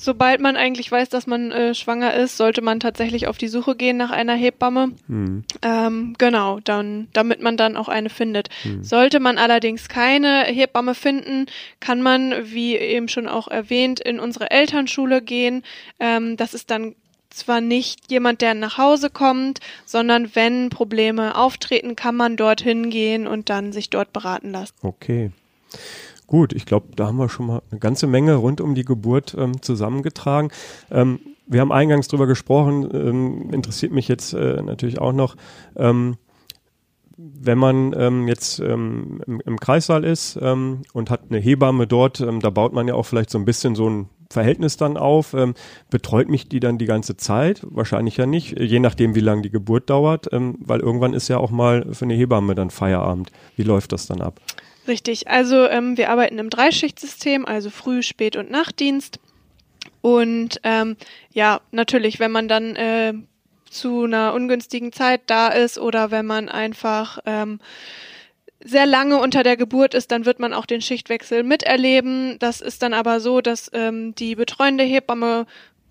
Sobald 0.02 0.40
man 0.40 0.56
eigentlich 0.56 0.90
weiß, 0.90 1.10
dass 1.10 1.28
man 1.28 1.52
äh, 1.52 1.76
schwanger 1.76 2.14
ist, 2.14 2.38
sollte 2.38 2.62
man 2.62 2.80
tatsächlich 2.80 3.28
auf 3.28 3.38
die 3.38 3.50
Suche 3.50 3.76
gehen 3.76 3.98
nach 3.98 4.12
einer 4.12 4.34
Hebamme. 4.34 4.94
Hm. 5.08 5.44
Ähm, 5.62 6.16
genau, 6.18 6.62
dann, 6.62 7.10
damit 7.12 7.42
man 7.42 7.58
dann 7.58 7.76
auch 7.76 7.90
eine 7.90 8.10
findet. 8.10 8.48
Hm. 8.62 8.82
Sollte 8.82 9.20
man 9.20 9.38
allerdings 9.38 9.90
keine 9.90 10.46
Hebamme 10.46 10.96
finden, 10.96 11.48
kann 11.82 12.02
man, 12.02 12.34
wie 12.46 12.78
eben 12.78 13.10
schon 13.10 13.28
auch 13.28 13.50
erwähnt, 13.50 14.00
in 14.00 14.22
unsere 14.22 14.52
Elternschule 14.52 15.22
gehen. 15.22 15.64
Ähm, 16.00 16.38
das 16.38 16.54
ist 16.54 16.72
dann 16.72 16.96
zwar 17.30 17.60
nicht 17.60 18.10
jemand, 18.10 18.42
der 18.42 18.54
nach 18.54 18.78
Hause 18.78 19.10
kommt, 19.10 19.60
sondern 19.86 20.34
wenn 20.34 20.70
Probleme 20.70 21.36
auftreten, 21.36 21.98
kann 21.98 22.16
man 22.16 22.38
dorthin 22.38 22.90
gehen 22.90 23.28
und 23.28 23.50
dann 23.50 23.74
sich 23.74 23.90
dort 23.90 24.14
beraten 24.14 24.52
lassen. 24.52 24.74
Okay. 24.82 25.32
Gut, 26.30 26.54
ich 26.54 26.68
glaube, 26.68 26.90
da 26.96 27.08
haben 27.08 27.18
wir 27.18 27.28
schon 27.28 27.48
mal 27.48 27.64
eine 27.72 27.80
ganze 27.80 28.06
Menge 28.06 28.36
rund 28.36 28.62
um 28.62 28.76
die 28.76 28.86
Geburt 28.86 29.36
ähm, 29.36 29.64
zusammengetragen. 29.64 30.52
Ähm, 30.92 31.20
wir 31.48 31.60
haben 31.60 31.72
eingangs 31.72 32.08
drüber 32.08 32.28
gesprochen, 32.28 32.88
ähm, 32.94 33.50
interessiert 33.52 33.92
mich 33.92 34.08
jetzt 34.08 34.34
äh, 34.34 34.62
natürlich 34.62 35.00
auch 35.02 35.12
noch, 35.12 35.36
ähm, 35.76 36.18
wenn 37.18 37.58
man 37.58 37.96
ähm, 37.98 38.28
jetzt 38.28 38.60
ähm, 38.60 39.24
im, 39.26 39.42
im, 39.44 39.60
Kreissaal 39.60 40.04
ist 40.04 40.38
und 40.38 41.10
hat 41.10 41.22
eine 41.30 41.40
Hebamme 41.40 41.88
dort, 41.88 42.22
da 42.22 42.50
baut 42.52 42.74
man 42.74 42.88
ja 42.88 42.94
auch 42.94 43.08
vielleicht 43.08 43.32
so 43.32 43.40
ein 43.40 43.46
bisschen 43.46 43.74
so 43.74 43.90
ein 43.90 44.10
Verhältnis 44.30 44.78
dann 44.78 44.98
auf. 44.98 45.34
Ähm, 45.34 45.56
betreut 45.90 46.30
mich 46.30 46.48
die 46.48 46.60
dann 46.60 46.78
die 46.78 46.86
ganze 46.86 47.18
Zeit? 47.18 47.66
Wahrscheinlich 47.72 48.18
ja 48.18 48.28
nicht, 48.28 48.58
je 48.58 48.80
nachdem, 48.80 49.16
wie 49.16 49.20
lange 49.20 49.42
die 49.42 49.50
Geburt 49.50 49.90
dauert, 49.90 50.32
ähm, 50.32 50.60
weil 50.60 50.80
irgendwann 50.80 51.14
ist 51.14 51.28
ja 51.28 51.40
auch 51.40 51.50
mal 51.50 51.88
für 51.92 52.06
eine 52.06 52.14
Hebamme 52.14 52.54
dann 52.54 52.70
Feierabend. 52.70 53.32
Wie 53.56 53.64
läuft 53.64 53.92
das 53.92 54.06
dann 54.06 54.22
ab? 54.22 54.40
Richtig, 54.90 55.28
also 55.28 55.68
ähm, 55.70 55.98
wir 55.98 56.10
arbeiten 56.10 56.40
im 56.40 56.50
Dreischichtsystem, 56.50 57.46
also 57.46 57.70
Früh-, 57.70 58.02
Spät- 58.02 58.36
und 58.36 58.50
Nachtdienst. 58.50 59.20
Und 60.02 60.60
ähm, 60.64 60.98
ja, 61.32 61.62
natürlich, 61.70 62.20
wenn 62.20 62.32
man 62.32 62.48
dann 62.48 62.76
äh, 62.76 63.14
zu 63.70 64.06
einer 64.06 64.34
ungünstigen 64.34 64.92
Zeit 64.92 65.22
da 65.28 65.50
ist 65.50 65.78
oder 65.78 66.10
wenn 66.10 66.26
man 66.26 66.50
einfach 66.50 67.20
ähm, 67.28 67.60
sehr 68.62 68.88
lange 68.88 69.20
unter 69.20 69.44
der 69.44 69.58
Geburt 69.58 69.94
ist, 69.94 70.10
dann 70.12 70.26
wird 70.26 70.40
man 70.40 70.54
auch 70.56 70.66
den 70.66 70.82
Schichtwechsel 70.82 71.44
miterleben. 71.44 72.38
Das 72.40 72.60
ist 72.60 72.82
dann 72.82 72.96
aber 72.96 73.20
so, 73.20 73.42
dass 73.42 73.70
ähm, 73.74 74.16
die 74.16 74.34
betreuende 74.34 74.84
Hebamme 74.84 75.46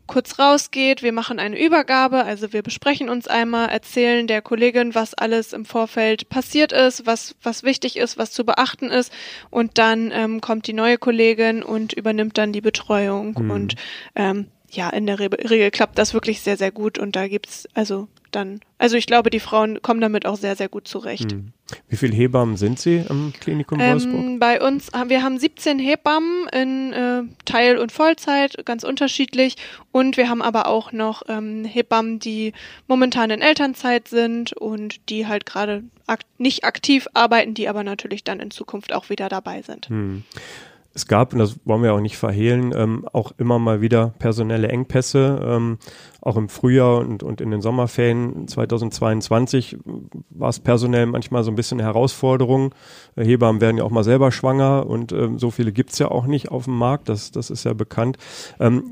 kurz 0.08 0.40
rausgeht. 0.40 1.04
Wir 1.04 1.12
machen 1.12 1.38
eine 1.38 1.62
Übergabe, 1.62 2.24
also 2.24 2.52
wir 2.52 2.62
besprechen 2.62 3.08
uns 3.08 3.28
einmal, 3.28 3.68
erzählen 3.68 4.26
der 4.26 4.42
Kollegin, 4.42 4.96
was 4.96 5.14
alles 5.14 5.52
im 5.52 5.64
Vorfeld 5.64 6.28
passiert 6.28 6.72
ist, 6.72 7.06
was, 7.06 7.36
was 7.42 7.62
wichtig 7.62 7.96
ist, 7.96 8.18
was 8.18 8.32
zu 8.32 8.44
beachten 8.44 8.90
ist. 8.90 9.12
Und 9.50 9.78
dann 9.78 10.10
ähm, 10.12 10.40
kommt 10.40 10.66
die 10.66 10.72
neue 10.72 10.98
Kollegin 10.98 11.62
und 11.62 11.92
übernimmt 11.92 12.36
dann 12.36 12.52
die 12.52 12.60
Betreuung. 12.60 13.36
Mhm. 13.38 13.50
Und 13.50 13.74
ähm, 14.16 14.48
ja, 14.70 14.90
in 14.90 15.06
der 15.06 15.20
Regel 15.20 15.70
klappt 15.70 15.98
das 15.98 16.12
wirklich 16.12 16.40
sehr, 16.40 16.56
sehr 16.56 16.72
gut. 16.72 16.98
Und 16.98 17.14
da 17.14 17.28
gibt's 17.28 17.68
also 17.74 18.08
dann, 18.30 18.60
also 18.78 18.96
ich 18.96 19.06
glaube, 19.06 19.30
die 19.30 19.40
Frauen 19.40 19.82
kommen 19.82 20.00
damit 20.00 20.26
auch 20.26 20.36
sehr, 20.36 20.56
sehr 20.56 20.68
gut 20.68 20.88
zurecht. 20.88 21.32
Hm. 21.32 21.52
Wie 21.88 21.96
viele 21.96 22.14
Hebammen 22.14 22.56
sind 22.56 22.78
Sie 22.78 23.04
im 23.08 23.32
Klinikum 23.38 23.78
ähm, 23.80 23.90
Wolfsburg? 23.92 24.40
Bei 24.40 24.66
uns, 24.66 24.90
wir 25.06 25.22
haben 25.22 25.38
17 25.38 25.78
Hebammen 25.78 26.48
in 26.48 26.92
äh, 26.92 27.22
Teil- 27.44 27.78
und 27.78 27.92
Vollzeit, 27.92 28.64
ganz 28.64 28.84
unterschiedlich. 28.84 29.57
Und 29.92 30.16
wir 30.16 30.28
haben 30.28 30.42
aber 30.42 30.66
auch 30.66 30.92
noch 30.92 31.22
ähm, 31.28 31.64
Hebammen, 31.64 32.18
die 32.18 32.53
momentan 32.86 33.30
in 33.30 33.42
Elternzeit 33.42 34.09
sind 34.09 34.53
und 34.55 35.09
die 35.11 35.26
halt 35.26 35.44
gerade 35.44 35.84
ak 36.07 36.20
nicht 36.38 36.64
aktiv 36.64 37.07
arbeiten, 37.12 37.55
die 37.55 37.68
aber 37.68 37.84
natürlich 37.84 38.24
dann 38.24 38.40
in 38.40 38.50
Zukunft 38.50 38.94
auch 38.94 39.11
wieder 39.11 39.28
dabei 39.28 39.62
sind. 39.62 39.88
Hm 39.88 40.24
es 40.98 41.07
gab, 41.07 41.32
und 41.32 41.38
das 41.38 41.57
wollen 41.64 41.82
wir 41.82 41.94
auch 41.94 42.00
nicht 42.00 42.16
verhehlen, 42.16 42.72
ähm, 42.76 43.09
auch 43.12 43.32
immer 43.38 43.59
mal 43.59 43.80
wieder 43.80 44.14
personelle 44.18 44.68
Engpässe. 44.68 45.40
Ähm, 45.44 45.78
auch 46.20 46.36
im 46.36 46.48
Frühjahr 46.48 46.98
und, 46.98 47.22
und 47.22 47.40
in 47.40 47.50
den 47.50 47.62
Sommerferien 47.62 48.48
2022 48.48 49.78
war 50.30 50.48
es 50.48 50.58
personell 50.58 51.06
manchmal 51.06 51.44
so 51.44 51.50
ein 51.50 51.54
bisschen 51.54 51.78
eine 51.78 51.86
Herausforderung. 51.86 52.74
Hebammen 53.16 53.60
werden 53.60 53.78
ja 53.78 53.84
auch 53.84 53.90
mal 53.90 54.04
selber 54.04 54.32
schwanger 54.32 54.86
und 54.86 55.12
ähm, 55.12 55.38
so 55.38 55.50
viele 55.50 55.72
gibt's 55.72 55.98
ja 55.98 56.10
auch 56.10 56.26
nicht 56.26 56.50
auf 56.50 56.64
dem 56.64 56.76
Markt, 56.76 57.08
das, 57.08 57.30
das 57.30 57.50
ist 57.50 57.64
ja 57.64 57.72
bekannt. 57.72 58.18
Ähm, 58.58 58.90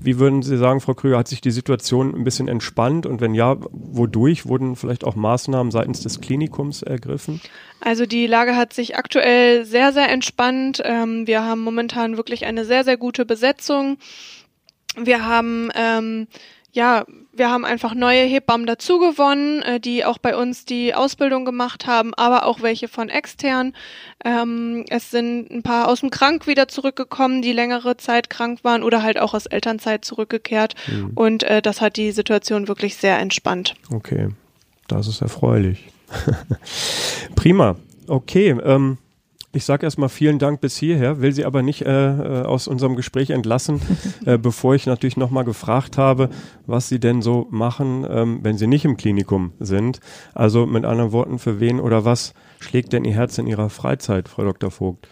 wie 0.00 0.18
würden 0.18 0.42
Sie 0.42 0.56
sagen, 0.56 0.80
Frau 0.80 0.94
Krüger, 0.94 1.18
hat 1.18 1.28
sich 1.28 1.42
die 1.42 1.50
Situation 1.50 2.14
ein 2.14 2.24
bisschen 2.24 2.48
entspannt 2.48 3.04
und 3.04 3.20
wenn 3.20 3.34
ja, 3.34 3.56
wodurch 3.70 4.46
wurden 4.46 4.74
vielleicht 4.76 5.04
auch 5.04 5.16
Maßnahmen 5.16 5.70
seitens 5.70 6.00
des 6.00 6.20
Klinikums 6.20 6.82
ergriffen? 6.82 7.40
Also 7.80 8.06
die 8.06 8.26
Lage 8.26 8.56
hat 8.56 8.72
sich 8.72 8.96
aktuell 8.96 9.66
sehr, 9.66 9.92
sehr 9.92 10.08
entspannt. 10.08 10.80
Ähm, 10.82 11.26
wir 11.26 11.42
haben 11.42 11.60
momentan 11.60 12.16
wirklich 12.16 12.46
eine 12.46 12.64
sehr, 12.64 12.84
sehr 12.84 12.96
gute 12.96 13.26
Besetzung. 13.26 13.98
Wir 14.96 15.26
haben 15.26 15.70
ähm, 15.74 16.26
ja, 16.74 17.04
wir 17.32 17.50
haben 17.50 17.64
einfach 17.64 17.94
neue 17.94 18.24
Hebammen 18.24 18.66
dazugewonnen, 18.66 19.62
äh, 19.62 19.80
die 19.80 20.04
auch 20.04 20.18
bei 20.18 20.36
uns 20.36 20.64
die 20.64 20.92
Ausbildung 20.92 21.44
gemacht 21.44 21.86
haben, 21.86 22.12
aber 22.14 22.46
auch 22.46 22.62
welche 22.62 22.88
von 22.88 23.08
extern. 23.08 23.74
Ähm, 24.24 24.84
es 24.90 25.12
sind 25.12 25.50
ein 25.52 25.62
paar 25.62 25.86
aus 25.86 26.00
dem 26.00 26.10
Krank 26.10 26.48
wieder 26.48 26.66
zurückgekommen, 26.66 27.42
die 27.42 27.52
längere 27.52 27.96
Zeit 27.96 28.28
krank 28.28 28.64
waren 28.64 28.82
oder 28.82 29.04
halt 29.04 29.20
auch 29.20 29.34
aus 29.34 29.46
Elternzeit 29.46 30.04
zurückgekehrt. 30.04 30.74
Mhm. 30.88 31.12
Und 31.14 31.42
äh, 31.44 31.62
das 31.62 31.80
hat 31.80 31.96
die 31.96 32.10
Situation 32.10 32.66
wirklich 32.66 32.96
sehr 32.96 33.20
entspannt. 33.20 33.74
Okay, 33.92 34.30
das 34.88 35.06
ist 35.06 35.22
erfreulich. 35.22 35.86
Prima. 37.36 37.76
Okay, 38.08 38.50
ähm, 38.64 38.98
ich 39.54 39.64
sage 39.64 39.86
erstmal 39.86 40.08
vielen 40.08 40.38
Dank 40.38 40.60
bis 40.60 40.76
hierher, 40.76 41.20
will 41.20 41.32
Sie 41.32 41.44
aber 41.44 41.62
nicht 41.62 41.82
äh, 41.82 42.42
äh 42.42 42.44
aus 42.44 42.68
unserem 42.68 42.96
Gespräch 42.96 43.30
entlassen, 43.30 43.80
äh, 44.26 44.36
bevor 44.36 44.74
ich 44.74 44.86
natürlich 44.86 45.16
nochmal 45.16 45.44
gefragt 45.44 45.96
habe, 45.96 46.28
was 46.66 46.88
Sie 46.88 46.98
denn 46.98 47.22
so 47.22 47.46
machen, 47.50 48.06
ähm, 48.08 48.40
wenn 48.42 48.58
Sie 48.58 48.66
nicht 48.66 48.84
im 48.84 48.96
Klinikum 48.96 49.52
sind. 49.60 50.00
Also 50.34 50.66
mit 50.66 50.84
anderen 50.84 51.12
Worten, 51.12 51.38
für 51.38 51.60
wen 51.60 51.80
oder 51.80 52.04
was 52.04 52.34
schlägt 52.58 52.92
denn 52.92 53.04
Ihr 53.04 53.14
Herz 53.14 53.38
in 53.38 53.46
Ihrer 53.46 53.70
Freizeit, 53.70 54.28
Frau 54.28 54.44
Dr. 54.44 54.70
Vogt? 54.70 55.08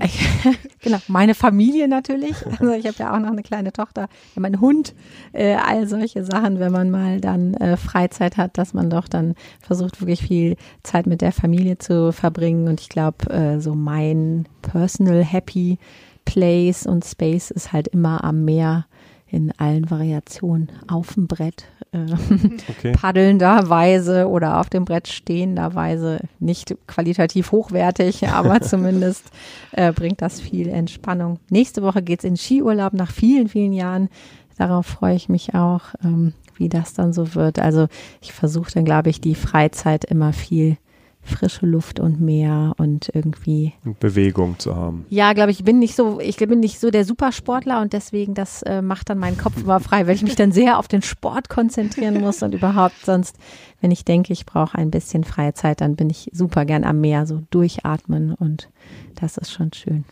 genau, 0.82 0.98
meine 1.08 1.34
Familie 1.34 1.88
natürlich. 1.88 2.34
Also 2.46 2.72
ich 2.72 2.86
habe 2.86 2.96
ja 2.98 3.14
auch 3.14 3.18
noch 3.18 3.30
eine 3.30 3.42
kleine 3.42 3.72
Tochter, 3.72 4.08
ja, 4.34 4.40
mein 4.40 4.60
Hund, 4.60 4.94
äh, 5.32 5.54
all 5.54 5.86
solche 5.86 6.24
Sachen, 6.24 6.58
wenn 6.58 6.72
man 6.72 6.90
mal 6.90 7.20
dann 7.20 7.54
äh, 7.54 7.76
Freizeit 7.76 8.36
hat, 8.36 8.56
dass 8.58 8.74
man 8.74 8.90
doch 8.90 9.08
dann 9.08 9.34
versucht, 9.60 10.00
wirklich 10.00 10.22
viel 10.22 10.56
Zeit 10.82 11.06
mit 11.06 11.20
der 11.20 11.32
Familie 11.32 11.78
zu 11.78 12.12
verbringen. 12.12 12.68
Und 12.68 12.80
ich 12.80 12.88
glaube, 12.88 13.30
äh, 13.30 13.60
so 13.60 13.74
mein 13.74 14.46
personal 14.62 15.24
happy 15.24 15.78
place 16.24 16.86
und 16.86 17.04
space 17.04 17.50
ist 17.50 17.72
halt 17.72 17.88
immer 17.88 18.24
am 18.24 18.44
Meer 18.44 18.86
in 19.26 19.52
allen 19.58 19.90
Variationen 19.90 20.70
auf 20.88 21.14
dem 21.14 21.26
Brett 21.26 21.66
äh, 21.92 21.98
okay. 22.68 22.92
paddelnderweise 22.92 24.28
oder 24.28 24.60
auf 24.60 24.70
dem 24.70 24.84
Brett 24.84 25.08
stehenderweise 25.08 26.20
nicht 26.38 26.76
qualitativ 26.86 27.52
hochwertig, 27.52 28.28
aber 28.32 28.60
zumindest 28.60 29.30
äh, 29.72 29.92
bringt 29.92 30.22
das 30.22 30.40
viel 30.40 30.68
Entspannung. 30.68 31.38
Nächste 31.50 31.82
Woche 31.82 32.02
geht's 32.02 32.24
in 32.24 32.36
Skiurlaub 32.36 32.92
nach 32.92 33.10
vielen, 33.10 33.48
vielen 33.48 33.72
Jahren. 33.72 34.08
Darauf 34.56 34.86
freue 34.86 35.16
ich 35.16 35.28
mich 35.28 35.54
auch, 35.54 35.80
ähm, 36.04 36.34
wie 36.56 36.68
das 36.68 36.92
dann 36.92 37.12
so 37.12 37.34
wird. 37.34 37.58
Also 37.58 37.88
ich 38.20 38.32
versuche 38.32 38.70
dann, 38.72 38.84
glaube 38.84 39.08
ich, 39.10 39.20
die 39.20 39.34
Freizeit 39.34 40.04
immer 40.04 40.32
viel 40.32 40.76
frische 41.22 41.66
Luft 41.66 42.00
und 42.00 42.20
Meer 42.20 42.74
und 42.78 43.10
irgendwie 43.14 43.74
Bewegung 44.00 44.58
zu 44.58 44.74
haben. 44.74 45.04
Ja, 45.10 45.32
glaube 45.32 45.50
ich, 45.50 45.64
bin 45.64 45.78
nicht 45.78 45.94
so, 45.94 46.18
ich 46.20 46.36
bin 46.36 46.60
nicht 46.60 46.80
so 46.80 46.90
der 46.90 47.04
Supersportler 47.04 47.80
und 47.80 47.92
deswegen 47.92 48.34
das 48.34 48.62
äh, 48.62 48.82
macht 48.82 49.10
dann 49.10 49.18
meinen 49.18 49.38
Kopf 49.38 49.62
immer 49.62 49.80
frei, 49.80 50.06
weil 50.06 50.14
ich 50.14 50.22
mich 50.22 50.36
dann 50.36 50.52
sehr 50.52 50.78
auf 50.78 50.88
den 50.88 51.02
Sport 51.02 51.48
konzentrieren 51.48 52.20
muss 52.20 52.42
und 52.42 52.54
überhaupt 52.54 53.04
sonst, 53.04 53.36
wenn 53.80 53.90
ich 53.90 54.04
denke, 54.04 54.32
ich 54.32 54.46
brauche 54.46 54.76
ein 54.76 54.90
bisschen 54.90 55.24
freie 55.24 55.54
Zeit, 55.54 55.80
dann 55.80 55.96
bin 55.96 56.10
ich 56.10 56.30
super 56.32 56.64
gern 56.64 56.84
am 56.84 57.00
Meer, 57.00 57.26
so 57.26 57.42
durchatmen 57.50 58.34
und 58.34 58.70
das 59.14 59.36
ist 59.36 59.52
schon 59.52 59.72
schön. 59.72 60.04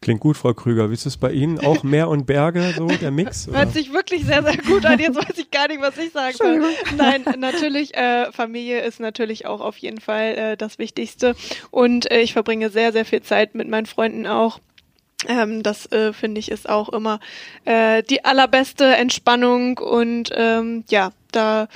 Klingt 0.00 0.20
gut, 0.20 0.36
Frau 0.36 0.54
Krüger. 0.54 0.90
Wie 0.90 0.94
ist 0.94 1.06
es 1.06 1.16
bei 1.16 1.32
Ihnen? 1.32 1.58
Auch 1.58 1.82
Meer 1.82 2.08
und 2.08 2.26
Berge, 2.26 2.72
so 2.76 2.86
der 2.86 3.10
Mix? 3.10 3.48
Oder? 3.48 3.58
Hört 3.58 3.72
sich 3.72 3.92
wirklich 3.92 4.24
sehr, 4.24 4.42
sehr 4.42 4.56
gut 4.56 4.86
an. 4.86 4.98
Jetzt 4.98 5.16
weiß 5.16 5.36
ich 5.36 5.50
gar 5.50 5.68
nicht, 5.68 5.80
was 5.80 5.98
ich 5.98 6.12
sagen 6.12 6.36
soll. 6.36 6.62
Nein, 6.96 7.24
natürlich, 7.38 7.96
äh, 7.96 8.30
Familie 8.32 8.80
ist 8.82 9.00
natürlich 9.00 9.46
auch 9.46 9.60
auf 9.60 9.76
jeden 9.78 10.00
Fall 10.00 10.38
äh, 10.38 10.56
das 10.56 10.78
Wichtigste. 10.78 11.34
Und 11.70 12.10
äh, 12.10 12.20
ich 12.20 12.32
verbringe 12.32 12.70
sehr, 12.70 12.92
sehr 12.92 13.04
viel 13.04 13.22
Zeit 13.22 13.54
mit 13.54 13.68
meinen 13.68 13.86
Freunden 13.86 14.26
auch. 14.26 14.60
Ähm, 15.26 15.64
das 15.64 15.90
äh, 15.90 16.12
finde 16.12 16.38
ich 16.38 16.48
ist 16.48 16.68
auch 16.68 16.88
immer 16.90 17.18
äh, 17.64 18.04
die 18.04 18.24
allerbeste 18.24 18.84
Entspannung 18.84 19.78
und 19.78 20.30
ähm, 20.32 20.84
ja, 20.90 21.10
da 21.32 21.66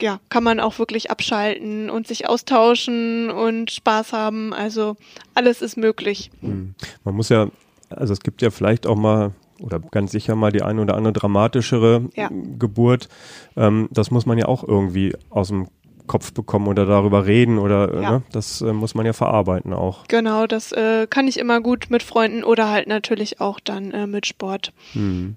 ja, 0.00 0.20
kann 0.28 0.44
man 0.44 0.60
auch 0.60 0.78
wirklich 0.78 1.10
abschalten 1.10 1.90
und 1.90 2.06
sich 2.06 2.28
austauschen 2.28 3.30
und 3.30 3.70
Spaß 3.70 4.12
haben. 4.12 4.52
Also 4.52 4.96
alles 5.34 5.62
ist 5.62 5.76
möglich. 5.76 6.30
Hm. 6.40 6.74
Man 7.04 7.14
muss 7.14 7.28
ja, 7.28 7.48
also 7.90 8.12
es 8.12 8.20
gibt 8.20 8.42
ja 8.42 8.50
vielleicht 8.50 8.86
auch 8.86 8.96
mal 8.96 9.32
oder 9.60 9.80
ganz 9.80 10.12
sicher 10.12 10.36
mal 10.36 10.52
die 10.52 10.62
eine 10.62 10.82
oder 10.82 10.96
andere 10.96 11.14
dramatischere 11.14 12.08
ja. 12.14 12.28
Geburt. 12.58 13.08
Ähm, 13.56 13.88
das 13.90 14.10
muss 14.10 14.26
man 14.26 14.38
ja 14.38 14.46
auch 14.46 14.62
irgendwie 14.66 15.14
aus 15.30 15.48
dem 15.48 15.68
Kopf 16.06 16.32
bekommen 16.32 16.68
oder 16.68 16.86
darüber 16.86 17.26
reden 17.26 17.58
oder 17.58 18.00
ja. 18.00 18.10
ne? 18.10 18.22
das 18.32 18.60
äh, 18.60 18.72
muss 18.72 18.94
man 18.94 19.06
ja 19.06 19.12
verarbeiten 19.12 19.72
auch. 19.72 20.06
Genau, 20.08 20.46
das 20.46 20.72
äh, 20.72 21.06
kann 21.08 21.26
ich 21.26 21.38
immer 21.38 21.60
gut 21.60 21.86
mit 21.90 22.02
Freunden 22.02 22.44
oder 22.44 22.70
halt 22.70 22.86
natürlich 22.86 23.40
auch 23.40 23.60
dann 23.60 23.90
äh, 23.90 24.06
mit 24.06 24.26
Sport. 24.26 24.72
Hm. 24.92 25.36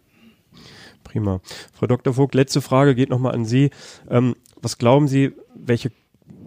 Prima. 1.09 1.41
Frau 1.73 1.87
Dr. 1.87 2.13
Vogt, 2.13 2.35
letzte 2.35 2.61
Frage 2.61 2.93
geht 2.93 3.09
nochmal 3.09 3.33
an 3.33 3.43
Sie. 3.43 3.71
Ähm, 4.11 4.35
was 4.61 4.77
glauben 4.77 5.07
Sie, 5.07 5.31
welche 5.55 5.91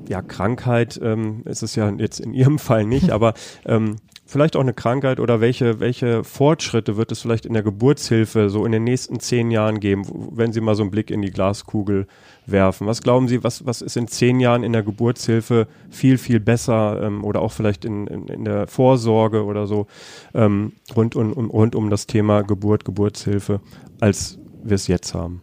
ja, 0.08 0.22
Krankheit 0.22 1.00
ähm, 1.02 1.42
ist 1.46 1.62
es 1.62 1.74
ja 1.74 1.90
jetzt 1.90 2.20
in 2.20 2.32
Ihrem 2.32 2.58
Fall 2.60 2.84
nicht, 2.84 3.10
aber 3.10 3.34
ähm, 3.66 3.96
vielleicht 4.24 4.54
auch 4.56 4.60
eine 4.60 4.72
Krankheit 4.72 5.18
oder 5.18 5.40
welche, 5.40 5.80
welche 5.80 6.22
Fortschritte 6.22 6.96
wird 6.96 7.10
es 7.10 7.20
vielleicht 7.20 7.44
in 7.44 7.54
der 7.54 7.64
Geburtshilfe 7.64 8.50
so 8.50 8.64
in 8.64 8.72
den 8.72 8.84
nächsten 8.84 9.18
zehn 9.18 9.50
Jahren 9.50 9.80
geben, 9.80 10.04
wenn 10.30 10.52
Sie 10.52 10.60
mal 10.60 10.76
so 10.76 10.82
einen 10.82 10.92
Blick 10.92 11.10
in 11.10 11.22
die 11.22 11.30
Glaskugel 11.30 12.06
werfen? 12.46 12.86
Was 12.86 13.02
glauben 13.02 13.26
Sie, 13.28 13.42
was, 13.42 13.66
was 13.66 13.82
ist 13.82 13.96
in 13.96 14.06
zehn 14.06 14.38
Jahren 14.38 14.62
in 14.62 14.72
der 14.72 14.84
Geburtshilfe 14.84 15.66
viel, 15.90 16.18
viel 16.18 16.40
besser 16.40 17.02
ähm, 17.02 17.24
oder 17.24 17.42
auch 17.42 17.52
vielleicht 17.52 17.84
in, 17.84 18.06
in, 18.06 18.28
in 18.28 18.44
der 18.44 18.68
Vorsorge 18.68 19.44
oder 19.44 19.66
so 19.66 19.86
ähm, 20.34 20.72
rund, 20.96 21.16
um, 21.16 21.50
rund 21.50 21.74
um 21.74 21.90
das 21.90 22.06
Thema 22.06 22.42
Geburt, 22.42 22.84
Geburtshilfe, 22.84 23.60
als 24.00 24.38
wir 24.62 24.74
es 24.74 24.86
jetzt 24.86 25.14
haben? 25.14 25.42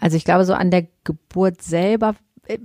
Also 0.00 0.16
ich 0.16 0.24
glaube, 0.24 0.44
so 0.44 0.54
an 0.54 0.70
der 0.70 0.86
Geburt 1.04 1.62
selber, 1.62 2.14
äh, 2.46 2.58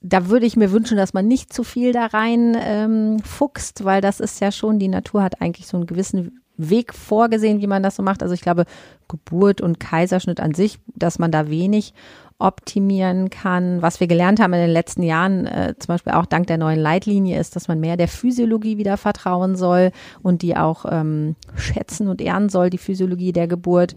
da 0.00 0.28
würde 0.28 0.46
ich 0.46 0.56
mir 0.56 0.70
wünschen, 0.70 0.96
dass 0.96 1.14
man 1.14 1.26
nicht 1.26 1.52
zu 1.52 1.64
viel 1.64 1.92
da 1.92 2.06
rein 2.06 2.56
ähm, 2.60 3.18
fuchst, 3.20 3.84
weil 3.84 4.00
das 4.00 4.20
ist 4.20 4.40
ja 4.40 4.52
schon, 4.52 4.78
die 4.78 4.88
Natur 4.88 5.22
hat 5.22 5.40
eigentlich 5.40 5.66
so 5.66 5.76
einen 5.76 5.86
gewissen 5.86 6.40
Weg 6.56 6.94
vorgesehen, 6.94 7.60
wie 7.60 7.66
man 7.66 7.82
das 7.82 7.96
so 7.96 8.02
macht. 8.02 8.22
Also 8.22 8.34
ich 8.34 8.40
glaube, 8.40 8.64
Geburt 9.08 9.60
und 9.60 9.80
Kaiserschnitt 9.80 10.40
an 10.40 10.54
sich, 10.54 10.78
dass 10.94 11.18
man 11.18 11.30
da 11.30 11.50
wenig 11.50 11.92
optimieren 12.38 13.30
kann. 13.30 13.80
Was 13.80 14.00
wir 14.00 14.06
gelernt 14.06 14.40
haben 14.40 14.52
in 14.52 14.60
den 14.60 14.70
letzten 14.70 15.02
Jahren, 15.02 15.46
äh, 15.46 15.74
zum 15.78 15.94
Beispiel 15.94 16.12
auch 16.12 16.26
dank 16.26 16.46
der 16.46 16.58
neuen 16.58 16.78
Leitlinie, 16.78 17.40
ist, 17.40 17.56
dass 17.56 17.68
man 17.68 17.80
mehr 17.80 17.96
der 17.96 18.08
Physiologie 18.08 18.76
wieder 18.78 18.96
vertrauen 18.96 19.56
soll 19.56 19.90
und 20.22 20.42
die 20.42 20.56
auch 20.56 20.84
ähm, 20.88 21.36
schätzen 21.56 22.08
und 22.08 22.20
ehren 22.20 22.48
soll, 22.48 22.70
die 22.70 22.78
Physiologie 22.78 23.32
der 23.32 23.48
Geburt. 23.48 23.96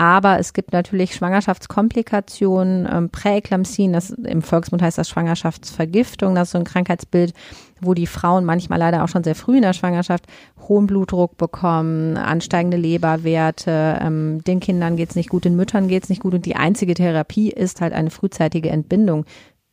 Aber 0.00 0.38
es 0.38 0.54
gibt 0.54 0.72
natürlich 0.72 1.14
Schwangerschaftskomplikationen, 1.14 2.88
ähm, 2.90 3.10
Präeklampsien, 3.10 3.92
das 3.92 4.08
im 4.08 4.40
Volksmund 4.40 4.80
heißt 4.80 4.96
das 4.96 5.10
Schwangerschaftsvergiftung, 5.10 6.34
das 6.34 6.48
ist 6.48 6.52
so 6.52 6.58
ein 6.58 6.64
Krankheitsbild, 6.64 7.34
wo 7.82 7.92
die 7.92 8.06
Frauen 8.06 8.46
manchmal 8.46 8.78
leider 8.78 9.04
auch 9.04 9.08
schon 9.08 9.24
sehr 9.24 9.34
früh 9.34 9.56
in 9.56 9.62
der 9.62 9.74
Schwangerschaft 9.74 10.24
hohen 10.66 10.86
Blutdruck 10.86 11.36
bekommen, 11.36 12.16
ansteigende 12.16 12.78
Leberwerte, 12.78 13.98
ähm, 14.00 14.42
den 14.44 14.60
Kindern 14.60 14.96
geht's 14.96 15.16
nicht 15.16 15.28
gut, 15.28 15.44
den 15.44 15.54
Müttern 15.54 15.86
geht's 15.86 16.08
nicht 16.08 16.22
gut 16.22 16.32
und 16.32 16.46
die 16.46 16.56
einzige 16.56 16.94
Therapie 16.94 17.50
ist 17.50 17.82
halt 17.82 17.92
eine 17.92 18.08
frühzeitige 18.08 18.70
Entbindung. 18.70 19.26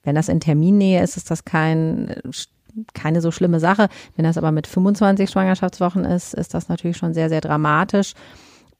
Wenn 0.04 0.16
das 0.16 0.28
in 0.28 0.42
Terminnähe 0.42 1.02
ist, 1.02 1.16
ist 1.16 1.32
das 1.32 1.46
kein 1.46 2.14
keine 2.94 3.22
so 3.22 3.32
schlimme 3.32 3.62
Sache. 3.62 3.88
Wenn 4.18 4.26
das 4.26 4.38
aber 4.38 4.52
mit 4.52 4.68
25 4.68 5.30
Schwangerschaftswochen 5.30 6.04
ist, 6.04 6.34
ist 6.34 6.54
das 6.54 6.68
natürlich 6.68 6.98
schon 6.98 7.14
sehr, 7.14 7.30
sehr 7.30 7.40
dramatisch. 7.40 8.14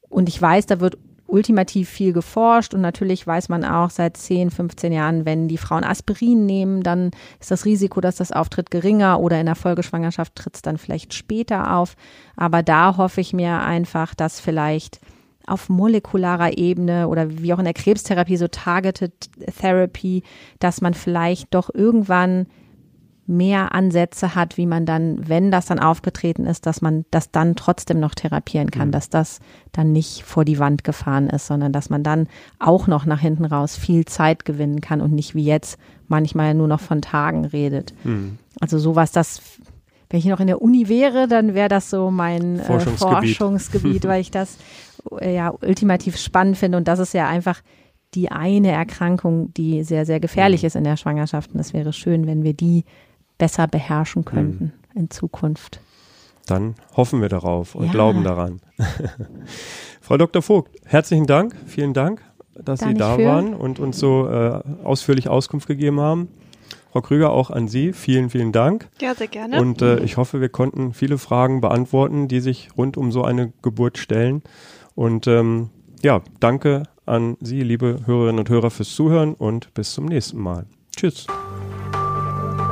Und 0.10 0.30
ich 0.30 0.42
weiß, 0.42 0.68
da 0.68 0.80
wird 0.80 0.98
ultimativ 1.28 1.90
viel 1.90 2.14
geforscht 2.14 2.74
und 2.74 2.82
natürlich 2.82 3.28
weiß 3.28 3.50
man 3.50 3.66
auch 3.66 3.90
seit 3.90 4.18
10, 4.18 4.50
15 4.50 4.92
Jahren, 4.92 5.26
wenn 5.26 5.48
die 5.48 5.58
Frauen 5.58 5.84
Aspirin 5.84 6.46
nehmen, 6.46 6.84
dann 6.84 7.12
ist 7.40 7.52
das 7.52 7.66
Risiko, 7.66 8.02
dass 8.02 8.16
das 8.16 8.32
auftritt, 8.32 8.72
geringer 8.72 9.20
oder 9.20 9.40
in 9.40 9.46
der 9.46 9.56
Folgeschwangerschaft 9.56 10.36
tritt 10.36 10.56
es 10.56 10.62
dann 10.62 10.78
vielleicht 10.78 11.14
später 11.14 11.76
auf. 11.76 11.96
Aber 12.36 12.64
da 12.64 12.98
hoffe 12.98 13.22
ich 13.22 13.34
mir 13.34 13.60
einfach, 13.60 14.16
dass 14.16 14.40
vielleicht 14.40 15.00
auf 15.46 15.70
molekularer 15.70 16.58
Ebene 16.58 17.08
oder 17.08 17.40
wie 17.40 17.54
auch 17.54 17.60
in 17.60 17.66
der 17.66 17.74
Krebstherapie 17.74 18.38
so 18.38 18.48
Targeted 18.48 19.14
Therapy, 19.60 20.24
dass 20.60 20.82
man 20.82 20.94
vielleicht 20.94 21.54
doch 21.54 21.70
irgendwann 21.74 22.48
mehr 23.28 23.76
Ansätze 23.76 24.36
hat, 24.36 24.58
wie 24.58 24.66
man 24.66 24.86
dann, 24.86 25.28
wenn 25.28 25.52
das 25.52 25.66
dann 25.66 25.80
aufgetreten 25.80 26.46
ist, 26.46 26.66
dass 26.66 26.82
man 26.82 27.06
das 27.12 27.30
dann 27.32 27.56
trotzdem 27.56 28.00
noch 28.00 28.16
therapieren 28.16 28.72
kann, 28.72 28.88
mhm. 28.88 28.92
dass 28.94 29.10
das 29.10 29.40
dann 29.74 29.92
nicht 29.92 30.24
vor 30.24 30.46
die 30.46 30.60
Wand 30.60 30.84
gefahren 30.84 31.30
ist, 31.30 31.48
sondern 31.48 31.74
dass 31.74 31.90
man 31.90 32.04
dann 32.04 32.28
auch 32.58 32.88
noch 32.88 33.06
nach 33.06 33.20
hinten 33.20 33.46
raus 33.46 33.76
viel 33.76 34.06
Zeit 34.06 34.46
gewinnen 34.46 34.80
kann 34.80 35.02
und 35.02 35.12
nicht 35.12 35.36
wie 35.36 35.44
jetzt 35.44 35.78
manchmal 36.08 36.54
nur 36.54 36.70
noch 36.70 36.80
von 36.80 37.02
Tagen 37.02 37.46
redet. 37.46 37.94
Mhm. 38.04 38.40
Also 38.60 38.80
sowas, 38.80 39.12
das 39.12 39.42
wenn 40.10 40.20
ich 40.20 40.26
noch 40.26 40.40
in 40.40 40.48
der 40.48 40.62
Uni 40.62 40.88
wäre, 40.88 41.28
dann 41.28 41.54
wäre 41.54 41.68
das 41.68 41.90
so 41.90 42.12
mein 42.12 42.62
Forschungsgebiet, 42.62 43.02
äh, 43.02 43.36
Forschungsgebiet 43.36 44.06
weil 44.06 44.22
ich 44.22 44.32
das 44.32 44.58
äh, 45.20 45.36
ja 45.36 45.54
ultimativ 45.62 46.16
spannend 46.16 46.58
finde 46.58 46.78
und 46.78 46.88
das 46.88 47.00
ist 47.00 47.14
ja 47.14 47.28
einfach 47.28 47.62
die 48.14 48.32
eine 48.32 48.72
Erkrankung, 48.72 49.54
die 49.54 49.84
sehr, 49.84 50.06
sehr 50.06 50.20
gefährlich 50.20 50.64
mhm. 50.64 50.68
ist 50.68 50.76
in 50.76 50.84
der 50.84 50.98
Schwangerschaft. 50.98 51.54
Und 51.54 51.60
es 51.60 51.74
wäre 51.74 51.94
schön, 51.94 52.26
wenn 52.26 52.44
wir 52.44 52.54
die 52.54 52.86
besser 53.38 53.68
beherrschen 53.68 54.26
könnten 54.26 54.74
mhm. 54.94 55.00
in 55.00 55.10
Zukunft. 55.10 55.80
Dann 56.46 56.76
hoffen 56.96 57.22
wir 57.22 57.30
darauf 57.30 57.76
und 57.76 57.88
ja. 57.88 57.92
glauben 57.92 58.24
daran. 58.24 58.62
Frau 60.02 60.18
Dr. 60.18 60.42
Vogt, 60.42 60.72
herzlichen 60.86 61.28
Dank, 61.28 61.56
vielen 61.66 61.94
Dank, 61.94 62.22
dass 62.56 62.80
Dank 62.80 62.94
Sie 62.94 62.98
da 62.98 63.18
waren 63.20 63.54
und 63.54 63.80
uns 63.80 64.00
so 64.00 64.30
äh, 64.30 64.62
ausführlich 64.84 65.28
Auskunft 65.28 65.68
gegeben 65.68 66.00
haben. 66.00 66.30
Frau 66.92 67.02
Krüger, 67.02 67.32
auch 67.32 67.52
an 67.52 67.68
Sie 67.68 67.94
vielen, 67.94 68.30
vielen 68.30 68.52
Dank. 68.52 68.88
Ja, 69.02 69.14
sehr 69.14 69.28
gerne. 69.28 69.60
Und 69.60 69.82
äh, 69.82 70.00
ich 70.00 70.18
hoffe, 70.18 70.42
wir 70.42 70.50
konnten 70.50 70.94
viele 70.94 71.18
Fragen 71.18 71.62
beantworten, 71.62 72.28
die 72.28 72.40
sich 72.40 72.70
rund 72.78 72.98
um 72.98 73.12
so 73.12 73.24
eine 73.24 73.52
Geburt 73.62 73.98
stellen. 73.98 74.42
Und 74.96 75.28
ähm, 75.28 75.70
ja, 76.02 76.22
danke 76.40 76.84
an 77.06 77.38
Sie, 77.40 77.62
liebe 77.62 78.02
Hörerinnen 78.06 78.40
und 78.40 78.50
Hörer, 78.50 78.72
fürs 78.72 78.96
Zuhören 78.96 79.34
und 79.34 79.74
bis 79.74 79.94
zum 79.94 80.06
nächsten 80.06 80.40
Mal. 80.40 80.66
Tschüss. 80.96 81.28